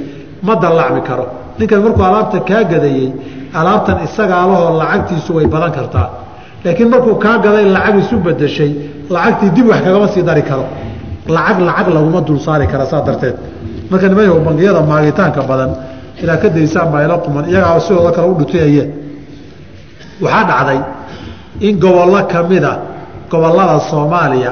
ma 0.46 0.54
dallacmi 0.64 1.02
karo. 1.10 1.26
Ninkan 1.60 1.80
markuu 1.86 2.04
alaabta 2.10 2.40
kaa 2.50 2.64
gadayey 2.72 3.08
alaabtan 3.60 3.98
isagaa 4.08 4.44
lahoo 4.52 4.72
lacagtiisu 4.82 5.30
way 5.38 5.48
badan 5.54 5.72
kartaa. 5.78 6.08
Laakiin 6.66 6.90
markuu 6.94 7.16
kaa 7.26 7.38
gaday 7.46 7.66
lacag 7.76 7.96
isu 8.04 8.16
bedeshay 8.26 8.72
lacagtii 9.16 9.50
dib 9.56 9.68
wax 9.72 9.80
kagama 9.86 10.08
sii 10.14 10.24
dari 10.30 10.44
karo 10.50 10.66
lacag 11.28 11.60
lacag 11.68 11.88
laguma 11.96 12.22
dul 12.22 12.40
saari 12.40 12.68
kara 12.68 12.86
saa 12.86 13.02
darteed. 13.08 13.36
Marka 13.90 14.08
nimanyahu 14.10 14.40
bangiyada 14.48 14.82
maagitaanka 14.82 15.42
badan 15.50 15.72
inaad 16.22 16.40
ka 16.42 16.50
daysaan 16.50 16.88
baa 16.92 17.04
ila 17.06 17.18
quman 17.26 17.46
iyagaa 17.52 17.80
sidooda 17.86 18.12
kale 18.16 18.28
u 18.32 18.36
dhutiyayeen 18.40 18.90
waxaa 20.22 20.44
dhacday 20.50 20.80
in 21.68 21.80
gobollo 21.80 22.20
ka 22.32 22.40
mida 22.50 22.72
gobollada 23.32 23.80
soomaaliya 23.90 24.52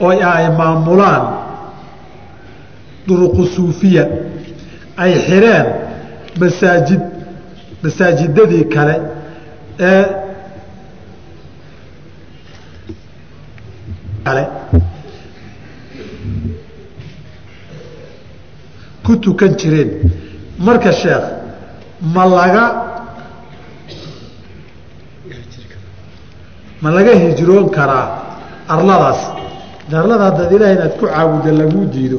oo 0.00 0.10
ay 0.10 0.44
maamulaan 0.58 1.22
duruqu 3.06 3.42
suufiya 3.54 4.04
ay 5.02 5.12
xireen 5.26 5.66
masaajid 6.40 7.00
masaajidadii 7.82 8.64
kale 8.74 8.94
ee 9.90 10.04
kale 14.24 14.42
ku 19.08 19.16
tukan 19.16 19.56
jireen. 19.56 19.90
Marka 20.60 20.92
sheekh 20.92 21.24
ma 22.14 22.24
laga 22.28 22.64
ma 26.82 26.90
laga 26.92 27.12
hijroon 27.16 27.70
karaa 27.76 28.06
arladaas? 28.68 29.20
Arlada 30.00 30.24
haddaad 30.28 30.52
ilaah 30.52 30.70
inaad 30.76 30.92
ku 31.00 31.06
caabudda 31.08 31.50
laguu 31.60 31.84
diido 31.94 32.18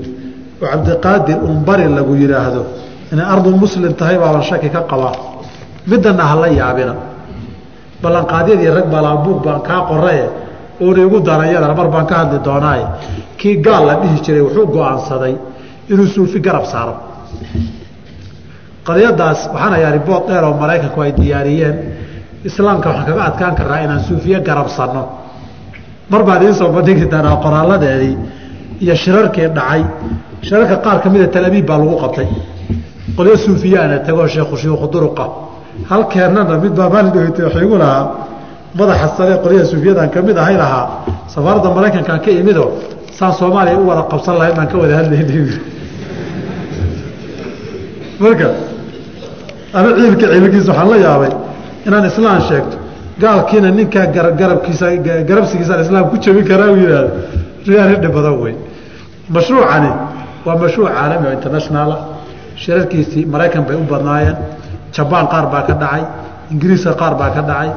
oo 0.62 0.66
cabdiqaadir 0.72 1.38
unbari 1.50 1.86
lagu 1.98 2.14
yidhaahdo 2.22 2.62
inay 3.14 3.26
ardu 3.34 3.50
muslim 3.64 3.94
tahay 4.00 4.18
baaban 4.18 4.42
shaki 4.50 4.70
ka 4.74 4.82
qabaa. 4.90 5.14
Midana 5.90 6.24
hala 6.32 6.48
yaabina. 6.60 6.94
Ballanqaadyadii 8.02 8.70
rag 8.78 8.88
balaabuug 8.94 9.40
baan 9.46 9.62
kaa 9.68 9.82
qoraye 9.90 10.26
oona 10.82 11.00
igu 11.06 11.18
darayadana 11.28 11.74
mar 11.80 11.88
baan 11.94 12.06
ka 12.10 12.16
hadli 12.22 12.38
doonaaye. 12.48 12.86
Kii 13.40 13.56
gaal 13.66 13.84
la 13.88 13.94
dhihi 14.02 14.18
jiray 14.26 14.42
wuxuu 14.42 14.66
go'aansaday 14.76 15.36
inuu 15.92 16.08
suufi 16.16 16.40
garab 16.46 16.66
saaro. 16.72 16.94
Qadiyadaas 18.88 19.40
waxaan 19.54 19.74
hayaa 19.76 19.92
ribood 19.98 20.24
dheer 20.28 20.44
oo 20.48 20.54
maraykanku 20.62 21.00
ay 21.06 21.12
diyaariyeen. 21.20 21.76
Islaamka 22.50 22.88
waxaan 22.90 23.06
kaga 23.10 23.24
adkaan 23.30 23.56
karnaa 23.60 23.80
inaan 23.86 24.00
suufiye 24.08 24.40
garabsanno. 24.48 25.04
Mar 26.12 26.22
baa 26.28 26.36
idiin 26.38 26.54
soo 26.60 26.70
bandhigi 26.76 27.06
doonaa 27.14 27.36
qoraaladeedii 27.44 28.16
iyo 28.84 28.96
shirarkii 29.04 29.48
dhacay. 29.58 29.82
Shirarka 30.48 30.76
qaar 30.86 30.98
ka 31.04 31.08
mida 31.14 31.28
talabiib 31.36 31.66
baa 31.70 31.78
lagu 31.82 31.96
qabtay. 32.04 32.28
Qolyo 33.18 33.36
suufiyaana 33.46 33.98
tagoo 34.08 34.28
sheekhu 34.34 34.56
shiikhu 34.62 34.88
duruqa. 34.94 35.26
Halkeennana 35.90 36.56
mid 36.64 36.74
baa 36.80 36.90
waxay 36.90 37.64
igu 37.66 37.78
lahaa 37.84 38.04
madaxa 38.80 39.08
sare 39.18 39.34
qolyaha 39.44 39.66
suufiyadan 39.72 40.10
ka 40.14 40.20
mid 40.28 40.38
ahay 40.44 40.56
lahaa. 40.64 40.86
Safaaradda 41.34 41.70
maraykankaan 41.78 42.20
ka 42.26 42.32
imido 42.42 42.66
saan 43.18 43.34
soomaaliya 43.40 43.78
u 43.78 43.88
wada 43.90 44.04
qabsan 44.12 44.36
lahayn 44.40 44.56
baan 44.58 44.68
ka 44.72 44.76
wada 44.82 44.94
hadlayna 45.00 45.26
marka 48.20 48.48
ama 49.78 49.90
ciilka 49.98 50.26
ciilkiisa 50.34 50.72
waxaan 50.72 50.90
la 50.92 50.98
yaabay 51.06 51.32
inaan 51.88 52.06
islaan 52.12 52.42
sheegto. 52.50 52.78
Gaalkiina 53.22 53.70
ninkaa 53.78 54.06
garabkiisa 54.40 54.86
garabsigiisaan 55.30 55.82
islaam 55.86 56.06
ku 56.12 56.16
jabin 56.24 56.46
karaa 56.50 56.70
uu 56.74 56.80
yidhaahdo 56.84 57.12
riyaal 57.68 57.90
hidhi 57.94 58.10
badan 58.16 58.36
wey 58.44 58.54
mashruucani 59.36 59.92
waa 60.46 60.56
mashruuc 60.64 60.90
caalami 60.98 61.26
oo 61.28 61.34
international 61.40 61.90
ah. 61.92 62.02
Shirarkiisii 62.62 63.24
maraykan 63.34 63.64
bay 63.68 63.76
u 63.76 63.84
badnaayeen. 63.92 64.38
Jabaan 64.96 65.28
qaar 65.32 65.46
baa 65.54 65.64
ka 65.68 65.74
dhacay. 65.82 66.04
Ingiriiska 66.52 66.94
qaar 67.02 67.14
baa 67.20 67.30
ka 67.36 67.42
dhacay. 67.50 67.70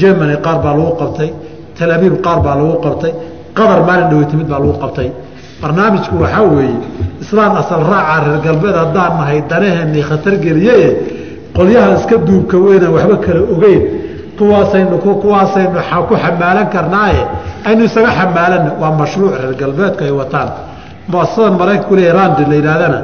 Germany 0.00 0.36
qaar 0.44 0.58
baa 0.64 0.74
lagu 0.78 0.92
qabtay. 1.00 1.30
Tel 1.76 1.90
abiib 1.96 2.14
qaar 2.26 2.38
baa 2.44 2.54
lagu 2.60 2.74
qabtay. 2.84 3.12
Qatar 3.56 3.80
maalin 3.88 4.06
dhaweyta 4.10 4.34
mid 4.40 4.48
baa 4.52 4.60
lagu 4.62 4.74
qabtay 4.82 5.08
barnaamijku 5.62 6.14
waxaa 6.22 6.42
weeye 6.54 6.76
islaan 7.22 7.56
asal 7.62 7.82
raaca 7.92 8.16
reer 8.26 8.40
galbeed 8.46 8.76
haddaan 8.82 9.12
nahay 9.20 9.38
danaheenii 9.50 10.02
khatar 10.10 10.34
geliye 10.44 10.78
qolyaha 11.56 11.88
iska 11.98 12.16
duubka 12.26 12.56
weynaan 12.66 12.92
waxba 12.96 13.16
kala 13.24 13.40
ogeyn. 13.54 13.82
Kuwaasaynu 14.38 14.98
kuwaasaynu 15.22 15.80
ku 16.08 16.14
xamaalan 16.24 16.66
karnaaye 16.74 17.22
aynu 17.68 17.82
isaga 17.88 18.10
xamaalanna 18.18 18.70
waa 18.80 18.92
mashruuc 19.00 19.34
reer 19.42 19.54
galbeedku 19.62 20.02
ay 20.04 20.10
wataan. 20.20 20.48
Muasasadan 21.12 21.54
maraykanku 21.60 21.94
randi 22.18 22.42
la 22.50 22.54
yidhahdana 22.58 22.98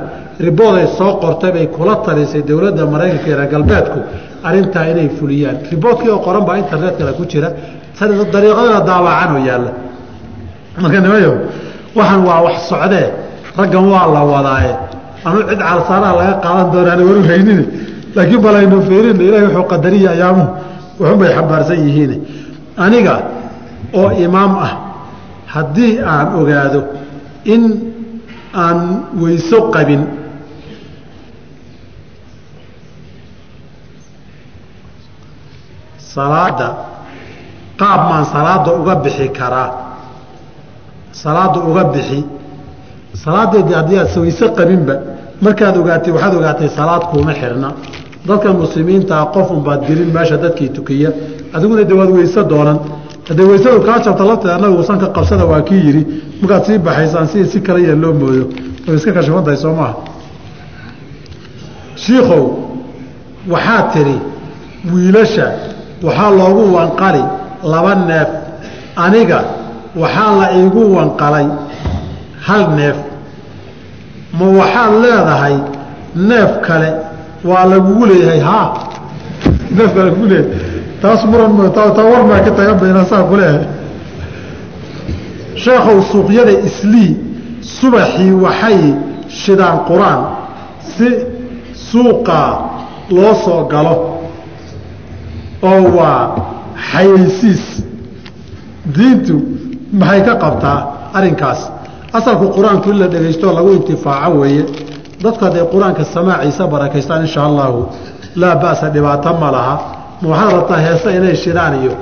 ribood 0.47 0.75
ay 0.81 0.87
soo 0.99 1.13
qortay 1.23 1.53
bay 1.53 1.67
kula 1.77 1.95
talisay 2.07 2.43
dowladda 2.49 2.87
maraykanka 2.95 3.37
reer 3.37 3.49
galbeedku 3.55 3.99
arrintaa 4.49 4.85
inay 4.93 5.09
fuliyaan. 5.19 5.57
Riboodkii 5.73 6.11
oo 6.15 6.19
qoran 6.27 6.45
baa 6.49 6.57
internetkale 6.63 7.13
ku 7.19 7.25
jira 7.31 7.49
dariiqadana 8.33 8.81
daawacan 8.89 9.31
oo 9.37 9.43
yaalla. 9.49 9.71
Marka 10.81 11.01
nimayo 11.01 11.33
waxaan 11.97 12.21
waa 12.29 12.41
wax 12.47 12.57
socdee. 12.71 13.07
Raggan 13.59 13.85
waa 13.93 14.07
la 14.15 14.21
wadaaye. 14.33 14.73
Anu 15.27 15.39
cid 15.49 15.59
calsaanaha 15.69 16.13
laga 16.21 16.35
qaadan 16.45 16.67
doonaan 16.73 17.01
waru 17.09 17.23
haynin 17.31 17.61
laakiin 18.17 18.41
balaynu 18.45 18.77
fiirin 18.89 19.17
ilahi 19.27 19.45
wuxuu 19.49 19.67
qadariya 19.73 20.11
ayaamuhu 20.17 20.49
wuxun 21.01 21.17
bay 21.21 21.31
xambaarsan 21.37 21.79
yihiin. 21.87 22.13
Aniga 22.85 23.15
oo 23.99 24.11
imaam 24.27 24.53
ah 24.67 24.73
haddii 25.55 25.93
aan 26.13 26.27
ogaado 26.41 26.81
in 27.55 27.63
aan 28.65 28.79
weyso 29.23 29.59
qabin 29.75 30.03
salaada 35.99 36.69
qaab 37.81 38.01
maan 38.09 38.25
salaada 38.33 38.71
uga 38.81 38.95
bixi 39.05 39.29
karaa 39.39 39.86
salaada 41.23 41.59
uga 41.71 41.85
bixi. 41.95 42.25
Salaadeedii 43.25 43.75
haddii 43.75 43.99
aad 43.99 44.57
qabinba 44.59 44.95
markaad 45.45 45.77
ogaatay 45.77 46.13
waxaad 46.13 46.35
ogaatay 46.35 46.69
salaad 46.69 47.03
kuuma 47.11 47.33
xirna. 47.41 47.69
Dadka 48.27 48.53
muslimiintaa 48.53 49.25
qofun 49.35 49.61
baad 49.67 49.81
gelin 49.89 50.11
meesha 50.15 50.37
dadkii 50.37 50.69
tukiya. 50.77 51.11
Adiguna 51.55 51.85
de 51.85 51.95
waad 51.95 52.11
weyse 52.11 52.41
doonan. 52.51 52.79
Haddee 53.29 53.47
weysadu 53.51 53.81
kaa 53.87 53.99
jabta 54.05 54.25
lafteed 54.25 54.51
annaga 54.57 54.75
uusan 54.79 54.99
ka 54.99 55.07
qabsada 55.17 55.45
waa 55.51 55.61
kii 55.69 55.81
yidhi. 55.87 56.03
Markaad 56.41 56.65
sii 56.67 56.79
baxaysaan 56.79 57.27
si 57.29 57.47
si 57.47 57.61
kala 57.61 57.79
yee 57.79 57.95
loo 58.03 58.13
moodo 58.21 58.45
way 58.87 58.97
iska 58.97 59.13
kashafantahay 59.13 59.57
soo 59.57 59.75
maaha. 59.75 59.95
Shiikow 61.97 62.45
waxaa 63.53 63.83
tidhi 63.93 64.19
wiilasha 64.93 65.47
waxaa 66.03 66.31
loogu 66.39 66.75
wanqali 66.77 67.23
laba 67.73 67.95
neef. 67.95 68.29
Aniga 68.97 69.39
waxaa 69.97 70.33
la 70.41 70.47
iigu 70.59 70.83
wanqalay 70.97 71.47
hal 72.47 72.65
neef. 72.77 72.97
Ma 74.39 74.47
waxaad 74.59 74.93
leedahay 75.05 75.57
neef 76.15 76.51
kale 76.67 76.91
waa 77.45 77.65
lagugu 77.67 78.07
leeyahay 78.07 78.41
haa 78.41 78.69
neef 79.77 79.95
baa 79.95 80.05
lagugu 80.05 80.27
leeyahay 80.27 80.53
taas 81.03 81.25
muran 81.25 81.73
taa 81.75 82.05
war 82.13 82.25
maa 82.31 82.41
ka 82.45 82.51
tagan 82.51 82.77
bayna 82.81 83.05
saa 83.05 83.23
ku 83.29 83.37
leeyahay. 83.37 83.67
Sheekhow 85.65 85.99
suuqyada 86.13 86.53
islii 86.69 87.17
subaxii 87.81 88.33
waxay 88.45 88.81
shidaan 89.29 89.79
qur'aan 89.89 90.21
si 90.97 91.09
suuqaa 91.91 92.51
loo 93.11 93.35
soo 93.45 93.65
galo 93.73 93.95
oo 95.63 95.83
waa 95.97 96.21
xayeysiis. 96.93 97.65
Diintu 98.97 99.56
maxay 99.93 100.23
ka 100.25 100.35
qabtaa 100.37 100.79
arrinkaas? 101.15 101.61
Asalku 102.13 102.47
qur'aanku 102.57 102.91
in 102.91 102.99
la 102.99 103.07
dhegaystooo 103.09 103.53
lagu 103.53 103.71
intifaaco 103.73 104.39
weeye. 104.41 104.65
Dadku 105.23 105.45
hadday 105.45 105.65
qur'aanka 105.73 106.05
samaaciisa 106.05 106.67
barakaystaan 106.67 107.23
insha 107.27 107.43
allahu 107.49 107.89
laa 108.37 108.55
ba'sa 108.57 108.89
dhibaato 108.95 109.33
ma 109.41 109.51
laha. 109.51 109.75
Ma 110.23 110.29
waxaad 110.29 110.53
rabtaa 110.57 110.77
heese 110.87 111.09
inay 111.17 111.37
shidaan 111.37 111.75
iyo 111.83 111.93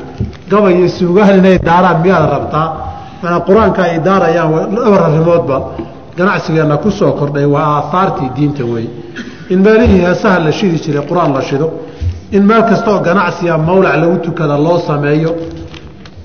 gabay 0.50 0.74
iyo 0.78 0.88
suugahan 0.88 1.38
inay 1.38 1.58
daaraan 1.58 2.00
miyaad 2.02 2.30
rabtaa? 2.34 2.66
Mana 3.22 3.40
qur'aanka 3.48 3.80
ay 3.82 3.98
daarayaan 3.98 4.50
dhowr 4.74 5.00
arrimoodba 5.08 5.56
ganacsigeenna 6.16 6.76
ku 6.76 6.90
soo 6.90 7.12
kordhay 7.12 7.44
waa 7.54 7.66
aahaartii 7.78 8.30
diinta 8.36 8.64
weeye. 8.64 8.90
In 9.50 9.58
meelihii 9.62 10.00
heesaha 10.06 10.38
la 10.38 10.52
shidi 10.52 10.78
jiray 10.84 11.04
qur'aan 11.10 11.32
la 11.34 11.42
shido. 11.42 11.66
In 12.32 12.42
meel 12.46 12.62
kastaoo 12.70 13.00
ganacsiga 13.00 13.58
mawlac 13.58 13.96
lagu 14.02 14.16
tukada 14.26 14.56
loo 14.58 14.78
sameeyo. 14.78 15.30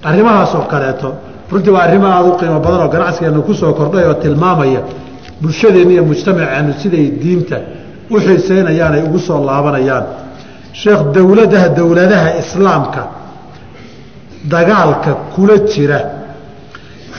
Arrimahaasoo 0.04 0.62
kaleeto 0.72 1.10
runtii 1.52 1.72
waa 1.76 1.84
arrimo 1.88 2.08
aada 2.08 2.30
u 2.30 2.38
qiimo 2.40 2.60
badan 2.66 2.82
oo 2.86 2.90
ganacsigeenna 2.96 3.42
ku 3.48 3.54
soo 3.54 3.74
kordhay 3.80 4.06
oo 4.10 4.14
tilmaamaya 4.24 4.82
bulshadeenna 5.42 5.92
iyo 5.96 6.04
mujtamaceennu 6.10 6.74
siday 6.82 7.06
diinta 7.22 7.58
u 8.14 8.16
xiiseynayaan 8.26 8.94
ay 8.98 9.04
ugu 9.08 9.20
soo 9.28 9.40
laabanayaan. 9.48 10.06
Sheekh 10.82 11.02
dowladaha 11.16 11.68
dowladaha 11.80 12.30
islaamka 12.42 13.02
dagaalka 14.54 15.12
kula 15.36 15.56
jira 15.72 16.00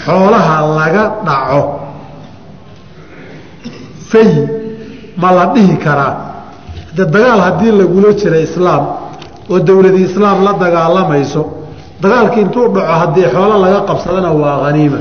xoolaha 0.05 0.57
laga 0.78 1.05
dhaco 1.26 1.62
fay 4.11 4.31
ma 5.20 5.31
la 5.33 5.45
dhihi 5.55 5.76
karaa? 5.85 6.12
Dagaal 6.97 7.41
haddii 7.47 7.72
lagula 7.81 8.11
jira 8.20 8.39
islaam 8.47 8.83
oo 9.51 9.59
dowladii 9.68 10.05
islaam 10.11 10.39
la 10.47 10.53
dagaalamayso 10.62 11.43
dagaalkii 12.03 12.42
intuu 12.46 12.66
dhaco 12.74 12.92
haddii 13.01 13.26
xoolo 13.34 13.55
laga 13.64 13.80
qabsadana 13.88 14.30
waa 14.42 14.57
haniima 14.66 15.01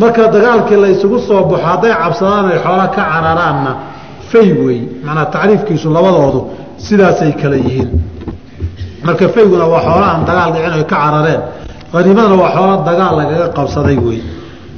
marka 0.00 0.22
dagaalkii 0.34 0.76
la 0.82 0.88
isugu 0.94 1.18
soo 1.28 1.42
baxo 1.50 1.66
hadday 1.70 1.92
cabsadaan 2.02 2.46
ay 2.52 2.58
xoolo 2.64 2.84
ka 2.96 3.02
cararaanna 3.10 3.72
fay 4.30 4.48
wey 4.64 4.78
macnaa 5.06 5.26
tacriifkiisu 5.34 5.86
labadoodu 5.96 6.40
sidaasay 6.86 7.32
kale 7.40 7.56
yihiin. 7.64 7.90
Marka 9.06 9.24
fayguna 9.34 9.64
waa 9.72 9.80
xoola 9.86 10.06
aan 10.12 10.22
dagaal 10.28 10.50
dhicin 10.54 10.72
oy 10.78 10.84
ka 10.92 10.96
carareen 11.02 11.40
haniimadana 11.94 12.34
waa 12.42 12.50
xoola 12.56 12.74
dagaal 12.88 13.14
lagaga 13.20 13.46
qabsaday 13.58 13.98
wey 14.06 14.18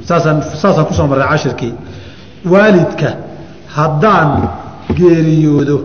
saasaan 0.07 0.37
saasaan 0.61 0.85
ku 0.89 0.93
soo 0.97 1.07
marray 1.11 1.27
cashirkii 1.33 1.73
waalidka 2.51 3.09
haddaan 3.75 4.29
geeriyoodo 4.97 5.77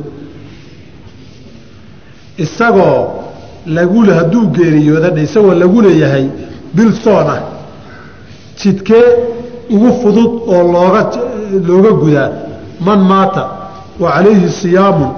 isagoo 2.44 3.23
lagu 3.66 4.04
hadduu 4.18 4.46
geeriyooda 4.56 5.08
isagoo 5.22 5.54
lagu 5.54 5.82
leeyahay 5.82 6.26
bil 6.74 6.92
soon 7.04 7.28
ah 7.28 7.40
jidkee 8.60 9.06
ugu 9.70 9.90
fudud 10.02 10.32
oo 10.54 10.62
looga 10.74 11.02
looga 11.68 11.90
gudaa 12.02 12.30
man 12.80 13.00
maata 13.10 13.42
wa 14.00 14.10
calayhi 14.12 14.48
siyaamun 14.48 15.10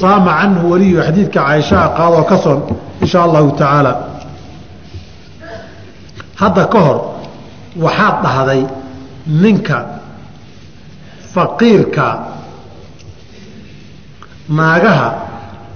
saama 0.00 0.32
canhu 0.40 0.70
waliyu 0.72 1.02
xadiidka 1.02 1.40
caaishaha 1.40 1.88
qaadoo 1.98 2.24
ka 2.30 2.38
son 2.38 2.58
insha 3.02 3.22
allahu 3.22 3.50
tacaala. 3.50 3.92
Hadda 6.40 6.64
ka 6.72 6.78
hor 6.86 6.98
waxaad 7.84 8.14
dhahday 8.24 8.62
ninka 9.42 9.78
faqiirka 11.34 12.06
naagaha 14.48 15.08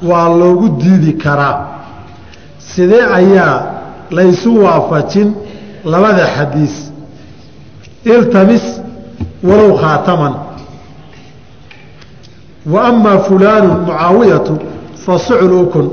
waa 0.03 0.29
loogu 0.29 0.68
diidi 0.68 1.12
karaa 1.12 1.74
sidee 2.75 3.03
ayaa 3.18 3.57
laysu 4.11 4.51
waafajin 4.64 5.35
labada 5.85 6.27
xadiis? 6.37 6.75
Iltamis 8.05 8.64
walow 9.49 9.72
khaataman. 9.83 10.35
Wa 12.72 12.85
amaa 12.89 13.18
fulaanu 13.18 13.68
mucaawiyatu 13.75 14.59
fa 15.07 15.18
suclukun 15.18 15.91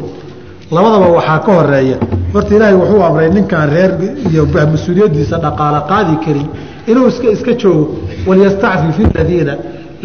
labadaba 0.71 1.07
waxaa 1.07 1.39
ka 1.39 1.51
horreeya 1.53 1.97
horta 2.33 2.55
ilaahay 2.55 2.75
wuxuu 2.75 3.03
amray 3.03 3.29
ninkaan 3.29 3.69
reer 3.75 3.91
iyo 4.31 4.45
mas'uuliyaddiisa 4.73 5.37
dhaqaalo 5.43 5.81
qaadi 5.91 6.15
karin 6.25 6.47
inuu 6.87 7.07
iska 7.07 7.27
iska 7.35 7.53
joogo 7.61 7.85
walyastacfif 8.27 8.97
aladiina 9.15 9.53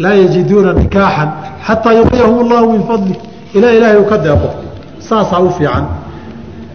laa 0.03 0.13
yajiduuna 0.21 0.73
nikaaxan 0.73 1.29
xataa 1.67 1.93
yuqniyahum 1.99 2.39
allahu 2.43 2.71
min 2.71 2.83
fadli. 2.89 3.15
Ilaa 3.53 3.71
ilaahay 3.77 3.97
uu 4.01 4.05
ka 4.11 4.17
deeqo. 4.17 4.49
Saasaa 4.99 5.39
u 5.39 5.49
fiican 5.57 5.85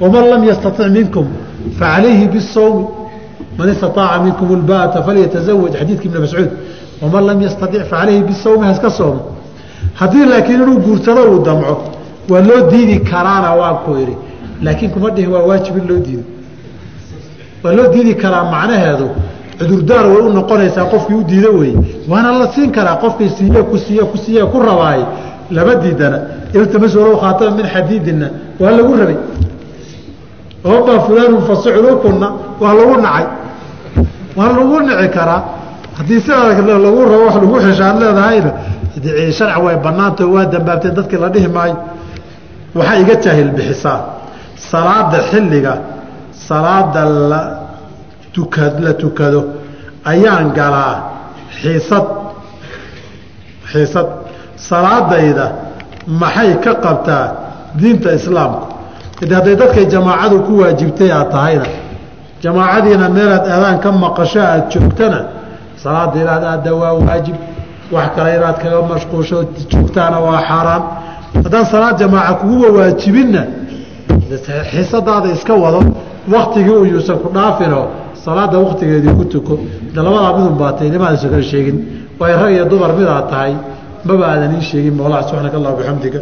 waman 0.03 0.25
lam 0.31 0.43
yastatic 0.51 0.87
minkum 0.97 1.27
facalayhi 1.79 2.27
bisawmi 2.35 2.85
man 3.59 3.69
istaaaca 3.73 4.17
minkum 4.27 4.47
ulbaata 4.57 4.99
falyatazawaj 5.07 5.73
xadiidka 5.81 6.05
ibn 6.09 6.19
mascuud 6.25 6.51
waman 7.03 7.23
lam 7.29 7.39
yastatic 7.47 7.83
facalayhi 7.91 8.23
bisawmi 8.31 8.65
haska 8.71 8.91
soomo 8.99 9.21
haddii 10.01 10.25
laakiin 10.33 10.61
inuu 10.63 10.79
guursado 10.87 11.23
uu 11.33 11.41
damco 11.47 11.75
waa 12.33 12.41
loo 12.49 12.61
diidi 12.71 12.97
karaana 13.11 13.51
waan 13.61 13.77
ku 13.85 13.91
idhi 14.03 14.15
laakiin 14.65 14.91
kuma 14.95 15.11
dhihin 15.15 15.31
waa 15.35 15.43
waajib 15.49 15.77
in 15.81 15.85
loo 15.91 15.99
diido 16.07 16.23
waa 17.65 17.73
loo 17.79 17.89
diidi 17.95 18.15
karaa 18.23 18.45
macnaheedu 18.55 19.09
cudurdaar 19.59 20.07
way 20.13 20.21
u 20.29 20.33
noqonaysaa 20.39 20.85
qofkii 20.93 21.15
u 21.15 21.25
diida 21.31 21.51
weye 21.59 21.77
waana 22.11 22.33
la 22.41 22.47
siin 22.55 22.71
karaa 22.77 22.97
qofkii 23.05 23.29
siiye 23.37 23.63
ku 23.71 23.77
siiye 23.79 24.03
ku 24.11 24.17
siiye 24.25 24.45
ku 24.53 24.59
rabaay 24.69 25.01
lama 25.51 25.75
diidana 25.83 26.19
iltamas 26.55 26.95
walow 26.99 27.17
khaatama 27.23 27.51
min 27.59 27.67
xadiidina 27.75 28.27
waa 28.61 28.71
lagu 28.79 28.93
rabay 29.01 29.17
omaa 30.65 31.01
fulaanu 31.07 31.43
fasuclukunna 31.49 32.29
waa 32.61 32.73
lagu 32.75 32.97
nacay. 33.01 33.27
Waa 34.37 34.49
lagu 34.57 34.81
nici 34.81 35.09
karaa. 35.09 35.43
Haddii 35.99 36.21
sidaa 36.21 36.79
lagu 36.79 37.01
rabo 37.11 37.25
wax 37.27 37.35
lagu 37.35 37.57
xeshaan 37.61 37.97
leedahayna 38.01 38.51
sharci 39.39 39.61
way 39.65 39.77
banaanta 39.85 40.27
waa 40.27 40.45
dambaabteen 40.53 40.95
dadkii 40.95 41.19
la 41.25 41.29
dhihi 41.29 41.49
maayo. 41.49 41.77
Waxaa 42.75 42.97
iga 43.03 43.15
jaahil 43.25 43.51
bixisaa 43.57 44.01
salaada 44.71 45.19
xilliga 45.31 45.75
salaada 46.49 47.05
la 47.05 47.41
tuka 48.33 48.73
la 48.81 48.93
tukado 48.95 49.41
ayaan 50.05 50.53
galaa. 50.59 50.97
Xiisad. 51.61 52.07
Xiisad. 53.73 54.09
Salaadayda 54.57 55.47
maxay 56.07 56.55
ka 56.65 56.75
qabtaa 56.85 57.27
diinta 57.81 58.13
islaamku 58.19 58.72
de 59.21 59.35
hadday 59.35 59.57
dadkay 59.57 59.87
jamaacadu 59.95 60.37
ku 60.47 60.53
waajibtay 60.63 61.11
aad 61.13 61.31
tahayna 61.35 61.67
jamaacadiina 62.43 63.09
meelaad 63.17 63.45
aadaan 63.55 63.79
ka 63.85 63.89
maqasho 64.05 64.41
aad 64.41 64.65
joogtana 64.73 65.21
salaada 65.83 66.17
inaad 66.23 66.45
aadda 66.53 66.71
waa 66.81 66.93
waajib. 66.93 67.37
Wax 67.95 68.07
kale 68.17 68.31
inaad 68.39 68.57
kaga 68.63 68.79
mashquulsho 68.93 69.39
joogtaana 69.71 70.19
waa 70.27 70.41
xaaraan 70.49 70.83
haddaan 71.45 71.67
salaad 71.73 71.97
jamaaca 72.03 72.33
kuguba 72.41 72.69
waajibinna 72.79 73.43
xiisadaada 74.71 75.29
iska 75.37 75.55
wado 75.65 75.81
waktigii 76.35 76.77
u 76.83 76.85
yuusan 76.93 77.17
ku 77.23 77.29
dhaafinoo 77.35 77.85
salaada 78.25 78.59
waktigeedii 78.59 79.15
ku 79.19 79.25
tuko. 79.33 79.55
Labadaa 79.95 80.33
midun 80.39 80.57
baatay 80.63 80.89
nimaadayso 80.95 81.29
kala 81.33 81.43
sheegin. 81.43 81.77
Waay 82.21 82.35
rag 82.41 82.53
iyo 82.55 82.65
dumar 82.71 82.91
midaad 82.99 83.27
tahay 83.31 83.53
maba 84.07 84.25
aadan 84.33 84.53
ii 84.59 84.63
sheegin 84.71 84.95
mawlac 84.99 85.23
subxaanaka 85.29 85.57
allah 85.59 85.73
bixamdiga 85.79 86.21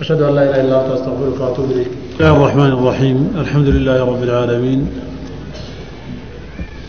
ashhadu 0.00 0.22
an 0.28 0.32
laa 0.36 0.44
ilaha 0.44 0.60
illa 0.64 0.74
anta 0.80 0.92
astaqfiruka 0.98 1.40
waatuubu 1.44 1.72
ilayk 1.74 1.92
bismillahi 2.19 2.35
الرحمن 2.35 2.71
الرحيم 2.79 3.17
الحمد 3.43 3.67
لله 3.75 3.97
رب 4.11 4.23
العالمين 4.23 4.81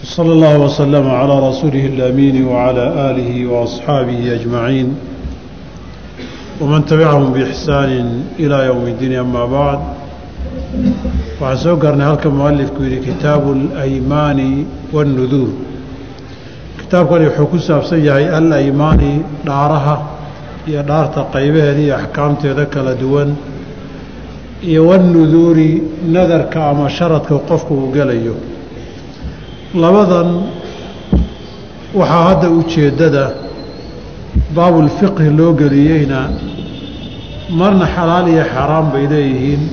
صلى 0.05 0.33
الله 0.33 0.59
وسلم 0.59 1.11
على 1.11 1.35
رسوله 1.49 1.85
الأمين 1.87 2.45
وعلى 2.47 2.85
آله 3.11 3.47
وأصحابه 3.47 4.21
أجمعين 4.35 4.89
ومن 6.61 6.85
تبعهم 6.87 7.33
بإحسان 7.33 7.91
إلى 8.39 8.57
يوم 8.67 8.85
الدين 8.87 9.13
أما 9.19 9.45
بعد 9.47 9.79
waxaan 11.41 11.59
soo 11.63 11.77
gaarnay 11.77 12.07
halka 12.09 12.29
mualifku 12.31 12.83
yidhi 12.83 13.01
kitaabu 13.07 13.51
alaymaani 13.77 14.67
waannuduur 14.93 15.49
kitaabkani 16.81 17.27
wuxuu 17.29 17.47
ku 17.53 17.59
saabsan 17.69 18.01
yahay 18.09 18.27
alaymaani 18.39 19.13
dhaaraha 19.49 19.97
iyo 20.69 20.83
dhaarta 20.91 21.21
qaybaheeda 21.35 21.81
iyo 21.85 21.95
axkaamteeda 22.01 22.65
kala 22.75 22.95
duwan 23.03 23.31
iyo 24.70 24.82
wannuduuri 24.90 25.70
nadarka 26.14 26.60
ama 26.70 26.90
sharadka 26.90 27.36
qofku 27.50 27.74
uu 27.74 27.92
gelayo. 27.96 28.36
Labadan 29.82 30.30
waxaa 32.00 32.24
hadda 32.30 32.48
ujeeddada 32.60 33.24
baabulfiqhi 34.56 35.30
loo 35.38 35.54
geliyeyna 35.62 36.20
marna 37.60 37.86
xalaal 37.96 38.28
iyo 38.34 38.44
xaaraan 38.54 38.88
bay 38.94 39.06
leeyihiin 39.14 39.64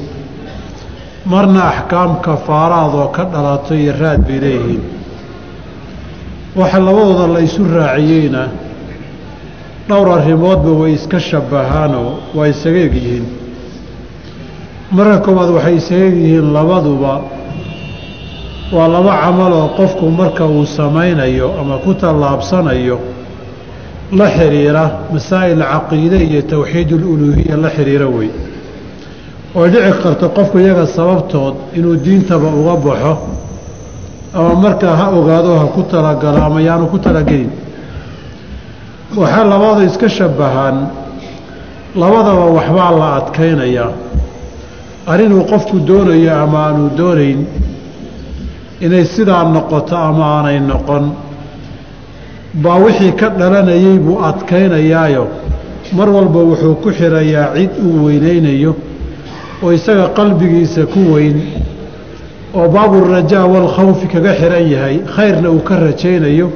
marna 1.32 1.61
axkaam 1.72 2.12
kafaaraad 2.26 2.95
oo 3.03 3.09
ka 3.16 3.22
dhalato 3.32 3.72
iyo 3.82 3.93
raad 4.01 4.20
bay 4.28 4.39
leeyihiin. 4.45 4.82
Waxa 6.59 6.78
labadooda 6.86 7.26
la 7.34 7.41
isu 7.49 7.62
raaciyeyna 7.78 8.43
dhowr 9.89 10.09
arrimoodba 10.18 10.70
way 10.80 10.93
iska 10.99 11.18
shabbahaanoo 11.28 12.11
waa 12.36 12.49
isaga 12.53 12.78
egyihiin 12.89 13.26
marka 14.97 15.18
koowaad 15.24 15.51
waxay 15.57 15.76
isaga 15.80 16.05
egyihiin 16.11 16.49
labaduba. 16.57 17.14
Waa 18.72 18.89
laba 18.95 19.12
camal 19.22 19.53
oo 19.53 19.68
qofku 19.78 20.05
marka 20.11 20.45
uu 20.47 20.66
samaynayo 20.66 21.49
ama 21.61 21.76
ku 21.84 21.91
tallaabsanayo 21.95 22.99
la 24.18 24.26
xidhiira 24.36 24.84
masaa'il 25.12 25.61
caqiide 25.72 26.18
iyo 26.28 26.43
towxiidululuuhiya 26.43 27.57
la 27.57 27.68
xidhiira 27.76 28.07
wey. 28.16 28.30
Oy 29.59 29.68
dhici 29.72 29.93
karto 30.03 30.26
qofku 30.36 30.57
iyaga 30.59 30.86
sababtood 30.86 31.55
inuu 31.76 31.97
diintaba 32.05 32.49
uga 32.61 32.74
baxo 32.86 33.12
ama 34.34 34.55
markaa 34.55 34.97
ha 35.01 35.07
ogaado 35.18 35.51
ha 35.61 35.66
ku 35.74 35.82
talagalo 35.91 36.39
ama 36.47 36.61
yaanu 36.61 36.86
ku 36.93 36.99
talagelin 36.99 37.51
waxaa 39.16 39.45
labada 39.53 39.82
iska 39.89 40.09
shabbahaan 40.09 40.76
labadaba 42.01 42.45
waxbaa 42.57 42.91
la 43.01 43.07
adkaynayaa 43.18 43.91
arrinuu 45.07 45.44
qofku 45.51 45.78
doonayo 45.88 46.32
ama 46.42 46.59
aanu 46.66 46.90
doonayn 46.99 47.40
inay 48.80 49.05
sidaa 49.05 49.44
noqoto 49.55 49.96
ama 49.96 50.24
aanay 50.36 50.59
noqon 50.70 51.05
baa 52.62 52.78
wixii 52.84 53.12
ka 53.20 53.28
dhalanayay 53.38 53.99
buu 54.05 54.16
adkaynayaayo 54.28 55.24
mar 55.96 56.09
walba 56.16 56.38
wuxuu 56.51 56.74
ku 56.82 56.88
xirayaa 56.99 57.55
cid 57.57 57.70
uu 57.86 58.05
weynaynayo 58.07 58.72
oo 59.62 59.70
isaga 59.78 60.07
qalbigiisa 60.18 60.82
ku 60.92 61.01
weyn 61.14 61.36
oo 62.59 62.68
baaburajaa 62.74 63.46
walkhawfi 63.55 64.07
kaga 64.14 64.32
xiran 64.40 64.66
yahay 64.74 64.96
khayrna 65.16 65.49
uu 65.51 65.61
ka 65.68 65.74
rajaynayo 65.84 66.46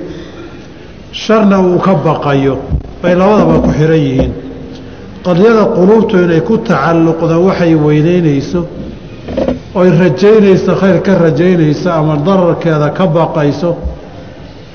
sharna 1.13 1.57
uu 1.61 1.79
ka 1.87 1.93
baqayo 2.07 2.55
bay 3.03 3.15
labadaba 3.21 3.55
ku 3.65 3.71
xiran 3.79 4.01
yihiin 4.07 4.33
qadiyada 5.27 5.65
quluubtu 5.77 6.17
inay 6.25 6.41
ku 6.49 6.55
tacalluqda 6.59 7.37
waxay 7.47 7.75
weynaynayso 7.75 8.61
oy 9.81 9.89
rajaynayso 10.03 10.73
khayr 10.81 10.99
ka 11.07 11.13
rajaynayso 11.25 11.89
ama 12.01 12.17
dararkeeda 12.27 12.89
ka 12.99 13.07
baqayso 13.07 13.71